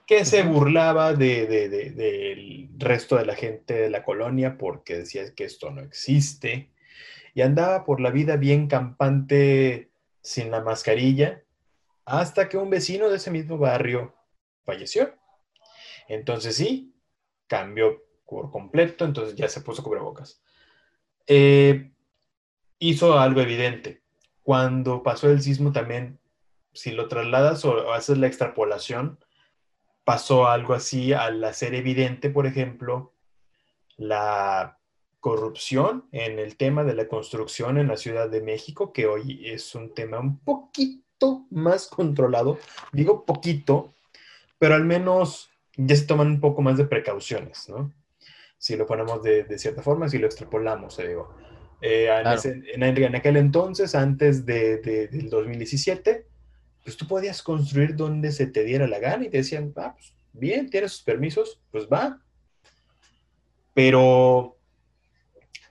Que 0.06 0.26
se 0.26 0.42
burlaba 0.42 1.14
de, 1.14 1.46
del 1.46 2.68
resto 2.76 3.16
de 3.16 3.24
la 3.24 3.34
gente 3.34 3.74
de 3.74 3.90
la 3.90 4.04
colonia 4.04 4.58
porque 4.58 4.98
decía 4.98 5.34
que 5.34 5.44
esto 5.44 5.70
no 5.70 5.80
existe 5.80 6.71
y 7.34 7.42
andaba 7.42 7.84
por 7.84 8.00
la 8.00 8.10
vida 8.10 8.36
bien 8.36 8.66
campante 8.68 9.90
sin 10.20 10.50
la 10.50 10.60
mascarilla 10.60 11.42
hasta 12.04 12.48
que 12.48 12.56
un 12.56 12.70
vecino 12.70 13.08
de 13.08 13.16
ese 13.16 13.30
mismo 13.30 13.58
barrio 13.58 14.14
falleció. 14.64 15.14
Entonces 16.08 16.56
sí, 16.56 16.94
cambió 17.46 18.02
por 18.26 18.50
completo, 18.50 19.04
entonces 19.04 19.34
ya 19.36 19.48
se 19.48 19.60
puso 19.60 19.82
cubrebocas. 19.82 20.42
Eh, 21.26 21.92
hizo 22.78 23.18
algo 23.18 23.40
evidente. 23.40 24.02
Cuando 24.42 25.02
pasó 25.02 25.30
el 25.30 25.40
sismo 25.42 25.72
también, 25.72 26.18
si 26.72 26.90
lo 26.90 27.08
trasladas 27.08 27.64
o 27.64 27.92
haces 27.92 28.18
la 28.18 28.26
extrapolación, 28.26 29.18
pasó 30.04 30.48
algo 30.48 30.74
así 30.74 31.12
al 31.12 31.44
hacer 31.44 31.74
evidente, 31.74 32.30
por 32.30 32.46
ejemplo, 32.46 33.14
la 33.96 34.78
corrupción 35.22 36.04
en 36.10 36.40
el 36.40 36.56
tema 36.56 36.82
de 36.82 36.96
la 36.96 37.06
construcción 37.06 37.78
en 37.78 37.86
la 37.86 37.96
Ciudad 37.96 38.28
de 38.28 38.42
México, 38.42 38.92
que 38.92 39.06
hoy 39.06 39.40
es 39.48 39.72
un 39.76 39.94
tema 39.94 40.18
un 40.18 40.40
poquito 40.40 41.46
más 41.50 41.86
controlado, 41.86 42.58
digo 42.92 43.24
poquito, 43.24 43.94
pero 44.58 44.74
al 44.74 44.84
menos 44.84 45.48
ya 45.76 45.94
se 45.94 46.06
toman 46.06 46.26
un 46.26 46.40
poco 46.40 46.60
más 46.60 46.76
de 46.76 46.86
precauciones, 46.86 47.68
¿no? 47.68 47.92
Si 48.58 48.74
lo 48.74 48.84
ponemos 48.84 49.22
de, 49.22 49.46
cierta 49.60 49.80
forma, 49.80 50.08
si 50.08 50.18
lo 50.18 50.26
extrapolamos, 50.26 50.96
te 50.96 51.06
digo. 51.06 51.32
Eh, 51.80 52.08
en, 52.74 53.14
aquel 53.14 53.36
entonces, 53.36 53.94
antes 53.94 54.44
de, 54.44 54.78
del 54.78 55.30
2017, 55.30 56.26
pues 56.82 56.96
tú 56.96 57.06
podías 57.06 57.44
construir 57.44 57.94
donde 57.94 58.32
se 58.32 58.48
te 58.48 58.64
diera 58.64 58.88
la 58.88 58.98
gana 58.98 59.24
y 59.24 59.30
te 59.30 59.36
decían, 59.38 59.72
ah, 59.76 59.94
pues 59.94 60.14
bien, 60.32 60.68
tienes 60.68 60.90
sus 60.92 61.02
permisos, 61.02 61.60
pues 61.70 61.86
va. 61.86 62.20
Pero 63.72 64.56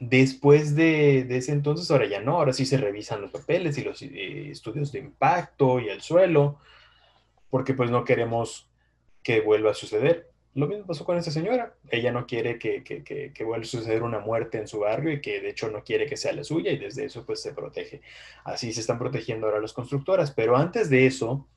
Después 0.03 0.75
de, 0.75 1.27
ese 1.29 1.51
entonces, 1.51 1.91
ahora 1.91 2.07
ya 2.07 2.21
no, 2.21 2.37
ahora 2.37 2.53
sí 2.53 2.65
se 2.65 2.77
revisan 2.77 3.21
los 3.21 3.29
papeles 3.29 3.77
y 3.77 3.83
los 3.83 4.01
eh, 4.01 4.49
estudios 4.49 4.91
de 4.91 4.97
impacto 4.97 5.79
y 5.79 5.89
el 5.89 6.01
suelo, 6.01 6.57
porque 7.51 7.75
pues 7.75 7.91
no 7.91 8.03
queremos 8.03 8.67
que 9.21 9.41
vuelva 9.41 9.69
a 9.69 9.75
suceder. 9.75 10.31
Lo 10.55 10.65
mismo 10.65 10.87
pasó 10.87 11.05
con 11.05 11.19
esa 11.19 11.29
señora. 11.29 11.75
Ella 11.91 12.11
no 12.11 12.25
quiere 12.25 12.57
que, 12.57 12.83
que, 12.83 13.43
vuelva 13.43 13.63
a 13.63 13.67
suceder 13.67 14.01
una 14.01 14.17
muerte 14.17 14.57
en 14.57 14.67
su 14.67 14.79
barrio 14.79 15.13
y 15.13 15.21
que 15.21 15.39
de 15.39 15.51
hecho 15.51 15.69
no 15.69 15.83
quiere 15.83 16.07
que 16.07 16.17
sea 16.17 16.33
la 16.33 16.43
suya 16.43 16.71
y 16.71 16.79
desde 16.79 17.05
eso 17.05 17.23
pues 17.23 17.39
se 17.39 17.53
protege. 17.53 18.01
Así 18.43 18.73
se 18.73 18.79
están 18.79 18.97
protegiendo 18.97 19.45
ahora 19.45 19.61
las 19.61 19.73
constructoras. 19.73 20.31
Pero 20.31 20.57
antes 20.57 20.89
de 20.89 21.05
eso, 21.05 21.47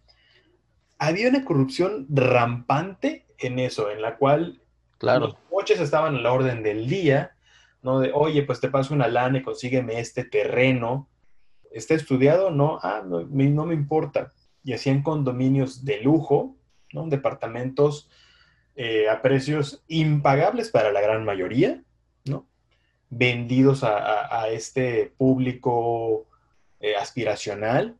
había 0.99 1.31
una 1.31 1.47
corrupción 1.47 2.07
rampante 2.11 3.25
en 3.39 3.59
eso, 3.59 3.91
en 3.91 4.03
la 4.03 4.19
cual 4.19 4.61
claro. 4.99 5.29
los 5.29 5.35
coches 5.49 5.81
estaban 5.81 6.17
a 6.17 6.21
la 6.21 6.31
orden 6.35 6.63
del 6.63 6.91
día 6.91 7.34
¿no? 7.85 8.01
De, 8.01 8.11
oye, 8.13 8.43
pues 8.43 8.61
te 8.61 8.71
paso 8.71 8.95
una 8.95 9.07
lana 9.07 9.39
y 9.39 9.43
consígueme 9.43 10.01
este 10.01 10.25
terreno. 10.25 11.09
¿Está 11.71 11.95
estudiado? 11.95 12.51
No, 12.51 12.81
ah, 12.83 13.03
no, 13.07 13.27
me 13.27 13.75
importa. 13.75 14.33
Y 14.65 14.73
hacían 14.73 15.03
condominios 15.03 15.85
de 15.85 16.01
lujo, 16.01 16.57
¿no? 16.93 17.07
Departamentos 17.09 18.09
eh, 18.75 19.09
a 19.09 19.21
precios 19.21 19.85
impagables 19.87 20.71
para 20.71 20.91
la 20.93 21.03
gran 21.03 21.25
mayoría, 21.25 21.83
¿no? 22.25 22.47
Vendidos 23.11 23.85
a, 23.85 24.49
este 24.49 25.13
público 25.19 26.27
eh, 26.81 26.97
aspiracional. 26.97 27.97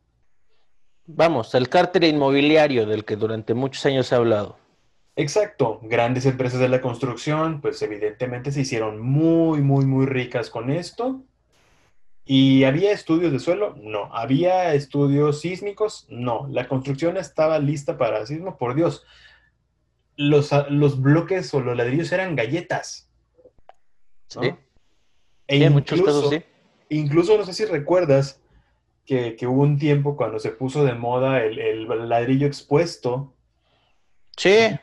Vamos, 1.05 1.53
el 1.53 1.69
cárter 1.69 2.05
inmobiliario 2.05 2.87
del 2.87 3.05
que 3.05 3.15
durante 3.15 3.53
muchos 3.53 3.85
años 3.85 4.07
se 4.07 4.15
ha 4.15 4.17
hablado. 4.17 4.57
Exacto, 5.17 5.79
grandes 5.83 6.25
empresas 6.25 6.59
de 6.59 6.67
la 6.67 6.81
construcción, 6.81 7.61
pues 7.61 7.81
evidentemente 7.81 8.51
se 8.51 8.61
hicieron 8.61 8.99
muy, 8.99 9.61
muy, 9.61 9.85
muy 9.85 10.05
ricas 10.05 10.49
con 10.49 10.69
esto. 10.69 11.23
¿Y 12.25 12.63
había 12.63 12.91
estudios 12.91 13.31
de 13.31 13.39
suelo? 13.39 13.75
No. 13.77 14.13
¿Había 14.13 14.73
estudios 14.73 15.41
sísmicos? 15.41 16.05
No. 16.09 16.47
La 16.49 16.67
construcción 16.67 17.17
estaba 17.17 17.59
lista 17.59 17.97
para 17.97 18.25
sismo, 18.25 18.57
por 18.57 18.75
Dios. 18.75 19.05
Los, 20.17 20.49
los 20.69 20.99
bloques 20.99 21.53
o 21.53 21.61
los 21.61 21.77
ladrillos 21.77 22.11
eran 22.11 22.35
galletas. 22.35 23.09
Sí. 24.27 24.53
E 25.47 25.63
en 25.63 25.73
muchos 25.73 26.01
casos 26.01 26.29
sí. 26.29 26.43
Incluso 26.89 27.37
no 27.37 27.45
sé 27.45 27.53
si 27.53 27.65
recuerdas 27.65 28.41
que, 29.05 29.37
hubo 29.43 29.61
un 29.61 29.77
tiempo 29.77 30.17
cuando 30.17 30.39
se 30.39 30.49
puso 30.49 30.83
de 30.83 30.93
moda 30.93 31.43
el, 31.43 31.59
el 31.59 32.09
ladrillo 32.09 32.47
expuesto. 32.47 33.33
Sí. 34.35 34.77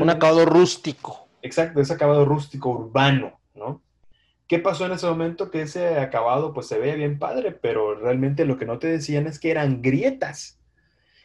Un 0.00 0.10
acabado 0.10 0.44
rústico. 0.44 1.28
Exacto, 1.42 1.80
ese 1.80 1.92
acabado 1.92 2.24
rústico 2.24 2.70
urbano, 2.70 3.38
¿no? 3.54 3.82
¿Qué 4.48 4.58
pasó 4.58 4.86
en 4.86 4.92
ese 4.92 5.06
momento? 5.06 5.50
Que 5.50 5.62
ese 5.62 5.98
acabado 5.98 6.54
pues 6.54 6.66
se 6.66 6.78
veía 6.78 6.94
bien 6.94 7.18
padre, 7.18 7.52
pero 7.52 7.94
realmente 7.94 8.46
lo 8.46 8.56
que 8.56 8.64
no 8.64 8.78
te 8.78 8.86
decían 8.86 9.26
es 9.26 9.38
que 9.38 9.50
eran 9.50 9.82
grietas. 9.82 10.58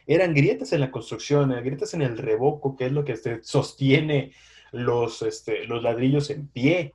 Eran 0.06 0.34
grietas 0.34 0.72
en 0.74 0.80
la 0.80 0.90
construcción, 0.90 1.50
grietas 1.64 1.94
en 1.94 2.02
el 2.02 2.18
revoco, 2.18 2.76
que 2.76 2.86
es 2.86 2.92
lo 2.92 3.04
que 3.04 3.16
sostiene 3.42 4.32
los, 4.72 5.22
este, 5.22 5.66
los 5.66 5.82
ladrillos 5.82 6.28
en 6.28 6.48
pie. 6.48 6.92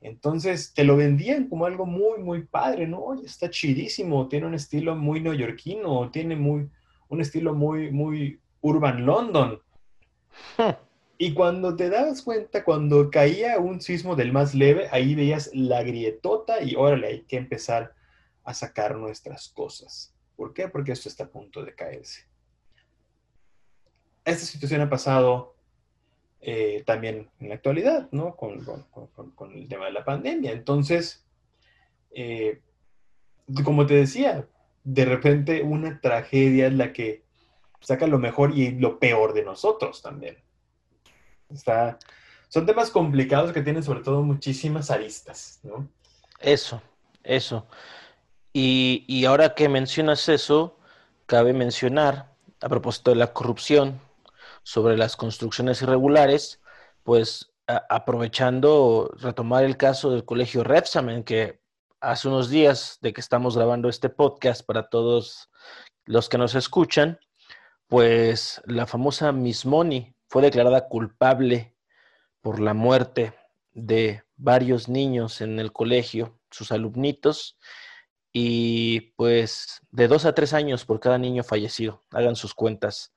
Entonces 0.00 0.72
te 0.74 0.84
lo 0.84 0.96
vendían 0.96 1.48
como 1.48 1.66
algo 1.66 1.86
muy, 1.86 2.20
muy 2.20 2.42
padre, 2.42 2.86
¿no? 2.86 3.14
está 3.24 3.50
chidísimo, 3.50 4.28
tiene 4.28 4.46
un 4.46 4.54
estilo 4.54 4.94
muy 4.94 5.20
neoyorquino, 5.20 6.10
tiene 6.10 6.36
muy, 6.36 6.68
un 7.08 7.20
estilo 7.20 7.54
muy, 7.54 7.90
muy 7.90 8.38
urban 8.60 9.04
London. 9.04 9.60
Y 11.20 11.34
cuando 11.34 11.74
te 11.74 11.90
dabas 11.90 12.22
cuenta, 12.22 12.62
cuando 12.62 13.10
caía 13.10 13.58
un 13.58 13.80
sismo 13.80 14.14
del 14.14 14.32
más 14.32 14.54
leve, 14.54 14.86
ahí 14.92 15.16
veías 15.16 15.50
la 15.52 15.82
grietota 15.82 16.62
y 16.62 16.76
órale, 16.76 17.08
hay 17.08 17.22
que 17.22 17.36
empezar 17.36 17.92
a 18.44 18.54
sacar 18.54 18.94
nuestras 18.94 19.48
cosas. 19.48 20.14
¿Por 20.36 20.54
qué? 20.54 20.68
Porque 20.68 20.92
esto 20.92 21.08
está 21.08 21.24
a 21.24 21.28
punto 21.28 21.64
de 21.64 21.74
caerse. 21.74 22.28
Esta 24.24 24.46
situación 24.46 24.80
ha 24.80 24.88
pasado 24.88 25.56
eh, 26.40 26.84
también 26.86 27.28
en 27.40 27.48
la 27.48 27.56
actualidad, 27.56 28.08
¿no? 28.12 28.36
Con, 28.36 28.64
el 29.54 29.68
tema 29.68 29.86
de 29.86 29.92
la 29.92 30.04
pandemia. 30.04 30.52
Entonces, 30.52 31.26
eh, 32.12 32.60
como 33.64 33.86
te 33.86 33.94
decía, 33.94 34.46
de 34.84 35.04
repente 35.04 35.64
una 35.64 36.00
tragedia 36.00 36.68
es 36.68 36.74
la 36.74 36.92
que 36.92 37.24
saca 37.80 38.06
lo 38.06 38.18
mejor 38.18 38.56
y 38.56 38.72
lo 38.72 38.98
peor 38.98 39.32
de 39.32 39.44
nosotros 39.44 40.02
también. 40.02 40.38
Está, 41.50 41.98
son 42.48 42.66
temas 42.66 42.90
complicados 42.90 43.52
que 43.52 43.62
tienen 43.62 43.82
sobre 43.82 44.00
todo 44.00 44.22
muchísimas 44.22 44.90
aristas, 44.90 45.60
¿no? 45.62 45.88
Eso, 46.40 46.82
eso. 47.22 47.66
Y, 48.52 49.04
y 49.06 49.24
ahora 49.24 49.54
que 49.54 49.68
mencionas 49.68 50.28
eso, 50.28 50.78
cabe 51.26 51.52
mencionar, 51.52 52.34
a 52.60 52.68
propósito 52.68 53.10
de 53.10 53.16
la 53.16 53.32
corrupción, 53.32 54.00
sobre 54.62 54.96
las 54.96 55.16
construcciones 55.16 55.80
irregulares, 55.80 56.60
pues 57.02 57.54
aprovechando 57.66 59.10
retomar 59.18 59.64
el 59.64 59.76
caso 59.76 60.10
del 60.10 60.24
colegio 60.24 60.64
Repsamen, 60.64 61.24
que 61.24 61.60
hace 62.00 62.28
unos 62.28 62.48
días 62.48 62.98
de 63.00 63.12
que 63.12 63.20
estamos 63.20 63.56
grabando 63.56 63.88
este 63.88 64.08
podcast 64.08 64.64
para 64.64 64.88
todos 64.88 65.50
los 66.04 66.28
que 66.28 66.38
nos 66.38 66.54
escuchan, 66.54 67.18
pues 67.88 68.60
la 68.66 68.86
famosa 68.86 69.32
Miss 69.32 69.66
Money 69.66 70.14
fue 70.28 70.42
declarada 70.42 70.88
culpable 70.88 71.74
por 72.42 72.60
la 72.60 72.74
muerte 72.74 73.34
de 73.72 74.22
varios 74.36 74.88
niños 74.88 75.40
en 75.40 75.58
el 75.58 75.72
colegio, 75.72 76.38
sus 76.50 76.70
alumnitos, 76.70 77.58
y 78.32 79.12
pues 79.16 79.80
de 79.90 80.06
dos 80.06 80.26
a 80.26 80.34
tres 80.34 80.52
años 80.52 80.84
por 80.84 81.00
cada 81.00 81.18
niño 81.18 81.42
fallecido, 81.42 82.04
hagan 82.10 82.36
sus 82.36 82.54
cuentas. 82.54 83.14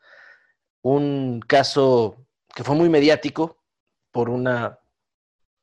Un 0.82 1.41
caso 1.45 2.26
que 2.55 2.63
fue 2.63 2.76
muy 2.76 2.89
mediático 2.89 3.61
por 4.11 4.30
una, 4.30 4.80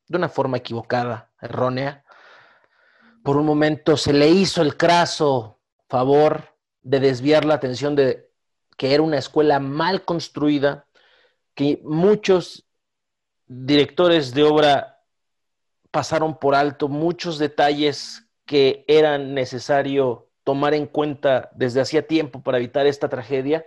de 0.07 0.17
una 0.17 0.29
forma 0.29 0.57
equivocada, 0.57 1.33
errónea. 1.41 2.05
Por 3.23 3.37
un 3.37 3.45
momento 3.45 3.97
se 3.97 4.13
le 4.13 4.29
hizo 4.29 4.61
el 4.61 4.77
craso 4.77 5.59
favor 5.87 6.55
de 6.81 6.99
desviar 6.99 7.43
la 7.43 7.55
atención 7.55 7.95
de 7.95 8.28
que 8.79 8.93
era 8.93 9.03
una 9.03 9.17
escuela 9.17 9.59
mal 9.59 10.05
construida, 10.05 10.87
que 11.53 11.81
muchos 11.83 12.65
directores 13.45 14.33
de 14.33 14.43
obra 14.43 15.03
pasaron 15.91 16.39
por 16.39 16.55
alto 16.55 16.87
muchos 16.87 17.37
detalles 17.39 18.25
que 18.45 18.85
eran 18.87 19.33
necesario 19.33 20.29
tomar 20.45 20.73
en 20.73 20.85
cuenta 20.85 21.49
desde 21.53 21.81
hacía 21.81 22.07
tiempo 22.07 22.41
para 22.41 22.57
evitar 22.57 22.87
esta 22.87 23.09
tragedia. 23.09 23.65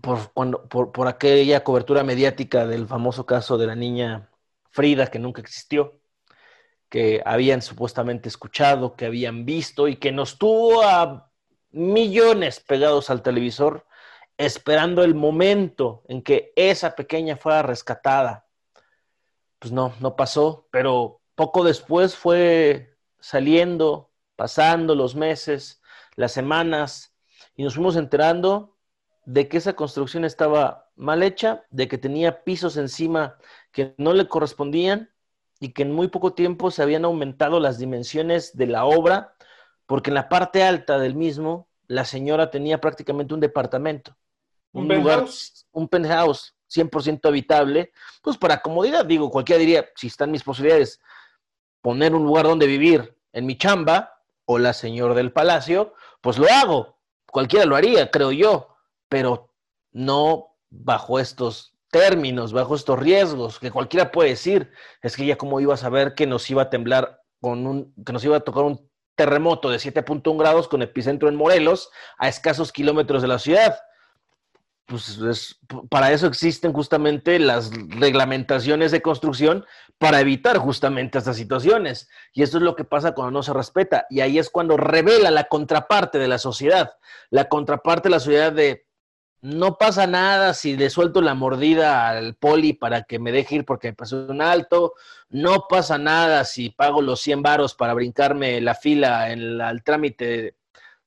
Por, 0.00 0.32
cuando, 0.32 0.68
por, 0.68 0.92
por 0.92 1.08
aquella 1.08 1.64
cobertura 1.64 2.04
mediática 2.04 2.68
del 2.68 2.86
famoso 2.86 3.26
caso 3.26 3.58
de 3.58 3.66
la 3.66 3.74
niña 3.74 4.30
Frida, 4.70 5.08
que 5.08 5.18
nunca 5.18 5.40
existió, 5.40 5.98
que 6.88 7.20
habían 7.26 7.62
supuestamente 7.62 8.28
escuchado, 8.28 8.94
que 8.94 9.06
habían 9.06 9.44
visto 9.44 9.88
y 9.88 9.96
que 9.96 10.12
nos 10.12 10.38
tuvo 10.38 10.82
a 10.82 11.32
millones 11.74 12.60
pegados 12.60 13.10
al 13.10 13.22
televisor 13.22 13.86
esperando 14.38 15.04
el 15.04 15.14
momento 15.14 16.02
en 16.08 16.22
que 16.22 16.52
esa 16.56 16.94
pequeña 16.94 17.36
fuera 17.36 17.62
rescatada. 17.62 18.46
Pues 19.58 19.72
no, 19.72 19.92
no 20.00 20.16
pasó, 20.16 20.68
pero 20.70 21.20
poco 21.34 21.64
después 21.64 22.16
fue 22.16 22.96
saliendo, 23.20 24.10
pasando 24.36 24.94
los 24.94 25.14
meses, 25.14 25.82
las 26.16 26.32
semanas, 26.32 27.14
y 27.56 27.62
nos 27.62 27.74
fuimos 27.74 27.96
enterando 27.96 28.76
de 29.24 29.48
que 29.48 29.56
esa 29.56 29.74
construcción 29.74 30.24
estaba 30.24 30.90
mal 30.96 31.22
hecha, 31.22 31.64
de 31.70 31.88
que 31.88 31.98
tenía 31.98 32.44
pisos 32.44 32.76
encima 32.76 33.38
que 33.72 33.94
no 33.96 34.12
le 34.12 34.28
correspondían 34.28 35.10
y 35.60 35.72
que 35.72 35.82
en 35.82 35.92
muy 35.92 36.08
poco 36.08 36.34
tiempo 36.34 36.70
se 36.70 36.82
habían 36.82 37.04
aumentado 37.04 37.58
las 37.58 37.78
dimensiones 37.78 38.56
de 38.56 38.66
la 38.66 38.84
obra, 38.84 39.34
porque 39.86 40.10
en 40.10 40.14
la 40.14 40.28
parte 40.28 40.62
alta 40.62 40.98
del 40.98 41.14
mismo 41.14 41.68
la 41.86 42.04
señora 42.04 42.50
tenía 42.50 42.80
prácticamente 42.80 43.34
un 43.34 43.40
departamento 43.40 44.16
un, 44.74 44.88
lugar, 44.88 45.24
un 45.72 45.88
penthouse 45.88 46.54
100% 46.70 47.26
habitable, 47.28 47.92
pues 48.22 48.36
para 48.36 48.60
comodidad, 48.60 49.04
digo, 49.04 49.30
cualquiera 49.30 49.60
diría, 49.60 49.88
si 49.94 50.08
están 50.08 50.30
mis 50.30 50.42
posibilidades, 50.42 51.00
poner 51.80 52.14
un 52.14 52.24
lugar 52.24 52.44
donde 52.46 52.66
vivir 52.66 53.16
en 53.32 53.46
mi 53.46 53.56
chamba 53.56 54.20
o 54.44 54.58
la 54.58 54.72
señora 54.72 55.14
del 55.14 55.32
palacio, 55.32 55.94
pues 56.20 56.38
lo 56.38 56.48
hago, 56.48 56.98
cualquiera 57.30 57.64
lo 57.64 57.76
haría, 57.76 58.10
creo 58.10 58.32
yo, 58.32 58.76
pero 59.08 59.54
no 59.92 60.56
bajo 60.70 61.20
estos 61.20 61.76
términos, 61.90 62.52
bajo 62.52 62.74
estos 62.74 62.98
riesgos, 62.98 63.60
que 63.60 63.70
cualquiera 63.70 64.10
puede 64.10 64.30
decir, 64.30 64.72
es 65.02 65.16
que 65.16 65.26
ya 65.26 65.36
como 65.38 65.60
iba 65.60 65.74
a 65.74 65.78
saber 65.78 66.14
que 66.14 66.26
nos 66.26 66.50
iba 66.50 66.62
a 66.62 66.70
temblar 66.70 67.22
con 67.40 67.66
un, 67.66 67.94
que 68.04 68.12
nos 68.12 68.24
iba 68.24 68.36
a 68.36 68.40
tocar 68.40 68.64
un 68.64 68.90
terremoto 69.14 69.70
de 69.70 69.78
7.1 69.78 70.38
grados 70.38 70.68
con 70.68 70.82
epicentro 70.82 71.28
en 71.28 71.36
Morelos, 71.36 71.90
a 72.18 72.28
escasos 72.28 72.72
kilómetros 72.72 73.22
de 73.22 73.28
la 73.28 73.38
ciudad 73.38 73.76
pues 74.86 75.58
para 75.88 76.12
eso 76.12 76.26
existen 76.26 76.72
justamente 76.72 77.38
las 77.38 77.70
reglamentaciones 77.88 78.92
de 78.92 79.00
construcción 79.00 79.64
para 79.98 80.20
evitar 80.20 80.58
justamente 80.58 81.16
estas 81.16 81.36
situaciones. 81.36 82.08
Y 82.34 82.42
eso 82.42 82.58
es 82.58 82.62
lo 82.62 82.76
que 82.76 82.84
pasa 82.84 83.12
cuando 83.12 83.30
no 83.30 83.42
se 83.42 83.54
respeta. 83.54 84.06
Y 84.10 84.20
ahí 84.20 84.38
es 84.38 84.50
cuando 84.50 84.76
revela 84.76 85.30
la 85.30 85.44
contraparte 85.44 86.18
de 86.18 86.28
la 86.28 86.38
sociedad. 86.38 86.92
La 87.30 87.48
contraparte 87.48 88.08
de 88.08 88.10
la 88.10 88.20
sociedad 88.20 88.52
de 88.52 88.83
no 89.44 89.76
pasa 89.76 90.06
nada 90.06 90.54
si 90.54 90.74
le 90.74 90.88
suelto 90.88 91.20
la 91.20 91.34
mordida 91.34 92.08
al 92.08 92.34
poli 92.34 92.72
para 92.72 93.02
que 93.02 93.18
me 93.18 93.30
deje 93.30 93.56
ir 93.56 93.66
porque 93.66 93.88
me 93.88 93.94
pasó 93.94 94.24
un 94.26 94.40
alto. 94.40 94.94
No 95.28 95.66
pasa 95.68 95.98
nada 95.98 96.46
si 96.46 96.70
pago 96.70 97.02
los 97.02 97.20
100 97.20 97.42
varos 97.42 97.74
para 97.74 97.92
brincarme 97.92 98.62
la 98.62 98.74
fila 98.74 99.30
en 99.30 99.58
trámite 99.84 100.56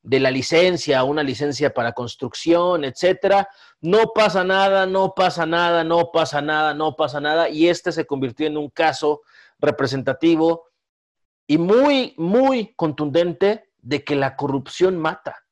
de 0.03 0.19
la 0.19 0.29
licencia, 0.29 1.03
una 1.03 1.23
licencia 1.23 1.73
para 1.73 1.93
construcción, 1.93 2.83
etcétera. 2.83 3.49
No 3.81 4.11
pasa 4.13 4.43
nada, 4.43 4.85
no 4.85 5.15
pasa 5.15 5.47
nada, 5.47 5.83
no 5.83 6.11
pasa 6.11 6.39
nada, 6.39 6.75
no 6.75 6.95
pasa 6.95 7.19
nada. 7.19 7.49
Y 7.49 7.69
este 7.69 7.91
se 7.91 8.05
convirtió 8.05 8.45
en 8.45 8.57
un 8.57 8.69
caso 8.69 9.21
representativo 9.57 10.67
y 11.47 11.57
muy, 11.57 12.13
muy 12.17 12.75
contundente 12.75 13.71
de 13.81 14.03
que 14.03 14.15
la 14.15 14.35
corrupción 14.35 14.95
mata, 14.95 15.46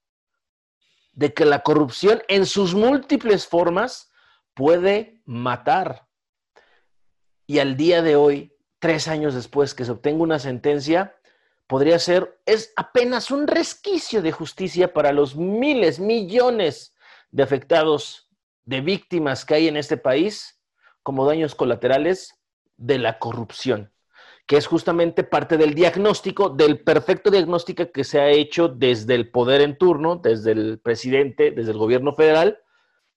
de 1.15 1.33
que 1.33 1.45
la 1.45 1.63
corrupción 1.63 2.21
en 2.27 2.45
sus 2.45 2.75
múltiples 2.75 3.47
formas 3.47 4.11
puede 4.53 5.21
matar. 5.25 6.07
Y 7.47 7.59
al 7.59 7.77
día 7.77 8.01
de 8.01 8.15
hoy, 8.15 8.53
tres 8.79 9.07
años 9.07 9.33
después 9.33 9.73
que 9.73 9.85
se 9.85 9.91
obtenga 9.91 10.23
una 10.23 10.39
sentencia, 10.39 11.15
podría 11.67 11.99
ser, 11.99 12.39
es 12.45 12.73
apenas 12.75 13.31
un 13.31 13.47
resquicio 13.47 14.21
de 14.21 14.31
justicia 14.31 14.93
para 14.93 15.13
los 15.13 15.35
miles, 15.35 15.99
millones 15.99 16.93
de 17.31 17.43
afectados, 17.43 18.29
de 18.65 18.81
víctimas 18.81 19.45
que 19.45 19.55
hay 19.55 19.67
en 19.67 19.77
este 19.77 19.97
país 19.97 20.59
como 21.01 21.25
daños 21.25 21.55
colaterales 21.55 22.35
de 22.77 22.97
la 22.97 23.19
corrupción, 23.19 23.93
que 24.45 24.57
es 24.57 24.67
justamente 24.67 25.23
parte 25.23 25.57
del 25.57 25.73
diagnóstico, 25.73 26.49
del 26.49 26.79
perfecto 26.79 27.31
diagnóstico 27.31 27.91
que 27.91 28.03
se 28.03 28.19
ha 28.19 28.29
hecho 28.29 28.67
desde 28.67 29.15
el 29.15 29.31
poder 29.31 29.61
en 29.61 29.77
turno, 29.77 30.17
desde 30.17 30.51
el 30.51 30.79
presidente, 30.79 31.51
desde 31.51 31.71
el 31.71 31.77
gobierno 31.77 32.13
federal, 32.13 32.59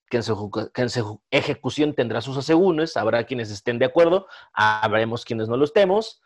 que 0.09 0.18
en, 0.18 0.22
su, 0.22 1.20
ejecución 1.31 1.95
tendrá 1.95 2.22
sus 2.22 2.39
asegúnes, 2.39 2.97
habrá 2.97 3.24
quienes 3.24 3.51
estén 3.51 3.79
de 3.79 3.85
acuerdo, 3.85 4.26
habremos 4.55 5.24
quienes 5.26 5.49
no 5.49 5.59
lo 5.59 5.64
estemos, 5.64 6.22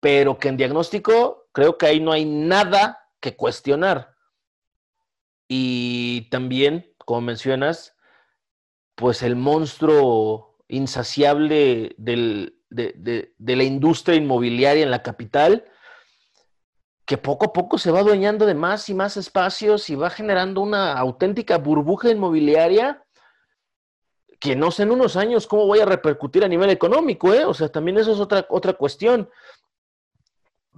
pero 0.00 0.38
que 0.38 0.48
en 0.48 0.58
diagnóstico 0.58 1.48
creo 1.52 1.78
que 1.78 1.86
ahí 1.86 2.00
no 2.00 2.12
hay 2.12 2.26
nada 2.26 3.08
que 3.20 3.34
cuestionar. 3.34 4.14
Y 5.48 6.28
también, 6.30 6.94
como 6.98 7.22
mencionas, 7.22 7.96
pues 8.94 9.22
el 9.22 9.36
monstruo 9.36 10.58
insaciable 10.68 11.94
de, 12.70 13.32
de, 13.38 13.56
la 13.56 13.64
industria 13.64 14.16
inmobiliaria 14.16 14.82
en 14.82 14.90
la 14.90 15.02
capital, 15.02 15.64
que 17.06 17.16
poco 17.16 17.46
a 17.46 17.52
poco 17.52 17.78
se 17.78 17.90
va 17.90 18.00
adueñando 18.00 18.44
de 18.44 18.54
más 18.54 18.88
y 18.88 18.94
más 18.94 19.16
espacios 19.16 19.88
y 19.88 19.94
va 19.94 20.10
generando 20.10 20.60
una 20.60 20.92
auténtica 20.92 21.58
burbuja 21.58 22.10
inmobiliaria 22.10 23.02
que 24.40 24.54
no 24.54 24.70
sé 24.70 24.84
en 24.84 24.92
unos 24.92 25.16
años 25.16 25.46
cómo 25.46 25.66
voy 25.66 25.80
a 25.80 25.86
repercutir 25.86 26.44
a 26.44 26.48
nivel 26.48 26.70
económico, 26.70 27.34
¿eh? 27.34 27.44
O 27.44 27.54
sea, 27.54 27.68
también 27.68 27.98
eso 27.98 28.12
es 28.12 28.20
otra, 28.20 28.46
otra 28.50 28.74
cuestión 28.74 29.28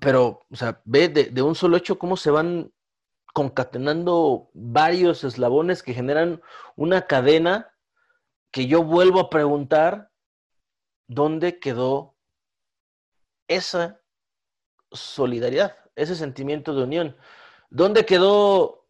pero, 0.00 0.46
o 0.50 0.56
sea, 0.56 0.80
ve 0.84 1.08
de, 1.08 1.42
un 1.42 1.54
solo 1.54 1.76
hecho 1.76 1.98
cómo 1.98 2.16
se 2.16 2.30
van 2.30 2.72
concatenando 3.32 4.50
varios 4.54 5.22
eslabones 5.22 5.82
que 5.82 5.94
generan 5.94 6.42
una 6.74 7.06
cadena 7.06 7.72
que 8.50 8.66
yo 8.66 8.82
vuelvo 8.82 9.20
a 9.20 9.30
preguntar, 9.30 10.09
¿dónde 11.10 11.58
quedó 11.58 12.14
esa 13.48 14.00
solidaridad, 14.92 15.76
ese 15.96 16.14
sentimiento 16.14 16.72
de 16.72 16.84
unión? 16.84 17.16
¿Dónde 17.68 18.06
quedó, 18.06 18.86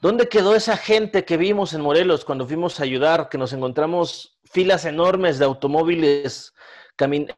dónde 0.00 0.26
quedó 0.30 0.54
esa 0.54 0.78
gente 0.78 1.26
que 1.26 1.36
vimos 1.36 1.74
en 1.74 1.82
Morelos 1.82 2.24
cuando 2.24 2.46
fuimos 2.46 2.80
a 2.80 2.84
ayudar, 2.84 3.28
que 3.28 3.36
nos 3.36 3.52
encontramos 3.52 4.38
filas 4.44 4.86
enormes 4.86 5.38
de 5.38 5.44
automóviles 5.44 6.54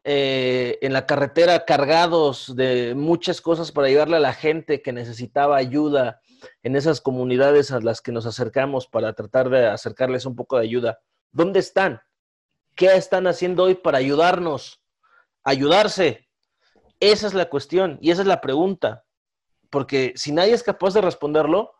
eh, 0.05 0.79
en 0.81 0.93
la 0.93 1.05
carretera 1.05 1.65
cargados 1.65 2.55
de 2.55 2.95
muchas 2.95 3.41
cosas 3.41 3.73
para 3.73 3.87
ayudarle 3.87 4.15
a 4.17 4.21
la 4.21 4.33
gente 4.33 4.81
que 4.81 4.93
necesitaba 4.93 5.57
ayuda 5.57 6.21
en 6.63 6.77
esas 6.77 7.01
comunidades 7.01 7.71
a 7.71 7.81
las 7.81 8.01
que 8.01 8.13
nos 8.13 8.25
acercamos 8.25 8.87
para 8.87 9.11
tratar 9.11 9.49
de 9.49 9.67
acercarles 9.67 10.25
un 10.25 10.37
poco 10.37 10.57
de 10.57 10.63
ayuda. 10.63 10.99
¿Dónde 11.33 11.59
están? 11.59 12.01
¿Qué 12.75 12.95
están 12.95 13.27
haciendo 13.27 13.63
hoy 13.63 13.75
para 13.75 13.97
ayudarnos? 13.97 14.81
Ayudarse. 15.43 16.27
Esa 16.99 17.27
es 17.27 17.33
la 17.33 17.49
cuestión 17.49 17.97
y 18.01 18.11
esa 18.11 18.21
es 18.21 18.27
la 18.27 18.41
pregunta. 18.41 19.05
Porque 19.69 20.13
si 20.15 20.31
nadie 20.31 20.53
es 20.53 20.63
capaz 20.63 20.93
de 20.93 21.01
responderlo, 21.01 21.73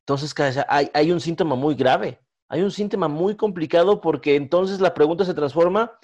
entonces 0.00 0.34
hay, 0.68 0.90
hay 0.92 1.12
un 1.12 1.20
síntoma 1.20 1.56
muy 1.56 1.74
grave. 1.74 2.20
Hay 2.48 2.62
un 2.62 2.70
síntoma 2.70 3.08
muy 3.08 3.36
complicado 3.36 4.00
porque 4.00 4.36
entonces 4.36 4.80
la 4.80 4.94
pregunta 4.94 5.24
se 5.24 5.34
transforma 5.34 5.98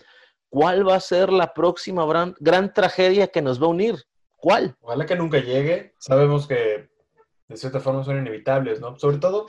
¿Cuál 0.49 0.89
va 0.89 0.95
a 0.95 1.01
ser 1.01 1.33
la 1.33 1.53
próxima 1.53 2.07
gran, 2.41 2.73
tragedia 2.73 3.29
que 3.29 3.43
nos 3.43 3.61
va 3.61 3.67
a 3.67 3.71
unir? 3.71 3.97
¿Cuál? 4.37 4.77
Ojalá 4.81 5.07
que 5.07 5.17
nunca 5.17 5.39
llegue. 5.39 5.95
Sabemos 5.99 6.47
que 6.47 6.89
de 7.49 7.57
cierta 7.57 7.81
forma 7.81 8.05
son 8.05 8.19
inevitables, 8.19 8.81
¿no? 8.81 8.99
Sobre 8.99 9.19
todo 9.19 9.47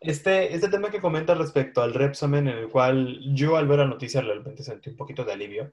Este, 0.00 0.54
este 0.54 0.68
tema 0.68 0.90
que 0.90 1.00
comenta 1.00 1.34
respecto 1.34 1.82
al 1.82 1.92
Repsamen, 1.92 2.48
en 2.48 2.58
el 2.58 2.68
cual 2.68 3.20
yo 3.34 3.56
al 3.56 3.68
ver 3.68 3.80
la 3.80 3.86
noticia 3.86 4.22
realmente 4.22 4.62
sentí 4.62 4.90
un 4.90 4.96
poquito 4.96 5.24
de 5.24 5.32
alivio, 5.32 5.72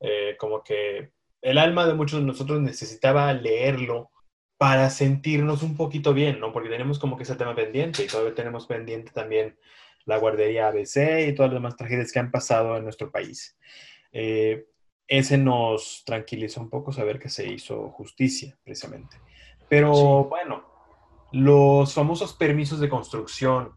eh, 0.00 0.36
como 0.38 0.62
que 0.64 1.12
el 1.42 1.58
alma 1.58 1.86
de 1.86 1.94
muchos 1.94 2.20
de 2.20 2.26
nosotros 2.26 2.60
necesitaba 2.60 3.32
leerlo 3.34 4.10
para 4.56 4.90
sentirnos 4.90 5.62
un 5.62 5.76
poquito 5.76 6.12
bien, 6.14 6.40
¿no? 6.40 6.52
Porque 6.52 6.68
tenemos 6.68 6.98
como 6.98 7.16
que 7.16 7.22
ese 7.22 7.36
tema 7.36 7.54
pendiente 7.54 8.04
y 8.04 8.06
todavía 8.06 8.34
tenemos 8.34 8.66
pendiente 8.66 9.12
también 9.12 9.58
la 10.04 10.18
guardería 10.18 10.68
ABC 10.68 11.28
y 11.28 11.34
todas 11.34 11.50
las 11.50 11.60
demás 11.60 11.76
tragedias 11.76 12.12
que 12.12 12.18
han 12.18 12.30
pasado 12.30 12.76
en 12.76 12.84
nuestro 12.84 13.10
país. 13.10 13.56
Eh, 14.12 14.66
ese 15.06 15.38
nos 15.38 16.02
tranquilizó 16.04 16.60
un 16.60 16.70
poco 16.70 16.92
saber 16.92 17.18
que 17.18 17.28
se 17.28 17.46
hizo 17.50 17.90
justicia, 17.90 18.56
precisamente. 18.62 19.16
Pero 19.68 20.24
bueno, 20.24 20.69
los 21.32 21.94
famosos 21.94 22.34
permisos 22.34 22.80
de 22.80 22.88
construcción, 22.88 23.72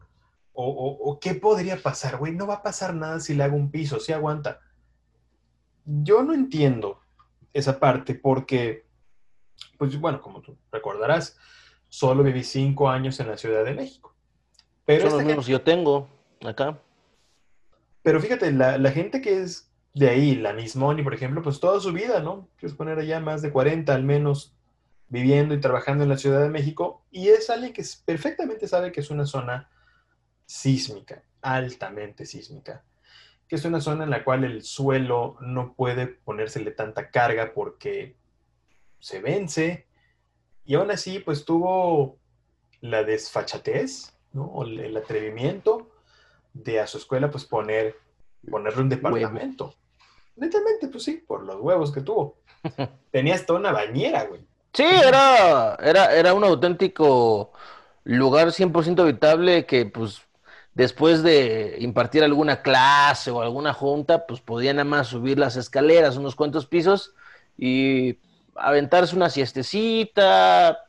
o, 0.56 1.18
qué 1.20 1.34
podría 1.34 1.82
pasar, 1.82 2.18
güey, 2.18 2.34
no 2.34 2.46
va 2.46 2.56
a 2.56 2.64
pasar 2.64 2.94
nada 2.94 3.20
si 3.20 3.34
le 3.34 3.44
hago 3.44 3.56
un 3.56 3.72
piso, 3.72 4.00
si 4.00 4.14
aguanta. 4.14 4.60
Yo 5.86 6.22
no 6.24 6.34
entiendo 6.34 7.00
esa 7.54 7.80
parte 7.80 8.14
porque, 8.14 8.86
pues 9.78 10.00
bueno, 10.00 10.22
como 10.22 10.42
tú 10.42 10.56
recordarás, 10.72 11.38
solo 11.90 12.24
viví 12.24 12.44
cinco 12.44 12.90
años 12.90 13.20
en 13.20 13.28
la 13.28 13.38
Ciudad 13.38 13.66
de 13.66 13.74
México. 13.74 14.16
Pero 14.86 15.10
Son 15.10 15.18
los 15.18 15.26
mismos 15.26 15.48
yo 15.48 15.62
tengo 15.62 16.08
acá. 16.46 16.78
Pero 18.04 18.20
fíjate, 18.22 18.52
la, 18.52 18.78
la, 18.78 18.92
gente 18.92 19.22
que 19.22 19.42
es 19.42 19.72
de 19.94 20.10
ahí, 20.10 20.36
la 20.36 20.54
Nismoni, 20.54 21.04
por 21.04 21.14
ejemplo, 21.14 21.42
pues 21.42 21.60
toda 21.60 21.80
su 21.80 21.94
vida, 21.94 22.20
¿no? 22.20 22.48
Quieres 22.58 22.76
poner 22.76 23.00
allá 23.00 23.20
más 23.20 23.42
de 23.42 23.52
40 23.52 23.94
al 23.94 24.04
menos 24.04 24.54
viviendo 25.10 25.54
y 25.54 25.62
trabajando 25.62 26.04
en 26.04 26.10
la 26.10 26.18
Ciudad 26.18 26.42
de 26.42 26.50
México 26.50 27.04
y 27.12 27.30
es 27.30 27.50
alguien 27.50 27.74
que 27.74 27.84
perfectamente 28.06 28.68
sabe 28.68 28.92
que 28.92 29.02
es 29.02 29.10
una 29.10 29.26
zona 29.26 29.70
sísmica, 30.46 31.24
altamente 31.42 32.26
sísmica, 32.26 32.84
que 33.48 33.56
es 33.56 33.66
una 33.66 33.82
zona 33.82 34.04
en 34.06 34.10
la 34.10 34.24
cual 34.24 34.44
el 34.44 34.64
suelo 34.64 35.38
no 35.42 35.74
puede 35.74 36.08
ponérsele 36.08 36.72
tanta 36.72 37.10
carga 37.10 37.54
porque 37.54 38.16
se 39.00 39.20
vence 39.20 39.88
y 40.66 40.76
aún 40.76 40.92
así 40.92 41.20
pues 41.20 41.46
tuvo 41.46 42.18
la 42.82 43.04
desfachatez, 43.04 44.14
¿no? 44.32 44.46
O 44.46 44.64
el 44.64 44.96
atrevimiento 44.96 45.90
de 46.54 46.80
a 46.80 46.88
su 46.88 46.98
escuela 46.98 47.30
pues 47.30 47.46
poner, 47.46 47.96
ponerle 48.50 48.82
un 48.82 48.90
departamento. 48.90 49.76
Netamente, 50.36 50.88
pues 50.88 51.04
sí, 51.04 51.24
por 51.26 51.44
los 51.44 51.60
huevos 51.60 51.92
que 51.92 52.02
tuvo. 52.02 52.38
Tenía 53.12 53.36
hasta 53.36 53.54
una 53.54 53.72
bañera, 53.72 54.26
güey. 54.26 54.46
Sí, 54.74 54.84
era, 54.84 55.76
era, 55.76 56.14
era 56.16 56.34
un 56.34 56.44
auténtico 56.44 57.52
lugar 58.06 58.52
100% 58.52 59.04
habitable 59.04 59.66
que 59.68 59.86
pues 59.86 60.22
después 60.74 61.22
de 61.22 61.76
impartir 61.80 62.24
alguna 62.24 62.62
clase 62.64 63.30
o 63.30 63.42
alguna 63.42 63.74
junta, 63.74 64.26
pues 64.26 64.42
podía 64.42 64.74
nada 64.74 64.86
más 64.86 65.08
subir 65.08 65.38
las 65.38 65.58
escaleras 65.58 66.18
unos 66.18 66.36
cuantos 66.36 66.66
pisos 66.66 67.14
y 67.58 68.18
aventarse 68.56 69.16
una 69.16 69.30
siestecita, 69.30 70.80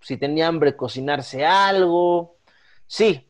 si 0.00 0.16
tenía 0.16 0.48
hambre 0.48 0.76
cocinarse 0.76 1.46
algo. 1.46 2.36
Sí, 2.88 3.28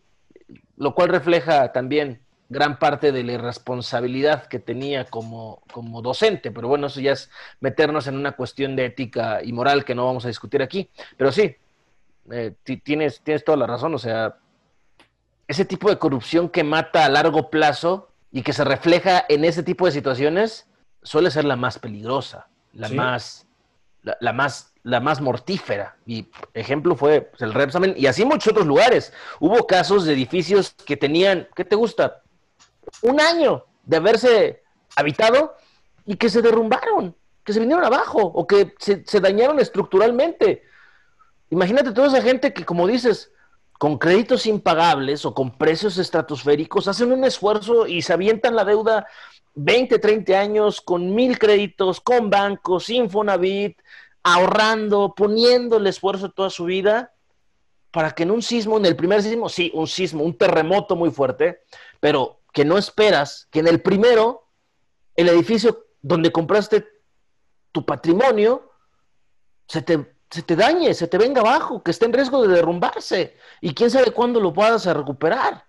lo 0.76 0.94
cual 0.94 1.10
refleja 1.10 1.72
también 1.72 2.22
gran 2.48 2.78
parte 2.78 3.12
de 3.12 3.22
la 3.24 3.32
irresponsabilidad 3.32 4.46
que 4.46 4.58
tenía 4.58 5.04
como, 5.04 5.62
como 5.72 6.00
docente, 6.00 6.50
pero 6.50 6.68
bueno, 6.68 6.86
eso 6.86 7.00
ya 7.00 7.12
es 7.12 7.30
meternos 7.60 8.06
en 8.06 8.16
una 8.16 8.32
cuestión 8.32 8.74
de 8.74 8.86
ética 8.86 9.42
y 9.42 9.52
moral 9.52 9.84
que 9.84 9.94
no 9.94 10.06
vamos 10.06 10.24
a 10.24 10.28
discutir 10.28 10.62
aquí. 10.62 10.88
Pero 11.16 11.30
sí, 11.30 11.54
eh, 12.30 12.54
tienes, 12.82 13.20
tienes 13.20 13.44
toda 13.44 13.58
la 13.58 13.66
razón, 13.66 13.94
o 13.94 13.98
sea, 13.98 14.36
ese 15.46 15.64
tipo 15.64 15.88
de 15.90 15.98
corrupción 15.98 16.48
que 16.48 16.64
mata 16.64 17.04
a 17.04 17.08
largo 17.08 17.50
plazo 17.50 18.10
y 18.30 18.42
que 18.42 18.52
se 18.52 18.64
refleja 18.64 19.24
en 19.28 19.44
ese 19.44 19.62
tipo 19.62 19.86
de 19.86 19.92
situaciones 19.92 20.68
suele 21.02 21.30
ser 21.30 21.44
la 21.44 21.56
más 21.56 21.78
peligrosa, 21.78 22.48
la 22.72 22.88
más, 22.90 23.46
la, 24.02 24.32
más, 24.32 24.74
la 24.82 25.00
más 25.00 25.20
mortífera. 25.20 25.96
Y 26.06 26.28
ejemplo 26.52 26.96
fue 26.96 27.22
pues, 27.22 27.42
el 27.42 27.54
Repsamen 27.54 27.94
y 27.96 28.06
así 28.06 28.24
muchos 28.24 28.52
otros 28.52 28.66
lugares. 28.66 29.12
Hubo 29.40 29.66
casos 29.66 30.04
de 30.04 30.12
edificios 30.12 30.74
que 30.84 30.96
tenían, 30.96 31.48
¿qué 31.54 31.64
te 31.64 31.76
gusta? 31.76 32.22
Un 33.02 33.20
año 33.20 33.64
de 33.84 33.96
haberse 33.96 34.62
habitado 34.96 35.54
y 36.06 36.16
que 36.16 36.28
se 36.30 36.42
derrumbaron, 36.42 37.14
que 37.44 37.52
se 37.52 37.60
vinieron 37.60 37.84
abajo 37.84 38.20
o 38.20 38.46
que 38.46 38.74
se, 38.78 39.20
dañaron 39.20 39.60
estructuralmente. 39.60 40.62
Imagínate 41.50 41.92
toda 41.92 42.08
esa 42.08 42.22
gente 42.22 42.52
que, 42.52 42.64
como 42.64 42.86
dices, 42.86 43.32
con 43.78 43.98
créditos 43.98 44.46
impagables 44.46 45.24
o 45.24 45.34
con 45.34 45.56
precios 45.56 45.98
estratosféricos, 45.98 46.88
hacen 46.88 47.12
un 47.12 47.24
esfuerzo 47.24 47.86
y 47.86 48.02
se 48.02 48.12
avientan 48.12 48.56
la 48.56 48.64
deuda 48.64 49.06
20, 49.54 49.98
30 49.98 50.38
años 50.38 50.80
con 50.80 51.14
mil 51.14 51.38
créditos, 51.38 52.00
con 52.00 52.30
bancos, 52.30 52.90
Infonavit, 52.90 53.80
ahorrando, 54.22 55.14
poniendo 55.16 55.76
el 55.76 55.86
esfuerzo 55.86 56.30
toda 56.30 56.50
su 56.50 56.64
vida 56.64 57.12
para 57.90 58.12
que 58.12 58.24
en 58.24 58.30
un 58.30 58.42
sismo, 58.42 58.76
en 58.76 58.86
el 58.86 58.96
primer 58.96 59.22
sismo, 59.22 59.48
sí, 59.48 59.70
un 59.74 59.86
sismo, 59.86 60.22
un 60.22 60.36
terremoto 60.36 60.94
muy 60.96 61.10
fuerte, 61.10 61.62
pero 62.00 62.37
que 62.52 62.64
no 62.64 62.78
esperas 62.78 63.48
que 63.50 63.60
en 63.60 63.68
el 63.68 63.80
primero, 63.80 64.48
el 65.14 65.28
edificio 65.28 65.86
donde 66.00 66.32
compraste 66.32 66.86
tu 67.72 67.84
patrimonio, 67.84 68.72
se 69.66 69.82
te, 69.82 70.14
se 70.30 70.42
te 70.42 70.56
dañe, 70.56 70.94
se 70.94 71.08
te 71.08 71.18
venga 71.18 71.40
abajo, 71.40 71.82
que 71.82 71.90
esté 71.90 72.06
en 72.06 72.12
riesgo 72.12 72.42
de 72.42 72.54
derrumbarse. 72.54 73.36
Y 73.60 73.74
quién 73.74 73.90
sabe 73.90 74.10
cuándo 74.12 74.40
lo 74.40 74.52
puedas 74.52 74.86
recuperar. 74.86 75.64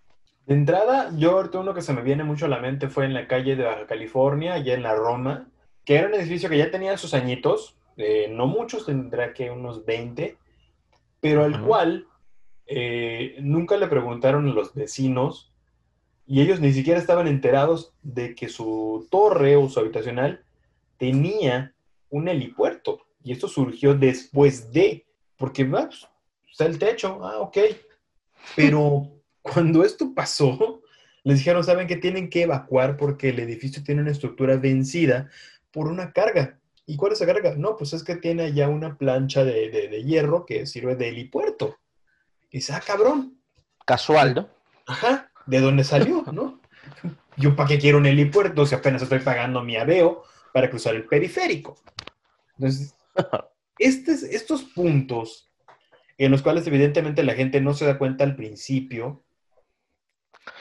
De 0.45 0.55
entrada, 0.55 1.11
yo 1.15 1.31
ahorita 1.31 1.59
uno 1.59 1.73
que 1.73 1.81
se 1.81 1.93
me 1.93 2.01
viene 2.01 2.23
mucho 2.23 2.45
a 2.45 2.49
la 2.49 2.59
mente 2.59 2.89
fue 2.89 3.05
en 3.05 3.13
la 3.13 3.27
calle 3.27 3.55
de 3.55 3.65
Baja 3.65 3.85
California, 3.85 4.53
allá 4.53 4.73
en 4.73 4.83
la 4.83 4.95
Roma, 4.95 5.47
que 5.85 5.97
era 5.97 6.07
un 6.07 6.15
edificio 6.15 6.49
que 6.49 6.57
ya 6.57 6.71
tenía 6.71 6.97
sus 6.97 7.13
añitos, 7.13 7.77
eh, 7.97 8.27
no 8.31 8.47
muchos, 8.47 8.85
tendrá 8.85 9.33
que 9.33 9.51
unos 9.51 9.85
20, 9.85 10.37
pero 11.19 11.43
al 11.43 11.61
cual 11.61 12.07
eh, 12.65 13.35
nunca 13.41 13.77
le 13.77 13.87
preguntaron 13.87 14.47
a 14.47 14.53
los 14.53 14.73
vecinos 14.73 15.48
y 16.29 16.41
ellos 16.41 16.59
ni 16.59 16.71
siquiera 16.73 16.99
estaban 16.99 17.27
enterados 17.27 17.91
de 18.03 18.35
que 18.35 18.49
su 18.49 19.07
torre 19.09 19.55
o 19.55 19.67
su 19.67 19.79
habitacional 19.79 20.43
tenía 20.99 21.73
un 22.11 22.27
helipuerto. 22.27 23.01
Y 23.23 23.31
esto 23.31 23.47
surgió 23.47 23.95
después 23.95 24.71
de, 24.71 25.07
porque 25.37 25.65
pues, 25.65 26.07
está 26.51 26.67
el 26.67 26.77
techo, 26.77 27.19
ah, 27.23 27.39
ok. 27.39 27.57
Pero 28.55 29.09
cuando 29.41 29.83
esto 29.83 30.13
pasó, 30.13 30.83
les 31.23 31.39
dijeron, 31.39 31.63
saben 31.63 31.87
que 31.87 31.97
tienen 31.97 32.29
que 32.29 32.43
evacuar 32.43 32.95
porque 32.95 33.29
el 33.29 33.39
edificio 33.39 33.83
tiene 33.83 34.03
una 34.03 34.11
estructura 34.11 34.55
vencida 34.55 35.31
por 35.71 35.87
una 35.87 36.13
carga. 36.13 36.59
¿Y 36.85 36.95
cuál 36.95 37.13
es 37.13 37.21
la 37.21 37.25
carga? 37.25 37.55
No, 37.55 37.75
pues 37.75 37.93
es 37.93 38.03
que 38.03 38.17
tiene 38.17 38.53
ya 38.53 38.69
una 38.69 38.99
plancha 38.99 39.43
de, 39.43 39.71
de 39.71 40.03
hierro 40.03 40.45
que 40.45 40.67
sirve 40.67 40.95
de 40.95 41.09
helipuerto. 41.09 41.79
Y 42.51 42.57
dice, 42.59 42.73
ah, 42.73 42.83
cabrón. 42.85 43.41
Casual, 43.83 44.35
¿no? 44.35 44.47
Ajá 44.85 45.28
de 45.49 45.59
dónde 45.59 45.83
salió, 45.83 46.23
¿no? 46.31 46.59
Yo 47.37 47.55
para 47.55 47.69
qué 47.69 47.79
quiero 47.79 47.97
un 47.97 48.05
helipuerto 48.05 48.65
si 48.65 48.75
apenas 48.75 49.01
estoy 49.01 49.19
pagando 49.19 49.63
mi 49.63 49.77
aveo 49.77 50.23
para 50.53 50.69
cruzar 50.69 50.95
el 50.95 51.05
periférico. 51.05 51.77
Entonces, 52.57 52.95
estos 53.79 54.63
puntos 54.63 55.49
en 56.17 56.31
los 56.31 56.41
cuales 56.41 56.67
evidentemente 56.67 57.23
la 57.23 57.33
gente 57.33 57.61
no 57.61 57.73
se 57.73 57.85
da 57.85 57.97
cuenta 57.97 58.25
al 58.25 58.35
principio. 58.35 59.23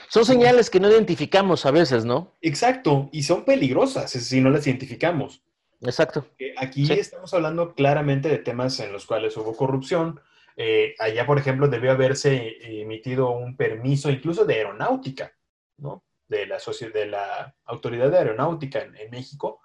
Son 0.08 0.24
señales 0.24 0.70
que 0.70 0.78
no 0.78 0.88
identificamos 0.88 1.66
a 1.66 1.72
veces, 1.72 2.04
¿no? 2.04 2.36
Exacto, 2.40 3.08
y 3.12 3.24
son 3.24 3.44
peligrosas 3.44 4.10
si 4.10 4.40
no 4.40 4.50
las 4.50 4.66
identificamos. 4.66 5.42
Exacto. 5.80 6.26
Aquí 6.56 6.90
estamos 6.92 7.34
hablando 7.34 7.74
claramente 7.74 8.28
de 8.28 8.38
temas 8.38 8.78
en 8.80 8.92
los 8.92 9.06
cuales 9.06 9.36
hubo 9.36 9.56
corrupción, 9.56 10.20
eh, 10.60 10.96
allá, 10.98 11.24
por 11.24 11.38
ejemplo, 11.38 11.68
debió 11.68 11.92
haberse 11.92 12.58
emitido 12.80 13.30
un 13.30 13.56
permiso 13.56 14.10
incluso 14.10 14.44
de 14.44 14.54
aeronáutica, 14.54 15.32
¿no? 15.76 16.02
De 16.26 16.46
la, 16.46 16.58
de 16.58 17.06
la 17.06 17.54
Autoridad 17.64 18.10
de 18.10 18.18
Aeronáutica 18.18 18.80
en, 18.80 19.08
México, 19.08 19.60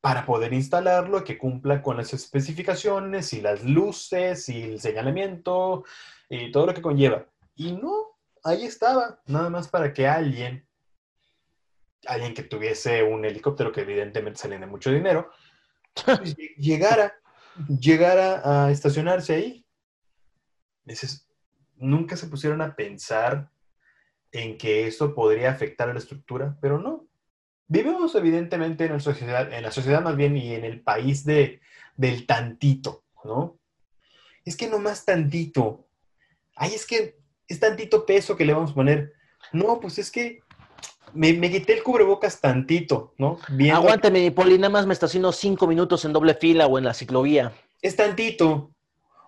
para 0.00 0.24
poder 0.24 0.54
instalarlo, 0.54 1.22
que 1.22 1.36
cumpla 1.36 1.82
con 1.82 1.98
las 1.98 2.14
especificaciones 2.14 3.34
y 3.34 3.42
las 3.42 3.62
luces 3.62 4.48
y 4.48 4.62
el 4.62 4.80
señalamiento 4.80 5.84
y 6.30 6.50
todo 6.50 6.64
lo 6.64 6.74
que 6.74 6.80
conlleva. 6.80 7.26
Y 7.54 7.72
no, 7.72 8.18
ahí 8.42 8.64
estaba, 8.64 9.20
nada 9.26 9.50
más 9.50 9.68
para 9.68 9.92
que 9.92 10.08
alguien, 10.08 10.66
alguien 12.06 12.32
que 12.32 12.44
tuviese 12.44 13.02
un 13.02 13.26
helicóptero 13.26 13.70
que 13.70 13.82
evidentemente 13.82 14.40
sale 14.40 14.58
de 14.58 14.64
mucho 14.64 14.90
dinero, 14.90 15.30
pues, 16.06 16.34
llegara, 16.56 17.12
llegara 17.68 18.40
a 18.64 18.70
estacionarse 18.70 19.34
ahí 19.34 19.61
nunca 21.76 22.16
se 22.16 22.26
pusieron 22.26 22.60
a 22.62 22.74
pensar 22.76 23.50
en 24.30 24.56
que 24.56 24.86
esto 24.86 25.14
podría 25.14 25.50
afectar 25.50 25.88
a 25.88 25.92
la 25.92 25.98
estructura, 25.98 26.56
pero 26.60 26.78
no. 26.78 27.06
Vivimos 27.68 28.14
evidentemente 28.14 28.84
en 28.86 28.92
la 28.92 29.00
sociedad, 29.00 29.52
en 29.52 29.62
la 29.62 29.70
sociedad 29.70 30.02
más 30.02 30.16
bien 30.16 30.36
y 30.36 30.54
en 30.54 30.64
el 30.64 30.80
país 30.80 31.24
de, 31.24 31.60
del 31.96 32.26
tantito, 32.26 33.04
¿no? 33.24 33.58
Es 34.44 34.56
que 34.56 34.68
no 34.68 34.78
más 34.78 35.04
tantito. 35.04 35.86
Ay, 36.56 36.74
es 36.74 36.86
que 36.86 37.18
es 37.48 37.60
tantito 37.60 38.04
peso 38.04 38.36
que 38.36 38.44
le 38.44 38.52
vamos 38.52 38.72
a 38.72 38.74
poner. 38.74 39.12
No, 39.52 39.80
pues 39.80 39.98
es 39.98 40.10
que 40.10 40.40
me, 41.14 41.32
me 41.34 41.50
quité 41.50 41.74
el 41.74 41.82
cubrebocas 41.82 42.40
tantito, 42.40 43.14
¿no? 43.18 43.38
Viendo- 43.48 43.80
Aguántame, 43.80 44.30
poli, 44.32 44.58
nada 44.58 44.70
más 44.70 44.86
me 44.86 44.92
estaciono 44.94 45.32
cinco 45.32 45.66
minutos 45.66 46.04
en 46.04 46.12
doble 46.12 46.34
fila 46.34 46.66
o 46.66 46.78
en 46.78 46.84
la 46.84 46.94
ciclovía. 46.94 47.52
Es 47.80 47.96
tantito. 47.96 48.70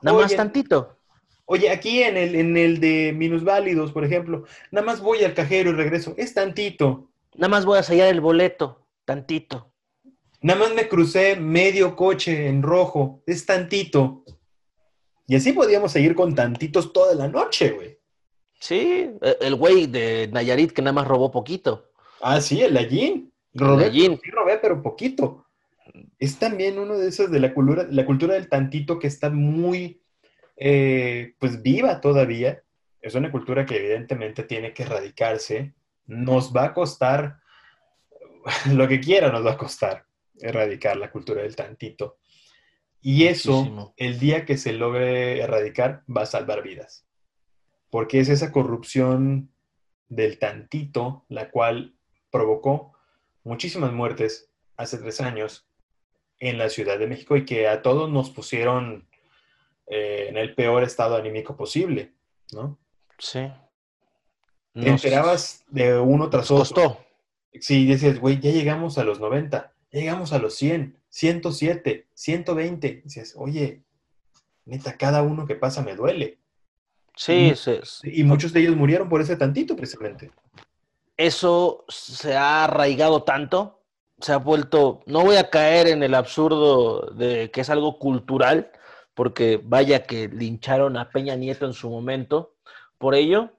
Nada 0.02 0.18
más 0.18 0.34
tantito. 0.36 0.98
Oye, 1.46 1.70
aquí 1.70 2.02
en 2.02 2.16
el, 2.16 2.34
en 2.34 2.56
el 2.56 2.80
de 2.80 3.12
minusválidos, 3.14 3.92
por 3.92 4.04
ejemplo, 4.04 4.44
nada 4.70 4.86
más 4.86 5.00
voy 5.00 5.24
al 5.24 5.34
cajero 5.34 5.70
y 5.70 5.74
regreso. 5.74 6.14
Es 6.16 6.32
tantito. 6.34 7.10
Nada 7.34 7.48
más 7.48 7.64
voy 7.66 7.78
a 7.78 7.82
sellar 7.82 8.08
el 8.08 8.20
boleto. 8.20 8.86
Tantito. 9.04 9.70
Nada 10.40 10.60
más 10.60 10.74
me 10.74 10.88
crucé 10.88 11.36
medio 11.36 11.96
coche 11.96 12.48
en 12.48 12.62
rojo. 12.62 13.22
Es 13.26 13.44
tantito. 13.44 14.24
Y 15.26 15.36
así 15.36 15.52
podíamos 15.52 15.92
seguir 15.92 16.14
con 16.14 16.34
tantitos 16.34 16.92
toda 16.92 17.14
la 17.14 17.28
noche, 17.28 17.70
güey. 17.70 17.98
Sí, 18.60 19.10
e- 19.20 19.36
el 19.40 19.54
güey 19.56 19.86
de 19.86 20.28
Nayarit 20.32 20.72
que 20.72 20.82
nada 20.82 20.92
más 20.92 21.06
robó 21.06 21.30
poquito. 21.30 21.90
Ah, 22.20 22.40
sí, 22.40 22.62
el 22.62 22.76
Allín. 22.76 23.32
Robé, 23.52 23.90
sí 23.92 24.30
robé, 24.32 24.58
pero 24.58 24.82
poquito. 24.82 25.46
Es 26.18 26.38
también 26.38 26.78
uno 26.78 26.98
de 26.98 27.08
esos 27.08 27.30
de 27.30 27.38
la 27.40 27.54
cultura, 27.54 27.86
la 27.90 28.04
cultura 28.04 28.34
del 28.34 28.48
tantito 28.48 28.98
que 28.98 29.06
está 29.06 29.30
muy, 29.30 30.00
eh, 30.56 31.34
pues 31.38 31.62
viva 31.62 32.00
todavía. 32.00 32.62
Es 33.00 33.14
una 33.14 33.30
cultura 33.30 33.66
que 33.66 33.76
evidentemente 33.76 34.44
tiene 34.44 34.72
que 34.72 34.84
erradicarse. 34.84 35.74
Nos 36.06 36.54
va 36.54 36.66
a 36.66 36.74
costar, 36.74 37.38
lo 38.72 38.88
que 38.88 39.00
quiera 39.00 39.30
nos 39.30 39.44
va 39.44 39.52
a 39.52 39.58
costar 39.58 40.06
erradicar 40.40 40.96
la 40.96 41.10
cultura 41.10 41.42
del 41.42 41.56
tantito. 41.56 42.18
Y 43.00 43.26
eso, 43.26 43.52
Muchísimo. 43.52 43.94
el 43.96 44.18
día 44.18 44.44
que 44.44 44.56
se 44.56 44.72
logre 44.72 45.40
erradicar, 45.40 46.02
va 46.08 46.22
a 46.22 46.26
salvar 46.26 46.62
vidas. 46.62 47.06
Porque 47.90 48.20
es 48.20 48.28
esa 48.28 48.50
corrupción 48.50 49.50
del 50.08 50.38
tantito 50.38 51.24
la 51.28 51.50
cual 51.50 51.94
provocó 52.30 52.92
muchísimas 53.42 53.92
muertes 53.92 54.50
hace 54.76 54.98
tres 54.98 55.20
años 55.20 55.68
en 56.38 56.58
la 56.58 56.68
Ciudad 56.68 56.98
de 56.98 57.06
México 57.06 57.36
y 57.36 57.44
que 57.44 57.68
a 57.68 57.82
todos 57.82 58.10
nos 58.10 58.30
pusieron 58.30 59.08
eh, 59.86 60.26
en 60.28 60.36
el 60.36 60.54
peor 60.54 60.82
estado 60.82 61.16
anímico 61.16 61.56
posible, 61.56 62.12
¿no? 62.52 62.78
Sí. 63.18 63.50
Te 64.72 64.88
enterabas 64.88 65.64
de 65.68 65.98
uno 65.98 66.28
tras 66.30 66.50
otro. 66.50 66.58
costó. 66.58 67.04
Sí, 67.60 67.86
decías, 67.86 68.18
güey, 68.18 68.40
ya 68.40 68.50
llegamos 68.50 68.98
a 68.98 69.04
los 69.04 69.20
90, 69.20 69.72
ya 69.92 70.00
llegamos 70.00 70.32
a 70.32 70.38
los 70.38 70.54
100, 70.56 70.98
107, 71.08 72.08
120. 72.14 73.02
Decías, 73.04 73.34
oye, 73.36 73.82
neta, 74.64 74.96
cada 74.96 75.22
uno 75.22 75.46
que 75.46 75.54
pasa 75.54 75.82
me 75.82 75.94
duele. 75.94 76.38
Sí, 77.16 77.50
Y- 77.52 77.54
se- 77.54 77.80
Y 78.02 78.24
muchos 78.24 78.52
de 78.52 78.60
ellos 78.60 78.74
murieron 78.76 79.08
por 79.08 79.20
ese 79.20 79.36
tantito, 79.36 79.76
precisamente. 79.76 80.32
eso 81.16 81.84
se 81.88 82.34
ha 82.36 82.64
arraigado 82.64 83.22
tanto, 83.22 83.80
se 84.20 84.32
ha 84.32 84.38
vuelto, 84.38 85.02
no 85.06 85.22
voy 85.24 85.36
a 85.36 85.48
caer 85.48 85.86
en 85.86 86.02
el 86.02 86.14
absurdo 86.16 87.02
de 87.12 87.52
que 87.52 87.60
es 87.60 87.70
algo 87.70 88.00
cultural, 88.00 88.72
porque 89.14 89.60
vaya 89.62 90.04
que 90.04 90.28
lincharon 90.28 90.96
a 90.96 91.10
Peña 91.10 91.36
Nieto 91.36 91.66
en 91.66 91.72
su 91.72 91.88
momento 91.88 92.54
por 92.98 93.14
ello, 93.14 93.50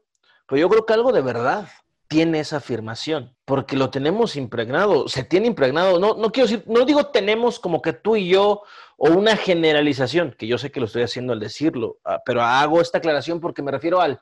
pero 0.47 0.59
yo 0.59 0.69
creo 0.69 0.85
que 0.85 0.93
algo 0.93 1.11
de 1.11 1.21
verdad 1.21 1.67
tiene 2.07 2.39
esa 2.39 2.57
afirmación, 2.57 3.35
porque 3.45 3.75
lo 3.75 3.89
tenemos 3.89 4.35
impregnado, 4.35 5.07
se 5.07 5.23
tiene 5.23 5.47
impregnado, 5.47 5.99
no, 5.99 6.15
no 6.15 6.31
quiero 6.31 6.47
decir, 6.47 6.63
no 6.67 6.85
digo 6.85 7.07
tenemos 7.07 7.59
como 7.59 7.81
que 7.81 7.93
tú 7.93 8.15
y 8.15 8.29
yo 8.29 8.61
o 8.97 9.09
una 9.09 9.35
generalización, 9.35 10.35
que 10.37 10.47
yo 10.47 10.57
sé 10.57 10.71
que 10.71 10.79
lo 10.79 10.85
estoy 10.85 11.01
haciendo 11.01 11.33
al 11.33 11.39
decirlo, 11.39 11.97
ah, 12.05 12.21
pero 12.23 12.41
hago 12.41 12.79
esta 12.79 12.99
aclaración 12.99 13.39
porque 13.39 13.63
me 13.63 13.71
refiero 13.71 14.01
al, 14.01 14.21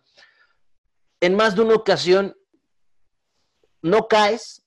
en 1.20 1.36
más 1.36 1.56
de 1.56 1.62
una 1.62 1.76
ocasión 1.76 2.36
no 3.82 4.08
caes, 4.08 4.66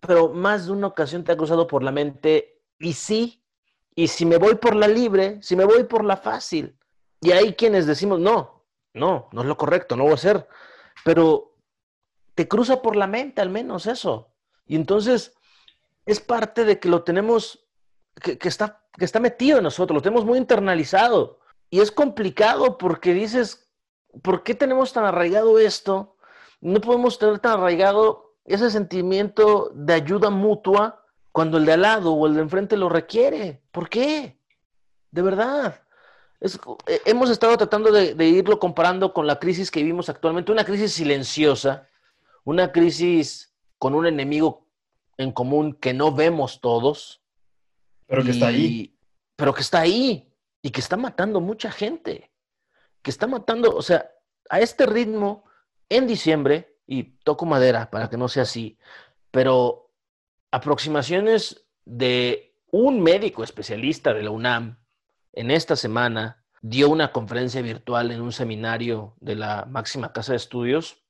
pero 0.00 0.28
más 0.28 0.66
de 0.66 0.72
una 0.72 0.86
ocasión 0.86 1.24
te 1.24 1.32
ha 1.32 1.36
cruzado 1.36 1.66
por 1.66 1.82
la 1.82 1.90
mente, 1.90 2.60
y 2.78 2.92
sí, 2.92 3.43
y 3.94 4.08
si 4.08 4.26
me 4.26 4.38
voy 4.38 4.56
por 4.56 4.74
la 4.74 4.88
libre, 4.88 5.38
si 5.42 5.56
me 5.56 5.64
voy 5.64 5.84
por 5.84 6.04
la 6.04 6.16
fácil, 6.16 6.76
y 7.20 7.32
hay 7.32 7.54
quienes 7.54 7.86
decimos, 7.86 8.20
no, 8.20 8.64
no, 8.92 9.28
no 9.32 9.40
es 9.42 9.46
lo 9.46 9.56
correcto, 9.56 9.96
no 9.96 10.04
voy 10.04 10.12
a 10.12 10.16
hacer, 10.16 10.48
pero 11.04 11.56
te 12.34 12.48
cruza 12.48 12.82
por 12.82 12.96
la 12.96 13.06
mente 13.06 13.40
al 13.40 13.50
menos 13.50 13.86
eso, 13.86 14.34
y 14.66 14.76
entonces 14.76 15.34
es 16.06 16.20
parte 16.20 16.64
de 16.64 16.78
que 16.80 16.88
lo 16.88 17.02
tenemos, 17.02 17.66
que, 18.20 18.38
está, 18.48 18.84
que 18.98 19.04
está 19.04 19.20
metido 19.20 19.58
en 19.58 19.64
nosotros, 19.64 19.96
lo 19.96 20.02
tenemos 20.02 20.24
muy 20.24 20.38
internalizado, 20.38 21.40
y 21.70 21.80
es 21.80 21.90
complicado 21.90 22.78
porque 22.78 23.14
dices, 23.14 23.70
¿por 24.22 24.42
qué 24.42 24.54
tenemos 24.54 24.92
tan 24.92 25.04
arraigado 25.04 25.58
esto? 25.58 26.16
No 26.60 26.80
podemos 26.80 27.18
tener 27.18 27.38
tan 27.38 27.52
arraigado 27.52 28.36
ese 28.44 28.70
sentimiento 28.70 29.70
de 29.74 29.94
ayuda 29.94 30.30
mutua 30.30 31.03
cuando 31.34 31.58
el 31.58 31.66
de 31.66 31.72
al 31.72 31.82
lado 31.82 32.12
o 32.14 32.28
el 32.28 32.34
de 32.34 32.42
enfrente 32.42 32.76
lo 32.76 32.88
requiere. 32.88 33.60
¿Por 33.72 33.88
qué? 33.88 34.38
De 35.10 35.20
verdad. 35.20 35.82
Es- 36.38 36.60
eh, 36.86 37.00
hemos 37.06 37.28
estado 37.28 37.56
tratando 37.56 37.90
de, 37.90 38.14
de 38.14 38.24
irlo 38.28 38.60
comparando 38.60 39.12
con 39.12 39.26
la 39.26 39.40
crisis 39.40 39.68
que 39.72 39.80
vivimos 39.80 40.08
actualmente, 40.08 40.52
una 40.52 40.64
crisis 40.64 40.92
silenciosa, 40.92 41.88
una 42.44 42.70
crisis 42.70 43.52
con 43.78 43.96
un 43.96 44.06
enemigo 44.06 44.68
en 45.16 45.32
común 45.32 45.72
que 45.74 45.92
no 45.92 46.12
vemos 46.14 46.60
todos. 46.60 47.20
Pero 48.06 48.22
que 48.22 48.30
está 48.30 48.46
ahí. 48.46 48.96
Pero 49.34 49.52
que 49.54 49.62
está 49.62 49.80
ahí 49.80 50.32
y 50.62 50.70
que 50.70 50.80
está 50.80 50.96
matando 50.96 51.40
mucha 51.40 51.72
gente. 51.72 52.30
Que 53.02 53.10
está 53.10 53.26
matando, 53.26 53.74
o 53.74 53.82
sea, 53.82 54.08
a 54.50 54.60
este 54.60 54.86
ritmo, 54.86 55.46
en 55.88 56.06
diciembre, 56.06 56.76
y 56.86 57.18
toco 57.24 57.44
madera 57.44 57.90
para 57.90 58.08
que 58.08 58.16
no 58.16 58.28
sea 58.28 58.44
así, 58.44 58.78
pero 59.32 59.83
aproximaciones 60.54 61.66
de 61.84 62.56
un 62.70 63.02
médico 63.02 63.42
especialista 63.42 64.14
de 64.14 64.22
la 64.22 64.30
UNAM 64.30 64.78
en 65.32 65.50
esta 65.50 65.74
semana 65.74 66.44
dio 66.62 66.90
una 66.90 67.10
conferencia 67.10 67.60
virtual 67.60 68.12
en 68.12 68.20
un 68.20 68.30
seminario 68.30 69.16
de 69.20 69.34
la 69.34 69.66
máxima 69.68 70.12
casa 70.12 70.30
de 70.30 70.36
estudios 70.36 71.02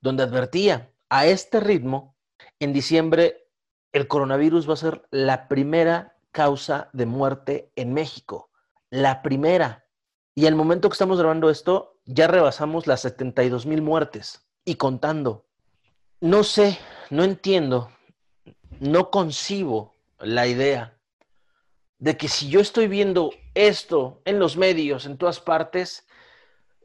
donde 0.00 0.24
advertía 0.24 0.92
a 1.08 1.26
este 1.26 1.60
ritmo 1.60 2.16
en 2.58 2.72
diciembre 2.72 3.48
el 3.92 4.08
coronavirus 4.08 4.68
va 4.68 4.74
a 4.74 4.76
ser 4.76 5.06
la 5.12 5.46
primera 5.46 6.18
causa 6.32 6.90
de 6.92 7.06
muerte 7.06 7.70
en 7.76 7.92
México. 7.92 8.50
La 8.90 9.22
primera. 9.22 9.86
Y 10.34 10.46
al 10.46 10.56
momento 10.56 10.88
que 10.88 10.94
estamos 10.94 11.18
grabando 11.18 11.48
esto, 11.48 12.00
ya 12.06 12.26
rebasamos 12.26 12.88
las 12.88 13.02
72 13.02 13.66
mil 13.66 13.82
muertes 13.82 14.48
y 14.64 14.74
contando. 14.74 15.46
No 16.20 16.42
sé, 16.42 16.78
no 17.10 17.22
entiendo, 17.22 17.90
no 18.82 19.10
concibo 19.10 19.94
la 20.18 20.48
idea 20.48 20.98
de 21.98 22.16
que 22.16 22.26
si 22.26 22.48
yo 22.48 22.58
estoy 22.58 22.88
viendo 22.88 23.30
esto 23.54 24.20
en 24.24 24.40
los 24.40 24.56
medios, 24.56 25.06
en 25.06 25.16
todas 25.16 25.38
partes, 25.38 26.04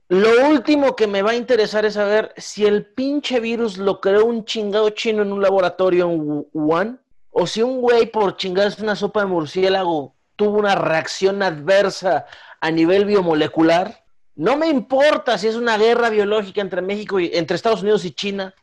lo 0.07 0.47
último 0.47 0.95
que 0.95 1.07
me 1.07 1.23
va 1.23 1.31
a 1.31 1.35
interesar 1.35 1.85
es 1.85 1.95
saber 1.95 2.33
si 2.37 2.67
el 2.67 2.85
pinche 2.85 3.39
virus 3.39 3.79
lo 3.79 3.99
creó 3.99 4.25
un 4.25 4.45
chingado 4.45 4.91
chino 4.91 5.23
en 5.23 5.33
un 5.33 5.41
laboratorio 5.41 6.11
en 6.11 6.19
Wu- 6.19 6.49
Wuhan, 6.53 7.01
o 7.31 7.47
si 7.47 7.63
un 7.63 7.81
güey 7.81 8.05
por 8.05 8.37
chingarse 8.37 8.83
una 8.83 8.95
sopa 8.95 9.21
de 9.21 9.25
murciélago 9.25 10.15
tuvo 10.35 10.59
una 10.59 10.75
reacción 10.75 11.41
adversa 11.41 12.27
a 12.61 12.69
nivel 12.69 13.05
biomolecular. 13.05 14.05
No 14.35 14.55
me 14.55 14.67
importa 14.67 15.39
si 15.39 15.47
es 15.47 15.55
una 15.55 15.79
guerra 15.79 16.11
biológica 16.11 16.61
entre 16.61 16.83
México 16.83 17.19
y 17.19 17.31
entre 17.33 17.55
Estados 17.55 17.81
Unidos 17.81 18.05
y 18.05 18.11
China, 18.11 18.53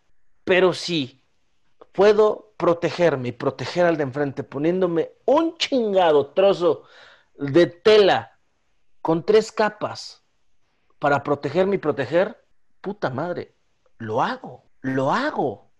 pero 0.45 0.73
sí 0.73 1.21
puedo 1.91 2.44
protegerme 2.57 3.29
y 3.29 3.33
proteger 3.33 3.87
al 3.87 3.97
de 3.97 4.05
enfrente 4.05 4.43
poniéndome 4.43 5.13
un 5.25 5.57
chingado 5.57 6.29
trozo 6.29 6.85
de 7.37 7.67
tela 7.67 8.39
con 9.03 9.25
tres 9.25 9.53
capas 9.53 10.25
para 10.99 11.23
protegerme 11.23 11.77
y 11.77 11.79
proteger, 11.79 12.43
puta 12.81 13.11
madre, 13.11 13.55
lo 13.99 14.23
hago, 14.23 14.65
lo 14.81 15.13
hago. 15.13 15.71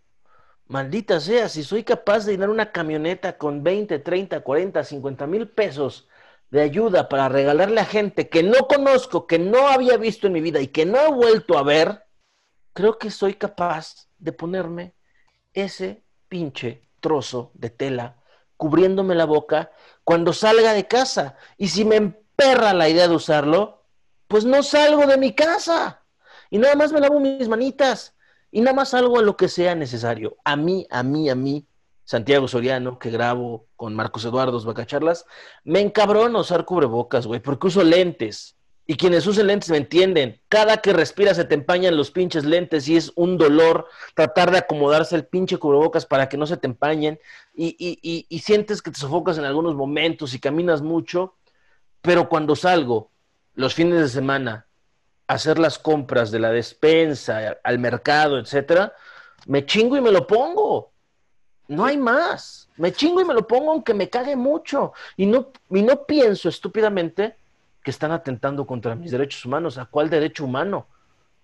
Maldita 0.67 1.21
sea, 1.21 1.49
si 1.49 1.63
soy 1.63 1.85
capaz 1.85 2.25
de 2.25 2.33
llenar 2.33 2.51
una 2.51 2.73
camioneta 2.73 3.39
con 3.39 3.63
20, 3.63 3.99
30, 3.99 4.41
40, 4.41 4.85
50 4.85 5.27
mil 5.27 5.49
pesos 5.49 6.09
de 6.51 6.61
ayuda 6.61 7.09
para 7.09 7.29
regalarle 7.29 7.81
a 7.81 7.85
gente 7.85 8.29
que 8.29 8.43
no 8.43 8.69
conozco, 8.69 9.27
que 9.27 9.39
no 9.39 9.69
había 9.69 9.97
visto 9.97 10.27
en 10.27 10.35
mi 10.35 10.41
vida 10.41 10.61
y 10.61 10.69
que 10.69 10.87
no 10.87 10.99
he 10.99 11.11
vuelto 11.11 11.59
a 11.59 11.63
ver, 11.63 12.05
creo 12.73 12.99
que 12.99 13.11
soy 13.11 13.35
capaz 13.35 14.09
de 14.19 14.33
ponerme 14.33 14.95
ese 15.53 16.04
pinche 16.29 16.89
trozo 17.01 17.51
de 17.55 17.71
tela 17.71 18.17
cubriéndome 18.57 19.15
la 19.15 19.27
boca 19.27 19.73
cuando 20.05 20.33
salga 20.33 20.73
de 20.73 20.87
casa. 20.87 21.37
Y 21.59 21.69
si 21.69 21.85
me 21.85 21.97
emperra 21.97 22.73
la 22.73 22.89
idea 22.89 23.09
de 23.09 23.15
usarlo, 23.15 23.85
pues 24.29 24.45
no 24.45 24.63
salgo 24.63 25.07
de 25.07 25.19
mi 25.19 25.35
casa. 25.35 26.03
Y 26.51 26.59
nada 26.59 26.75
más 26.75 26.93
me 26.93 27.01
lavo 27.01 27.21
mis 27.21 27.49
manitas. 27.49 28.15
Y 28.51 28.61
nada 28.61 28.75
más 28.75 28.91
salgo 28.91 29.19
a 29.19 29.23
lo 29.23 29.37
que 29.37 29.49
sea 29.49 29.75
necesario. 29.75 30.37
A 30.45 30.57
mí, 30.57 30.87
a 30.91 31.03
mí, 31.03 31.29
a 31.29 31.35
mí, 31.35 31.67
Santiago 32.05 32.47
Soriano, 32.47 32.99
que 32.99 33.11
grabo 33.11 33.67
con 33.77 33.95
Marcos 33.95 34.25
Eduardo 34.25 34.63
Bacacharlas, 34.63 35.27
me 35.65 35.81
encabrona 35.81 36.39
usar 36.39 36.65
cubrebocas, 36.65 37.27
güey, 37.27 37.41
porque 37.41 37.67
uso 37.67 37.83
lentes. 37.83 38.57
Y 38.87 38.97
quienes 38.97 39.27
usen 39.27 39.47
lentes 39.47 39.71
me 39.71 39.79
entienden. 39.79 40.41
Cada 40.49 40.79
que 40.79 40.93
respiras 40.93 41.37
se 41.37 41.45
te 41.45 41.55
empañan 41.55 41.97
los 41.97 42.11
pinches 42.11 42.45
lentes 42.45 42.87
y 42.87 42.97
es 42.97 43.13
un 43.15 43.39
dolor 43.39 43.89
tratar 44.15 44.51
de 44.51 44.59
acomodarse 44.59 45.17
el 45.17 45.27
pinche 45.27 45.57
cubrebocas 45.57 46.05
para 46.05 46.29
que 46.29 46.37
no 46.37 46.47
se 46.47 46.59
te 46.59 46.67
empañen. 46.67 47.19
Y, 47.55 47.77
y, 47.79 48.27
y, 48.29 48.39
sientes 48.41 48.83
que 48.83 48.91
te 48.91 49.01
sofocas 49.01 49.39
en 49.39 49.45
algunos 49.45 49.75
momentos 49.75 50.35
y 50.35 50.39
caminas 50.39 50.83
mucho. 50.83 51.35
Pero 52.03 52.29
cuando 52.29 52.55
salgo 52.55 53.11
los 53.55 53.75
fines 53.75 54.01
de 54.01 54.09
semana 54.09 54.67
a 55.27 55.35
hacer 55.35 55.59
las 55.59 55.79
compras 55.79 56.31
de 56.31 56.41
la 56.41 56.51
despensa, 56.51 57.57
al 57.65 57.79
mercado, 57.79 58.39
etcétera, 58.39 58.93
me 59.47 59.65
chingo 59.65 59.97
y 59.97 60.03
me 60.03 60.13
lo 60.13 60.27
pongo. 60.27 60.93
No 61.69 61.87
hay 61.87 61.97
más. 61.97 62.69
Me 62.77 62.93
chingo 62.93 63.23
y 63.23 63.25
me 63.25 63.33
lo 63.33 63.47
pongo 63.47 63.71
aunque 63.73 63.95
me 63.95 64.11
cague 64.11 64.37
mucho. 64.37 64.93
Y 65.17 65.25
no, 65.25 65.53
y 65.71 65.81
no 65.81 66.05
pienso 66.05 66.51
estúpidamente 66.51 67.37
que 67.85 67.93
están 67.93 68.11
atentando 68.11 68.67
contra 68.67 68.97
mis 68.97 69.13
derechos 69.13 69.45
humanos. 69.45 69.79
¿A 69.79 69.85
cuál 69.85 70.11
derecho 70.11 70.45
humano? 70.45 70.89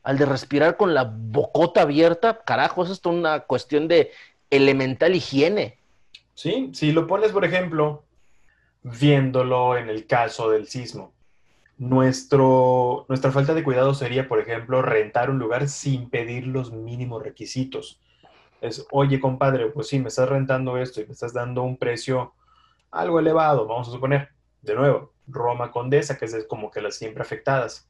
Al 0.03 0.19
de 0.19 0.27
respirar 0.27 0.77
con 0.77 0.93
la 0.93 1.05
bocota 1.05 1.83
abierta. 1.83 2.41
Carajo, 2.43 2.83
eso 2.83 2.93
es 2.93 3.07
una 3.07 3.41
cuestión 3.41 3.87
de 3.87 4.11
elemental 4.51 5.15
higiene. 5.15 5.79
Sí, 6.35 6.71
si 6.75 6.91
lo 6.91 7.07
pones, 7.07 7.31
por 7.31 7.45
ejemplo, 7.45 8.03
viéndolo 8.83 9.77
en 9.77 9.89
el 9.89 10.09
caso 10.09 10.51
del 10.51 10.67
sismo. 10.67 11.13
Nuestro, 11.79 13.07
nuestra 13.09 13.31
falta 13.31 13.55
de 13.55 13.63
cuidado 13.63 13.95
sería, 13.95 14.27
por 14.27 14.41
ejemplo, 14.41 14.83
rentar 14.83 15.31
un 15.31 15.39
lugar 15.39 15.69
sin 15.69 16.11
pedir 16.11 16.49
los 16.49 16.73
mínimos 16.73 17.23
requisitos 17.23 18.01
es, 18.61 18.87
oye, 18.91 19.21
compadre, 19.21 19.67
pues 19.67 19.89
sí, 19.89 19.99
me 19.99 20.09
estás 20.09 20.29
rentando 20.29 20.77
esto 20.77 21.01
y 21.01 21.07
me 21.07 21.13
estás 21.13 21.33
dando 21.33 21.63
un 21.63 21.77
precio 21.77 22.35
algo 22.91 23.19
elevado, 23.19 23.67
vamos 23.67 23.89
a 23.89 23.93
suponer. 23.93 24.29
De 24.63 24.75
nuevo, 24.75 25.13
Roma 25.31 25.71
Condesa, 25.71 26.19
que 26.19 26.25
es 26.27 26.45
como 26.49 26.71
que 26.71 26.81
las 26.81 26.97
siempre 26.97 27.23
afectadas. 27.23 27.89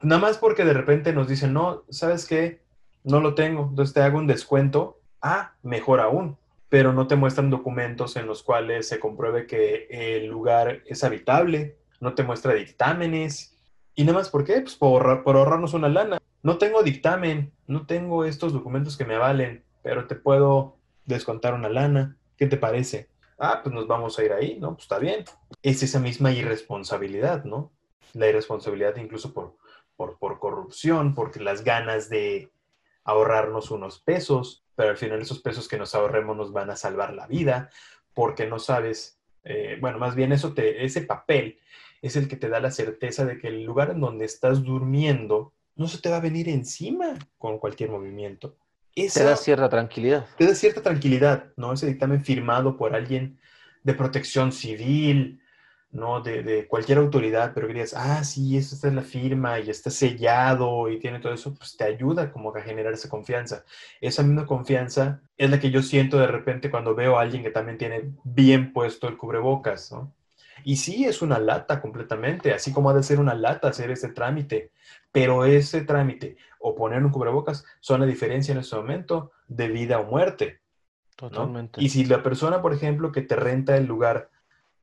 Nada 0.00 0.20
más 0.20 0.38
porque 0.38 0.64
de 0.64 0.72
repente 0.72 1.12
nos 1.12 1.28
dicen, 1.28 1.52
no, 1.52 1.84
¿sabes 1.90 2.26
qué? 2.26 2.62
No 3.04 3.20
lo 3.20 3.34
tengo, 3.34 3.68
entonces 3.70 3.94
te 3.94 4.02
hago 4.02 4.18
un 4.18 4.26
descuento. 4.26 5.00
Ah, 5.20 5.54
mejor 5.62 6.00
aún, 6.00 6.36
pero 6.68 6.92
no 6.92 7.06
te 7.06 7.16
muestran 7.16 7.50
documentos 7.50 8.16
en 8.16 8.26
los 8.26 8.42
cuales 8.42 8.88
se 8.88 9.00
compruebe 9.00 9.46
que 9.46 9.88
el 9.90 10.26
lugar 10.26 10.82
es 10.86 11.02
habitable, 11.02 11.78
no 12.00 12.14
te 12.14 12.22
muestra 12.22 12.54
dictámenes. 12.54 13.56
¿Y 13.94 14.04
nada 14.04 14.18
más 14.18 14.30
por 14.30 14.44
qué? 14.44 14.60
Pues 14.60 14.76
por, 14.76 15.24
por 15.24 15.36
ahorrarnos 15.36 15.74
una 15.74 15.88
lana. 15.88 16.18
No 16.42 16.58
tengo 16.58 16.82
dictamen, 16.82 17.52
no 17.66 17.86
tengo 17.86 18.24
estos 18.24 18.52
documentos 18.52 18.96
que 18.96 19.04
me 19.04 19.16
avalen 19.16 19.64
pero 19.82 20.06
te 20.06 20.16
puedo 20.16 20.76
descontar 21.06 21.54
una 21.54 21.68
lana. 21.68 22.18
¿Qué 22.36 22.46
te 22.46 22.56
parece? 22.58 23.08
Ah, 23.38 23.60
pues 23.62 23.72
nos 23.72 23.86
vamos 23.86 24.18
a 24.18 24.24
ir 24.24 24.32
ahí, 24.32 24.58
¿no? 24.58 24.74
Pues 24.74 24.82
está 24.82 24.98
bien. 24.98 25.24
Es 25.62 25.82
esa 25.82 26.00
misma 26.00 26.32
irresponsabilidad, 26.32 27.44
¿no? 27.44 27.72
La 28.14 28.28
irresponsabilidad 28.28 28.96
incluso 28.96 29.32
por, 29.32 29.56
por, 29.96 30.18
por 30.18 30.40
corrupción, 30.40 31.14
porque 31.14 31.40
las 31.40 31.62
ganas 31.62 32.08
de 32.10 32.50
ahorrarnos 33.04 33.70
unos 33.70 34.00
pesos, 34.00 34.64
pero 34.74 34.90
al 34.90 34.96
final 34.96 35.22
esos 35.22 35.40
pesos 35.40 35.68
que 35.68 35.78
nos 35.78 35.94
ahorremos 35.94 36.36
nos 36.36 36.52
van 36.52 36.70
a 36.70 36.76
salvar 36.76 37.14
la 37.14 37.26
vida, 37.26 37.70
porque 38.12 38.46
no 38.46 38.58
sabes, 38.58 39.20
eh, 39.44 39.78
bueno, 39.80 39.98
más 39.98 40.16
bien 40.16 40.32
eso 40.32 40.52
te, 40.52 40.84
ese 40.84 41.02
papel 41.02 41.60
es 42.02 42.16
el 42.16 42.28
que 42.28 42.36
te 42.36 42.48
da 42.48 42.60
la 42.60 42.70
certeza 42.70 43.24
de 43.24 43.38
que 43.38 43.48
el 43.48 43.62
lugar 43.62 43.90
en 43.90 44.00
donde 44.00 44.24
estás 44.24 44.64
durmiendo 44.64 45.54
no 45.76 45.86
se 45.86 45.98
te 45.98 46.10
va 46.10 46.16
a 46.16 46.20
venir 46.20 46.48
encima 46.48 47.16
con 47.38 47.58
cualquier 47.58 47.90
movimiento 47.90 48.56
te 49.06 49.22
da 49.22 49.36
cierta 49.36 49.68
tranquilidad. 49.68 50.26
Te 50.36 50.46
da 50.46 50.54
cierta 50.54 50.82
tranquilidad, 50.82 51.52
¿no? 51.56 51.72
Ese 51.72 51.86
dictamen 51.86 52.24
firmado 52.24 52.76
por 52.76 52.94
alguien 52.94 53.38
de 53.84 53.94
protección 53.94 54.50
civil, 54.50 55.40
¿no? 55.90 56.20
De, 56.20 56.66
cualquier 56.68 56.98
autoridad, 56.98 57.52
pero 57.54 57.66
que 57.66 57.74
digas, 57.74 57.94
ah, 57.96 58.22
sí, 58.24 58.56
esta 58.56 58.88
es 58.88 58.94
la 58.94 59.02
firma 59.02 59.58
y 59.60 59.70
está 59.70 59.90
sellado 59.90 60.90
y 60.90 60.98
tiene 60.98 61.20
todo 61.20 61.32
eso, 61.32 61.54
pues 61.54 61.76
te 61.76 61.84
ayuda 61.84 62.30
como 62.32 62.54
a 62.54 62.60
generar 62.60 62.92
esa 62.92 63.08
confianza. 63.08 63.64
Esa 64.00 64.22
misma 64.22 64.46
confianza 64.46 65.20
es 65.36 65.50
la 65.50 65.60
que 65.60 65.70
yo 65.70 65.82
siento 65.82 66.18
de 66.18 66.26
repente 66.26 66.70
cuando 66.70 66.94
veo 66.94 67.18
a 67.18 67.22
alguien 67.22 67.42
que 67.42 67.50
también 67.50 67.78
tiene 67.78 68.12
bien 68.24 68.72
puesto 68.72 69.08
el 69.08 69.16
cubrebocas, 69.16 69.92
¿no? 69.92 70.12
Y 70.64 70.76
sí, 70.76 71.04
es 71.04 71.22
una 71.22 71.38
lata 71.38 71.80
completamente, 71.80 72.52
así 72.52 72.72
como 72.72 72.90
ha 72.90 72.94
de 72.94 73.02
ser 73.02 73.20
una 73.20 73.34
lata 73.34 73.68
hacer 73.68 73.90
ese 73.90 74.08
trámite, 74.08 74.72
pero 75.12 75.44
ese 75.44 75.82
trámite 75.82 76.36
o 76.58 76.74
poner 76.74 77.04
un 77.04 77.10
cubrebocas 77.10 77.64
son 77.80 78.00
la 78.00 78.06
diferencia 78.06 78.52
en 78.52 78.58
este 78.58 78.76
momento 78.76 79.32
de 79.46 79.68
vida 79.68 80.00
o 80.00 80.04
muerte. 80.04 80.60
Totalmente. 81.16 81.82
Y 81.82 81.88
si 81.88 82.04
la 82.04 82.22
persona, 82.22 82.62
por 82.62 82.72
ejemplo, 82.72 83.10
que 83.10 83.22
te 83.22 83.36
renta 83.36 83.76
el 83.76 83.86
lugar 83.86 84.30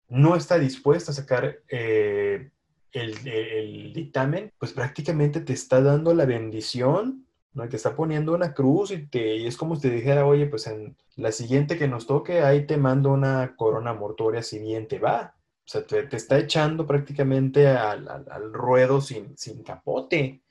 no 0.09 0.35
está 0.35 0.59
dispuesta 0.59 1.11
a 1.11 1.15
sacar 1.15 1.59
eh, 1.69 2.49
el, 2.91 3.91
dictamen, 3.93 4.51
pues 4.57 4.73
prácticamente 4.73 5.41
te 5.41 5.53
está 5.53 5.81
dando 5.81 6.13
la 6.13 6.25
bendición, 6.25 7.25
¿no? 7.53 7.67
Te 7.67 7.75
está 7.75 7.95
poniendo 7.95 8.33
una 8.33 8.53
cruz 8.53 8.91
y, 8.91 9.07
te, 9.07 9.37
y 9.37 9.47
es 9.47 9.57
como 9.57 9.75
si 9.75 9.83
te 9.83 9.89
dijera, 9.89 10.25
oye, 10.25 10.45
pues 10.45 10.67
en 10.67 10.95
la 11.15 11.31
siguiente 11.31 11.77
que 11.77 11.87
nos 11.87 12.07
toque, 12.07 12.41
ahí 12.41 12.65
te 12.65 12.77
mando 12.77 13.11
una 13.11 13.55
corona 13.55 13.93
mortuoria 13.93 14.43
si 14.43 14.59
bien 14.59 14.87
te 14.87 14.99
va. 14.99 15.35
O 15.65 15.67
sea, 15.67 15.85
te, 15.85 16.15
está 16.15 16.37
echando 16.37 16.85
prácticamente 16.85 17.67
al, 17.67 18.53
ruedo 18.53 19.01
sin, 19.01 19.37
sin, 19.37 19.63
capote. 19.63 20.41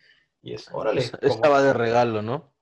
Y 0.45 0.53
es, 0.53 0.69
órale. 0.73 1.01
Estaba 1.23 1.63
de 1.63 1.73
regalo, 1.73 2.21
¿no? 2.21 2.53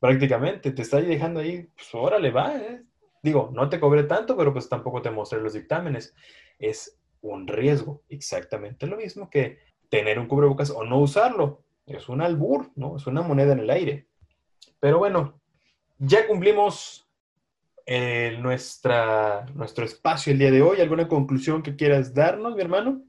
Prácticamente, 0.00 0.72
te 0.72 0.82
está 0.82 1.00
dejando 1.00 1.38
ahí, 1.38 1.62
pues 1.62 1.88
órale, 1.94 2.32
va. 2.32 2.56
¿eh? 2.56 2.82
Digo, 3.22 3.50
no 3.54 3.68
te 3.68 3.78
cobré 3.78 4.02
tanto, 4.02 4.36
pero 4.36 4.52
pues 4.52 4.68
tampoco 4.68 5.00
te 5.00 5.12
mostré 5.12 5.40
los 5.40 5.52
dictámenes. 5.52 6.12
Es 6.58 6.98
un 7.20 7.46
riesgo, 7.46 8.02
exactamente 8.08 8.88
lo 8.88 8.96
mismo 8.96 9.30
que 9.30 9.58
tener 9.88 10.18
un 10.18 10.26
cubrebocas 10.26 10.70
o 10.70 10.84
no 10.84 10.98
usarlo. 10.98 11.62
Es 11.86 12.08
un 12.08 12.20
albur, 12.20 12.72
¿no? 12.74 12.96
Es 12.96 13.06
una 13.06 13.22
moneda 13.22 13.52
en 13.52 13.60
el 13.60 13.70
aire. 13.70 14.08
Pero 14.80 14.98
bueno, 14.98 15.40
ya 15.98 16.26
cumplimos 16.26 17.08
nuestra, 18.40 19.46
nuestro 19.54 19.84
espacio 19.84 20.32
el 20.32 20.40
día 20.40 20.50
de 20.50 20.62
hoy. 20.62 20.80
¿Alguna 20.80 21.06
conclusión 21.06 21.62
que 21.62 21.76
quieras 21.76 22.12
darnos, 22.12 22.56
mi 22.56 22.60
hermano? 22.60 23.04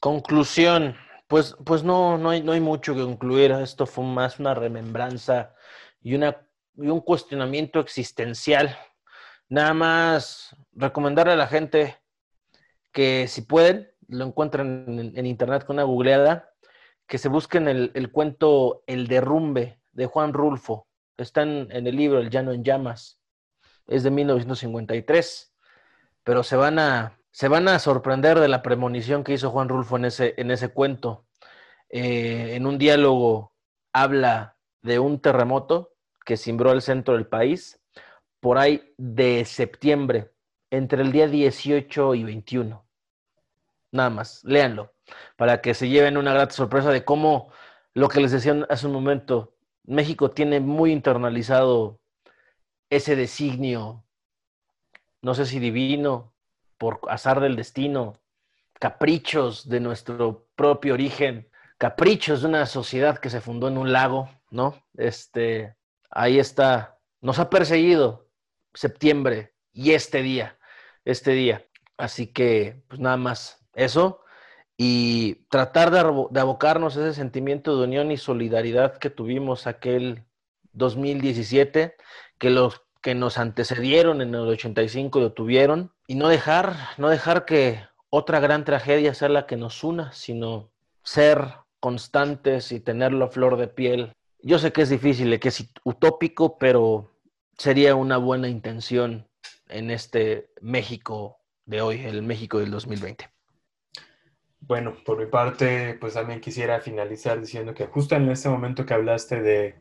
Conclusión. 0.00 0.96
Pues, 1.32 1.56
pues 1.64 1.82
no, 1.82 2.18
no 2.18 2.28
hay, 2.28 2.42
no 2.42 2.52
hay 2.52 2.60
mucho 2.60 2.94
que 2.94 3.00
concluir. 3.00 3.52
Esto 3.52 3.86
fue 3.86 4.04
más 4.04 4.38
una 4.38 4.52
remembranza 4.52 5.54
y, 6.02 6.14
una, 6.14 6.46
y 6.76 6.88
un 6.88 7.00
cuestionamiento 7.00 7.80
existencial. 7.80 8.76
Nada 9.48 9.72
más 9.72 10.54
recomendarle 10.74 11.32
a 11.32 11.36
la 11.36 11.46
gente 11.46 11.96
que 12.92 13.28
si 13.28 13.40
pueden, 13.40 13.90
lo 14.08 14.26
encuentran 14.26 14.84
en, 15.16 15.24
internet 15.24 15.64
con 15.64 15.76
una 15.76 15.84
googleada, 15.84 16.50
que 17.06 17.16
se 17.16 17.30
busquen 17.30 17.66
el, 17.66 17.92
el, 17.94 18.12
cuento 18.12 18.84
El 18.86 19.06
derrumbe 19.06 19.80
de 19.92 20.04
Juan 20.04 20.34
Rulfo. 20.34 20.86
Está 21.16 21.44
en, 21.44 21.66
en 21.70 21.86
el 21.86 21.96
libro 21.96 22.18
El 22.18 22.28
llano 22.28 22.52
en 22.52 22.62
llamas 22.62 23.22
es 23.86 24.02
de 24.02 24.10
1953, 24.10 25.54
pero 26.24 26.42
se 26.42 26.56
van 26.56 26.78
a, 26.78 27.18
se 27.32 27.48
van 27.48 27.66
a 27.66 27.78
sorprender 27.78 28.38
de 28.38 28.48
la 28.48 28.62
premonición 28.62 29.24
que 29.24 29.32
hizo 29.32 29.50
Juan 29.50 29.68
Rulfo 29.68 29.96
en 29.96 30.04
ese, 30.04 30.34
en 30.36 30.50
ese 30.50 30.68
cuento. 30.68 31.26
Eh, 31.88 32.54
en 32.54 32.66
un 32.66 32.78
diálogo 32.78 33.52
habla 33.92 34.56
de 34.82 34.98
un 34.98 35.20
terremoto 35.20 35.94
que 36.24 36.36
cimbró 36.36 36.72
el 36.72 36.82
centro 36.82 37.14
del 37.14 37.26
país 37.26 37.80
por 38.40 38.58
ahí 38.58 38.94
de 38.98 39.44
septiembre, 39.44 40.32
entre 40.70 41.02
el 41.02 41.12
día 41.12 41.28
18 41.28 42.14
y 42.14 42.24
21. 42.24 42.86
Nada 43.92 44.10
más, 44.10 44.42
léanlo, 44.44 44.92
para 45.36 45.60
que 45.60 45.74
se 45.74 45.88
lleven 45.88 46.16
una 46.16 46.32
grata 46.34 46.54
sorpresa 46.54 46.90
de 46.90 47.04
cómo 47.04 47.52
lo 47.94 48.08
que 48.08 48.20
les 48.20 48.32
decía 48.32 48.66
hace 48.68 48.86
un 48.86 48.92
momento, 48.92 49.54
México 49.84 50.30
tiene 50.32 50.60
muy 50.60 50.92
internalizado 50.92 52.00
ese 52.90 53.16
designio, 53.16 54.04
no 55.22 55.34
sé 55.34 55.46
si 55.46 55.58
divino, 55.58 56.31
por 56.82 56.98
azar 57.06 57.38
del 57.38 57.54
destino, 57.54 58.20
caprichos 58.72 59.68
de 59.68 59.78
nuestro 59.78 60.48
propio 60.56 60.94
origen, 60.94 61.48
caprichos 61.78 62.42
de 62.42 62.48
una 62.48 62.66
sociedad 62.66 63.18
que 63.18 63.30
se 63.30 63.40
fundó 63.40 63.68
en 63.68 63.78
un 63.78 63.92
lago, 63.92 64.28
¿no? 64.50 64.82
Este, 64.96 65.76
ahí 66.10 66.40
está, 66.40 66.98
nos 67.20 67.38
ha 67.38 67.50
perseguido 67.50 68.26
septiembre 68.74 69.54
y 69.72 69.92
este 69.92 70.22
día, 70.22 70.58
este 71.04 71.30
día. 71.30 71.64
Así 71.98 72.26
que, 72.26 72.82
pues 72.88 72.98
nada 73.00 73.16
más 73.16 73.64
eso 73.74 74.24
y 74.76 75.36
tratar 75.50 75.92
de, 75.92 76.02
de 76.30 76.40
abocarnos 76.40 76.96
ese 76.96 77.14
sentimiento 77.14 77.78
de 77.78 77.84
unión 77.84 78.10
y 78.10 78.16
solidaridad 78.16 78.98
que 78.98 79.08
tuvimos 79.08 79.68
aquel 79.68 80.24
2017 80.72 81.94
que 82.38 82.50
los 82.50 82.82
que 83.02 83.14
nos 83.14 83.36
antecedieron 83.36 84.22
en 84.22 84.34
el 84.34 84.48
85 84.48 85.20
lo 85.20 85.32
tuvieron 85.32 85.92
y 86.06 86.14
no 86.14 86.28
dejar, 86.28 86.76
no 86.98 87.08
dejar 87.08 87.44
que 87.44 87.80
otra 88.08 88.40
gran 88.40 88.64
tragedia 88.64 89.12
sea 89.12 89.28
la 89.28 89.46
que 89.46 89.56
nos 89.56 89.82
una, 89.82 90.12
sino 90.12 90.70
ser 91.02 91.48
constantes 91.80 92.70
y 92.70 92.78
tenerlo 92.78 93.24
a 93.24 93.30
flor 93.30 93.56
de 93.56 93.66
piel. 93.66 94.12
Yo 94.40 94.58
sé 94.58 94.72
que 94.72 94.82
es 94.82 94.88
difícil, 94.88 95.38
que 95.40 95.48
es 95.48 95.68
utópico, 95.82 96.58
pero 96.58 97.10
sería 97.58 97.96
una 97.96 98.18
buena 98.18 98.48
intención 98.48 99.28
en 99.68 99.90
este 99.90 100.50
México 100.60 101.38
de 101.64 101.80
hoy, 101.80 102.04
el 102.04 102.22
México 102.22 102.58
del 102.58 102.70
2020. 102.70 103.28
Bueno, 104.60 104.94
por 105.04 105.18
mi 105.18 105.26
parte, 105.26 105.94
pues 106.00 106.14
también 106.14 106.40
quisiera 106.40 106.80
finalizar 106.80 107.40
diciendo 107.40 107.74
que 107.74 107.86
justo 107.86 108.14
en 108.14 108.30
este 108.30 108.48
momento 108.48 108.86
que 108.86 108.94
hablaste 108.94 109.42
de 109.42 109.74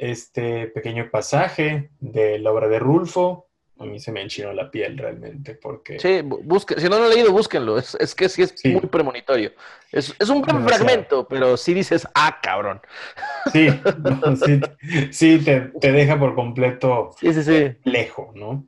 este 0.00 0.68
pequeño 0.68 1.10
pasaje 1.10 1.90
de 2.00 2.38
la 2.38 2.50
obra 2.50 2.68
de 2.68 2.78
Rulfo, 2.78 3.48
a 3.78 3.84
mí 3.84 4.00
se 4.00 4.12
me 4.12 4.22
enchinó 4.22 4.52
la 4.52 4.70
piel 4.70 4.96
realmente, 4.96 5.54
porque... 5.54 5.98
Sí, 5.98 6.20
busque, 6.22 6.78
si 6.78 6.88
no 6.88 6.98
lo 6.98 7.04
han 7.04 7.10
leído, 7.10 7.32
búsquenlo, 7.32 7.78
es, 7.78 7.96
es 8.00 8.14
que 8.14 8.28
sí 8.28 8.42
es 8.42 8.64
muy 8.66 8.82
premonitorio. 8.82 9.52
Es, 9.90 10.14
es 10.18 10.28
un 10.28 10.42
gran 10.42 10.66
fragmento, 10.66 11.26
pero 11.28 11.56
sí 11.56 11.72
dices, 11.72 12.06
ah, 12.14 12.38
cabrón. 12.42 12.80
Sí, 13.52 13.68
sí, 14.44 14.60
sí 15.10 15.38
te, 15.38 15.60
te, 15.80 15.92
deja 15.92 16.18
por 16.18 16.34
completo 16.34 17.10
sí, 17.18 17.32
sí, 17.32 17.42
sí. 17.42 17.76
lejos, 17.84 18.34
¿no? 18.34 18.66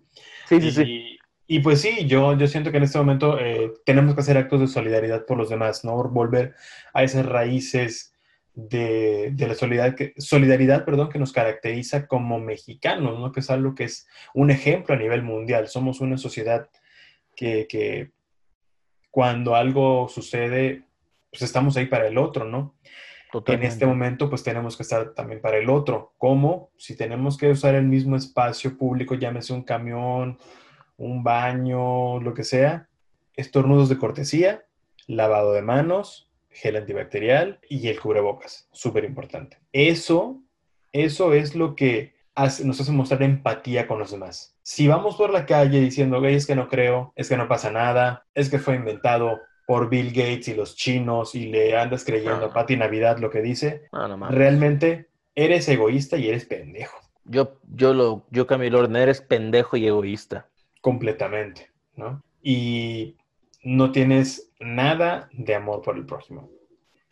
Sí, 0.49 0.61
sí, 0.61 0.71
sí. 0.71 1.19
Y 1.47 1.59
pues 1.61 1.83
sí, 1.83 2.07
yo, 2.07 2.37
yo 2.39 2.47
siento 2.47 2.71
que 2.71 2.79
en 2.79 2.85
este 2.85 2.99
momento 2.99 3.39
eh, 3.39 3.73
tenemos 3.85 4.15
que 4.15 4.23
hacer 4.23 4.39
actos 4.39 4.61
de 4.61 4.69
solidaridad 4.69 5.27
por 5.27 5.37
los 5.37 5.51
demás, 5.51 5.85
¿no? 5.85 6.03
Volver 6.05 6.55
a 6.95 7.03
esas 7.03 7.27
raíces 7.27 8.12
de, 8.55 9.31
de 9.33 9.49
la 9.49 9.55
solidaridad 9.55 9.97
que, 9.97 10.15
solidaridad 10.19 10.85
perdón, 10.85 11.09
que 11.09 11.19
nos 11.19 11.33
caracteriza 11.33 12.07
como 12.07 12.39
mexicanos, 12.39 13.19
¿no? 13.19 13.33
Que 13.33 13.41
es 13.41 13.51
algo 13.51 13.75
que 13.75 13.85
es 13.85 14.07
un 14.35 14.51
ejemplo 14.51 14.95
a 14.95 14.99
nivel 14.99 15.23
mundial. 15.23 15.69
Somos 15.69 16.01
una 16.01 16.19
sociedad 16.19 16.69
que, 17.35 17.67
que 17.69 18.11
cuando 19.11 19.55
algo 19.55 20.09
sucede, 20.09 20.85
pues 21.31 21.43
estamos 21.43 21.77
ahí 21.77 21.87
para 21.87 22.07
el 22.07 22.19
otro, 22.19 22.45
¿no? 22.45 22.75
Totalmente. 23.31 23.67
En 23.67 23.73
este 23.73 23.87
momento, 23.87 24.29
pues 24.29 24.43
tenemos 24.43 24.77
que 24.77 24.83
estar 24.83 25.15
también 25.15 25.41
para 25.41 25.57
el 25.57 25.71
otro. 25.71 26.13
¿Cómo? 26.19 26.71
Si 26.77 26.97
tenemos 26.97 27.39
que 27.39 27.51
usar 27.51 27.75
el 27.75 27.87
mismo 27.87 28.17
espacio 28.17 28.77
público, 28.77 29.15
llámese 29.15 29.55
un 29.55 29.63
camión, 29.63 30.39
un 30.99 31.25
baño, 31.25 32.21
lo 32.21 32.35
que 32.35 32.45
sea, 32.45 32.89
estornudos 33.35 33.89
de 33.89 33.97
cortesía, 33.97 34.67
lavado 35.07 35.55
de 35.55 35.63
manos, 35.63 36.31
gel 36.53 36.77
antibacterial 36.77 37.59
y 37.69 37.89
el 37.89 38.01
cubrebocas, 38.01 38.69
súper 38.73 39.05
importante. 39.05 39.59
Eso, 39.73 40.41
eso 40.93 41.33
es 41.33 41.55
lo 41.55 41.75
que 41.75 42.15
nos 42.65 42.81
hace 42.81 42.93
mostrar 42.93 43.23
empatía 43.23 43.87
con 43.87 43.99
los 43.99 44.11
demás. 44.11 44.57
Si 44.63 44.89
vamos 44.89 45.17
por 45.17 45.33
la 45.33 45.47
calle 45.47 45.81
diciendo, 45.81 46.25
es 46.25 46.47
que 46.47 46.57
no 46.57 46.69
creo, 46.69 47.13
es 47.17 47.29
que 47.29 47.37
no 47.37 47.49
pasa 47.49 47.71
nada, 47.71 48.27
es 48.35 48.49
que 48.49 48.59
fue 48.59 48.77
inventado 48.77 49.41
por 49.67 49.89
Bill 49.89 50.09
Gates 50.09 50.49
y 50.49 50.55
los 50.55 50.77
chinos 50.77 51.35
y 51.35 51.47
le 51.47 51.77
andas 51.77 52.05
creyendo 52.05 52.47
a 52.47 52.53
Pati 52.53 52.77
Navidad 52.77 53.19
lo 53.19 53.31
que 53.31 53.43
dice, 53.43 53.83
realmente 54.31 55.09
eres 55.35 55.69
egoísta 55.69 56.17
y 56.17 56.29
eres 56.29 56.47
pendejo. 56.47 56.99
Yo, 57.25 57.59
yo, 57.69 57.95
lo, 57.95 58.27
yo 58.31 58.47
cambio 58.47 58.69
el 58.69 58.75
orden, 58.75 58.97
eres 58.97 59.21
pendejo 59.21 59.77
y 59.77 59.87
egoísta 59.87 60.49
completamente, 60.83 61.71
¿no? 61.97 62.23
Y 62.43 63.17
no 63.63 63.93
tienes 63.93 64.52
nada 64.63 65.29
de 65.33 65.55
amor 65.55 65.83
por 65.83 65.97
el 65.97 66.07
prójimo. 66.07 66.51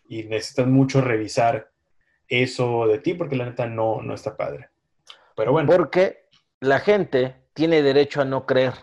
Y 0.09 0.25
necesitas 0.25 0.67
mucho 0.67 1.01
revisar 1.01 1.71
eso 2.29 2.87
de 2.87 2.99
ti 2.99 3.15
porque 3.15 3.37
la 3.37 3.45
neta 3.45 3.67
no, 3.67 4.03
no 4.03 4.15
está 4.15 4.37
padre. 4.37 4.71
Pero 5.37 5.53
bueno. 5.53 5.71
Porque 5.71 6.29
la 6.61 6.81
gente 6.81 7.37
tiene 7.55 7.83
derecho 7.83 8.21
a 8.21 8.25
no 8.25 8.47
creer. 8.47 8.75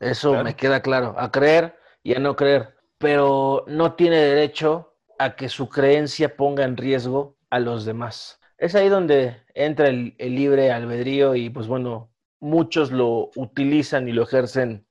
Eso 0.00 0.42
me 0.42 0.56
queda 0.56 0.82
claro. 0.82 1.14
A 1.18 1.30
creer 1.30 1.76
y 2.02 2.14
a 2.14 2.18
no 2.18 2.36
creer. 2.36 2.76
Pero 2.98 3.64
no 3.68 3.94
tiene 3.94 4.16
derecho 4.16 4.94
a 5.18 5.36
que 5.36 5.48
su 5.48 5.68
creencia 5.68 6.36
ponga 6.36 6.64
en 6.64 6.76
riesgo 6.76 7.36
a 7.50 7.58
los 7.60 7.84
demás. 7.84 8.40
Es 8.58 8.74
ahí 8.74 8.88
donde 8.88 9.42
entra 9.54 9.88
el, 9.88 10.14
el 10.18 10.34
libre 10.34 10.70
albedrío 10.70 11.34
y 11.34 11.50
pues 11.50 11.66
bueno, 11.66 12.12
muchos 12.40 12.90
lo 12.90 13.30
utilizan 13.36 14.08
y 14.08 14.12
lo 14.12 14.22
ejercen 14.22 14.86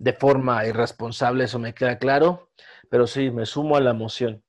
de 0.00 0.14
forma 0.14 0.66
irresponsable, 0.66 1.44
eso 1.44 1.58
me 1.58 1.74
queda 1.74 1.98
claro, 1.98 2.48
pero 2.88 3.06
sí, 3.06 3.30
me 3.30 3.44
sumo 3.44 3.76
a 3.76 3.80
la 3.80 3.92
moción. 3.92 4.42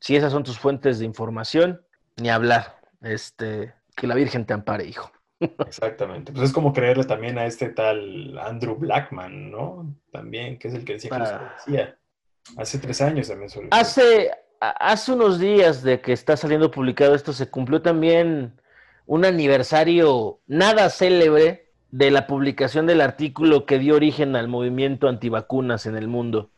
Si 0.00 0.16
esas 0.16 0.32
son 0.32 0.44
tus 0.44 0.58
fuentes 0.58 0.98
de 0.98 1.04
información, 1.04 1.82
ni 2.16 2.30
hablar. 2.30 2.80
Este, 3.02 3.74
que 3.94 4.06
la 4.06 4.14
Virgen 4.14 4.46
te 4.46 4.54
ampare, 4.54 4.86
hijo. 4.86 5.12
Exactamente. 5.40 6.32
Pues 6.32 6.46
es 6.46 6.52
como 6.54 6.72
creerle 6.72 7.04
también 7.04 7.36
a 7.38 7.44
este 7.44 7.68
tal 7.68 8.38
Andrew 8.38 8.76
Blackman, 8.76 9.50
¿no? 9.50 9.94
También, 10.10 10.58
que 10.58 10.68
es 10.68 10.74
el 10.74 10.84
que 10.84 10.94
decía 10.94 11.10
que 11.10 11.16
ah. 11.16 11.54
decía. 11.66 11.98
Hace 12.56 12.78
tres 12.78 13.02
años 13.02 13.28
también 13.28 13.50
sobre 13.50 13.68
Hace, 13.70 14.30
hace 14.58 15.12
unos 15.12 15.38
días 15.38 15.82
de 15.82 16.00
que 16.00 16.14
está 16.14 16.34
saliendo 16.34 16.70
publicado 16.70 17.14
esto, 17.14 17.34
se 17.34 17.50
cumplió 17.50 17.82
también 17.82 18.58
un 19.04 19.26
aniversario 19.26 20.40
nada 20.46 20.88
célebre 20.88 21.67
de 21.90 22.10
la 22.10 22.26
publicación 22.26 22.86
del 22.86 23.00
artículo 23.00 23.66
que 23.66 23.78
dio 23.78 23.96
origen 23.96 24.36
al 24.36 24.48
movimiento 24.48 25.08
antivacunas 25.08 25.86
en 25.86 25.96
el 25.96 26.08
mundo. 26.08 26.50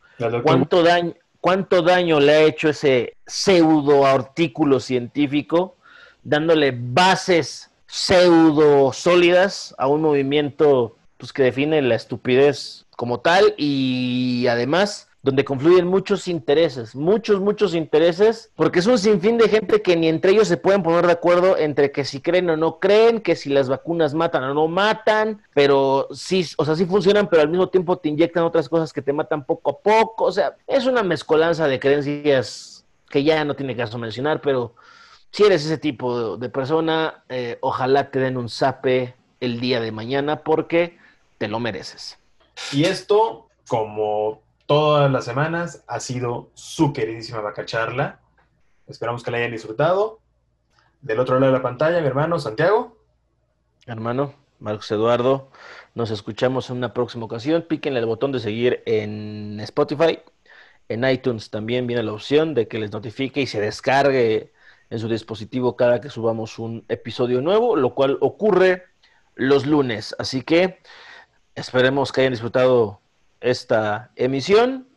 ¿Cuánto 0.43 0.83
daño, 0.83 1.13
¿Cuánto 1.39 1.81
daño 1.81 2.19
le 2.19 2.33
ha 2.33 2.41
hecho 2.43 2.69
ese 2.69 3.17
pseudo 3.25 4.05
artículo 4.05 4.79
científico 4.79 5.75
dándole 6.23 6.71
bases 6.77 7.71
pseudo 7.87 8.93
sólidas 8.93 9.73
a 9.77 9.87
un 9.87 10.01
movimiento 10.01 10.95
pues, 11.17 11.33
que 11.33 11.43
define 11.43 11.81
la 11.81 11.95
estupidez 11.95 12.85
como 12.95 13.19
tal 13.19 13.55
y 13.57 14.45
además 14.47 15.09
donde 15.23 15.45
confluyen 15.45 15.87
muchos 15.87 16.27
intereses, 16.27 16.95
muchos, 16.95 17.39
muchos 17.39 17.75
intereses, 17.75 18.51
porque 18.55 18.79
es 18.79 18.87
un 18.87 18.97
sinfín 18.97 19.37
de 19.37 19.49
gente 19.49 19.81
que 19.81 19.95
ni 19.95 20.07
entre 20.07 20.31
ellos 20.31 20.47
se 20.47 20.57
pueden 20.57 20.81
poner 20.81 21.05
de 21.05 21.11
acuerdo 21.11 21.57
entre 21.57 21.91
que 21.91 22.05
si 22.05 22.21
creen 22.21 22.49
o 22.49 22.57
no 22.57 22.79
creen, 22.79 23.21
que 23.21 23.35
si 23.35 23.49
las 23.49 23.69
vacunas 23.69 24.15
matan 24.15 24.43
o 24.43 24.53
no 24.53 24.67
matan, 24.67 25.43
pero 25.53 26.07
sí, 26.11 26.45
o 26.57 26.65
sea, 26.65 26.75
sí 26.75 26.85
funcionan, 26.85 27.29
pero 27.29 27.43
al 27.43 27.49
mismo 27.49 27.69
tiempo 27.69 27.97
te 27.97 28.09
inyectan 28.09 28.43
otras 28.43 28.67
cosas 28.67 28.91
que 28.91 29.03
te 29.03 29.13
matan 29.13 29.45
poco 29.45 29.71
a 29.71 29.79
poco, 29.79 30.25
o 30.25 30.31
sea, 30.31 30.55
es 30.65 30.87
una 30.87 31.03
mezcolanza 31.03 31.67
de 31.67 31.79
creencias 31.79 32.83
que 33.09 33.23
ya 33.23 33.45
no 33.45 33.55
tiene 33.55 33.75
caso 33.75 33.99
mencionar, 33.99 34.41
pero 34.41 34.73
si 35.31 35.43
eres 35.43 35.65
ese 35.65 35.77
tipo 35.77 36.37
de, 36.37 36.49
persona, 36.49 37.23
eh, 37.29 37.59
ojalá 37.61 38.09
te 38.09 38.19
den 38.19 38.37
un 38.37 38.49
zape 38.49 39.13
el 39.39 39.59
día 39.59 39.79
de 39.79 39.91
mañana 39.91 40.43
porque 40.43 40.97
te 41.37 41.47
lo 41.47 41.59
mereces. 41.59 42.17
Y 42.71 42.85
esto, 42.85 43.47
como 43.67 44.41
todas 44.71 45.11
las 45.11 45.25
semanas. 45.25 45.83
Ha 45.85 45.99
sido 45.99 46.49
su 46.53 46.93
queridísima 46.93 47.41
vaca 47.41 47.65
charla. 47.65 48.21
Esperamos 48.87 49.21
que 49.21 49.29
la 49.29 49.39
hayan 49.39 49.51
disfrutado. 49.51 50.21
Del 51.01 51.19
otro 51.19 51.41
lado 51.41 51.51
de 51.51 51.57
la 51.57 51.61
pantalla, 51.61 51.99
mi 51.99 52.07
hermano 52.07 52.39
Santiago. 52.39 52.97
Hermano, 53.85 54.33
Marcos 54.59 54.89
Eduardo. 54.89 55.51
Nos 55.93 56.09
escuchamos 56.09 56.69
en 56.69 56.77
una 56.77 56.93
próxima 56.93 57.25
ocasión. 57.25 57.65
Píquenle 57.67 57.99
el 57.99 58.05
botón 58.05 58.31
de 58.31 58.39
seguir 58.39 58.81
en 58.85 59.59
Spotify. 59.59 60.19
En 60.87 61.03
iTunes 61.03 61.49
también 61.49 61.85
viene 61.85 62.03
la 62.03 62.13
opción 62.13 62.53
de 62.53 62.69
que 62.69 62.79
les 62.79 62.93
notifique 62.93 63.41
y 63.41 63.47
se 63.47 63.59
descargue 63.59 64.53
en 64.89 64.99
su 64.99 65.09
dispositivo 65.09 65.75
cada 65.75 65.99
que 65.99 66.09
subamos 66.09 66.59
un 66.59 66.85
episodio 66.87 67.41
nuevo, 67.41 67.75
lo 67.75 67.93
cual 67.93 68.17
ocurre 68.21 68.85
los 69.35 69.65
lunes. 69.65 70.15
Así 70.17 70.43
que 70.43 70.79
esperemos 71.55 72.13
que 72.13 72.21
hayan 72.21 72.31
disfrutado 72.31 73.00
esta 73.41 74.11
emisión. 74.15 74.87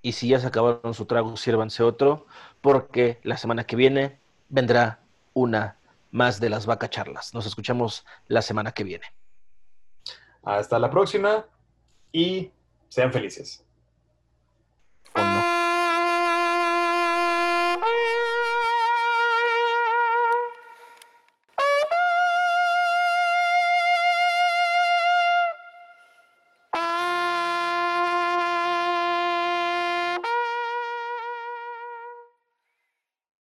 Y 0.00 0.12
si 0.12 0.28
ya 0.28 0.40
se 0.40 0.48
acabaron 0.48 0.94
su 0.94 1.06
trago, 1.06 1.36
sírvanse 1.36 1.84
otro, 1.84 2.26
porque 2.60 3.20
la 3.22 3.36
semana 3.36 3.64
que 3.64 3.76
viene 3.76 4.18
vendrá 4.48 5.00
una 5.32 5.78
más 6.10 6.40
de 6.40 6.50
las 6.50 6.66
vaca 6.66 6.90
charlas. 6.90 7.32
Nos 7.34 7.46
escuchamos 7.46 8.04
la 8.26 8.42
semana 8.42 8.72
que 8.72 8.84
viene. 8.84 9.06
Hasta 10.42 10.78
la 10.78 10.90
próxima 10.90 11.46
y 12.10 12.50
sean 12.88 13.12
felices. 13.12 13.64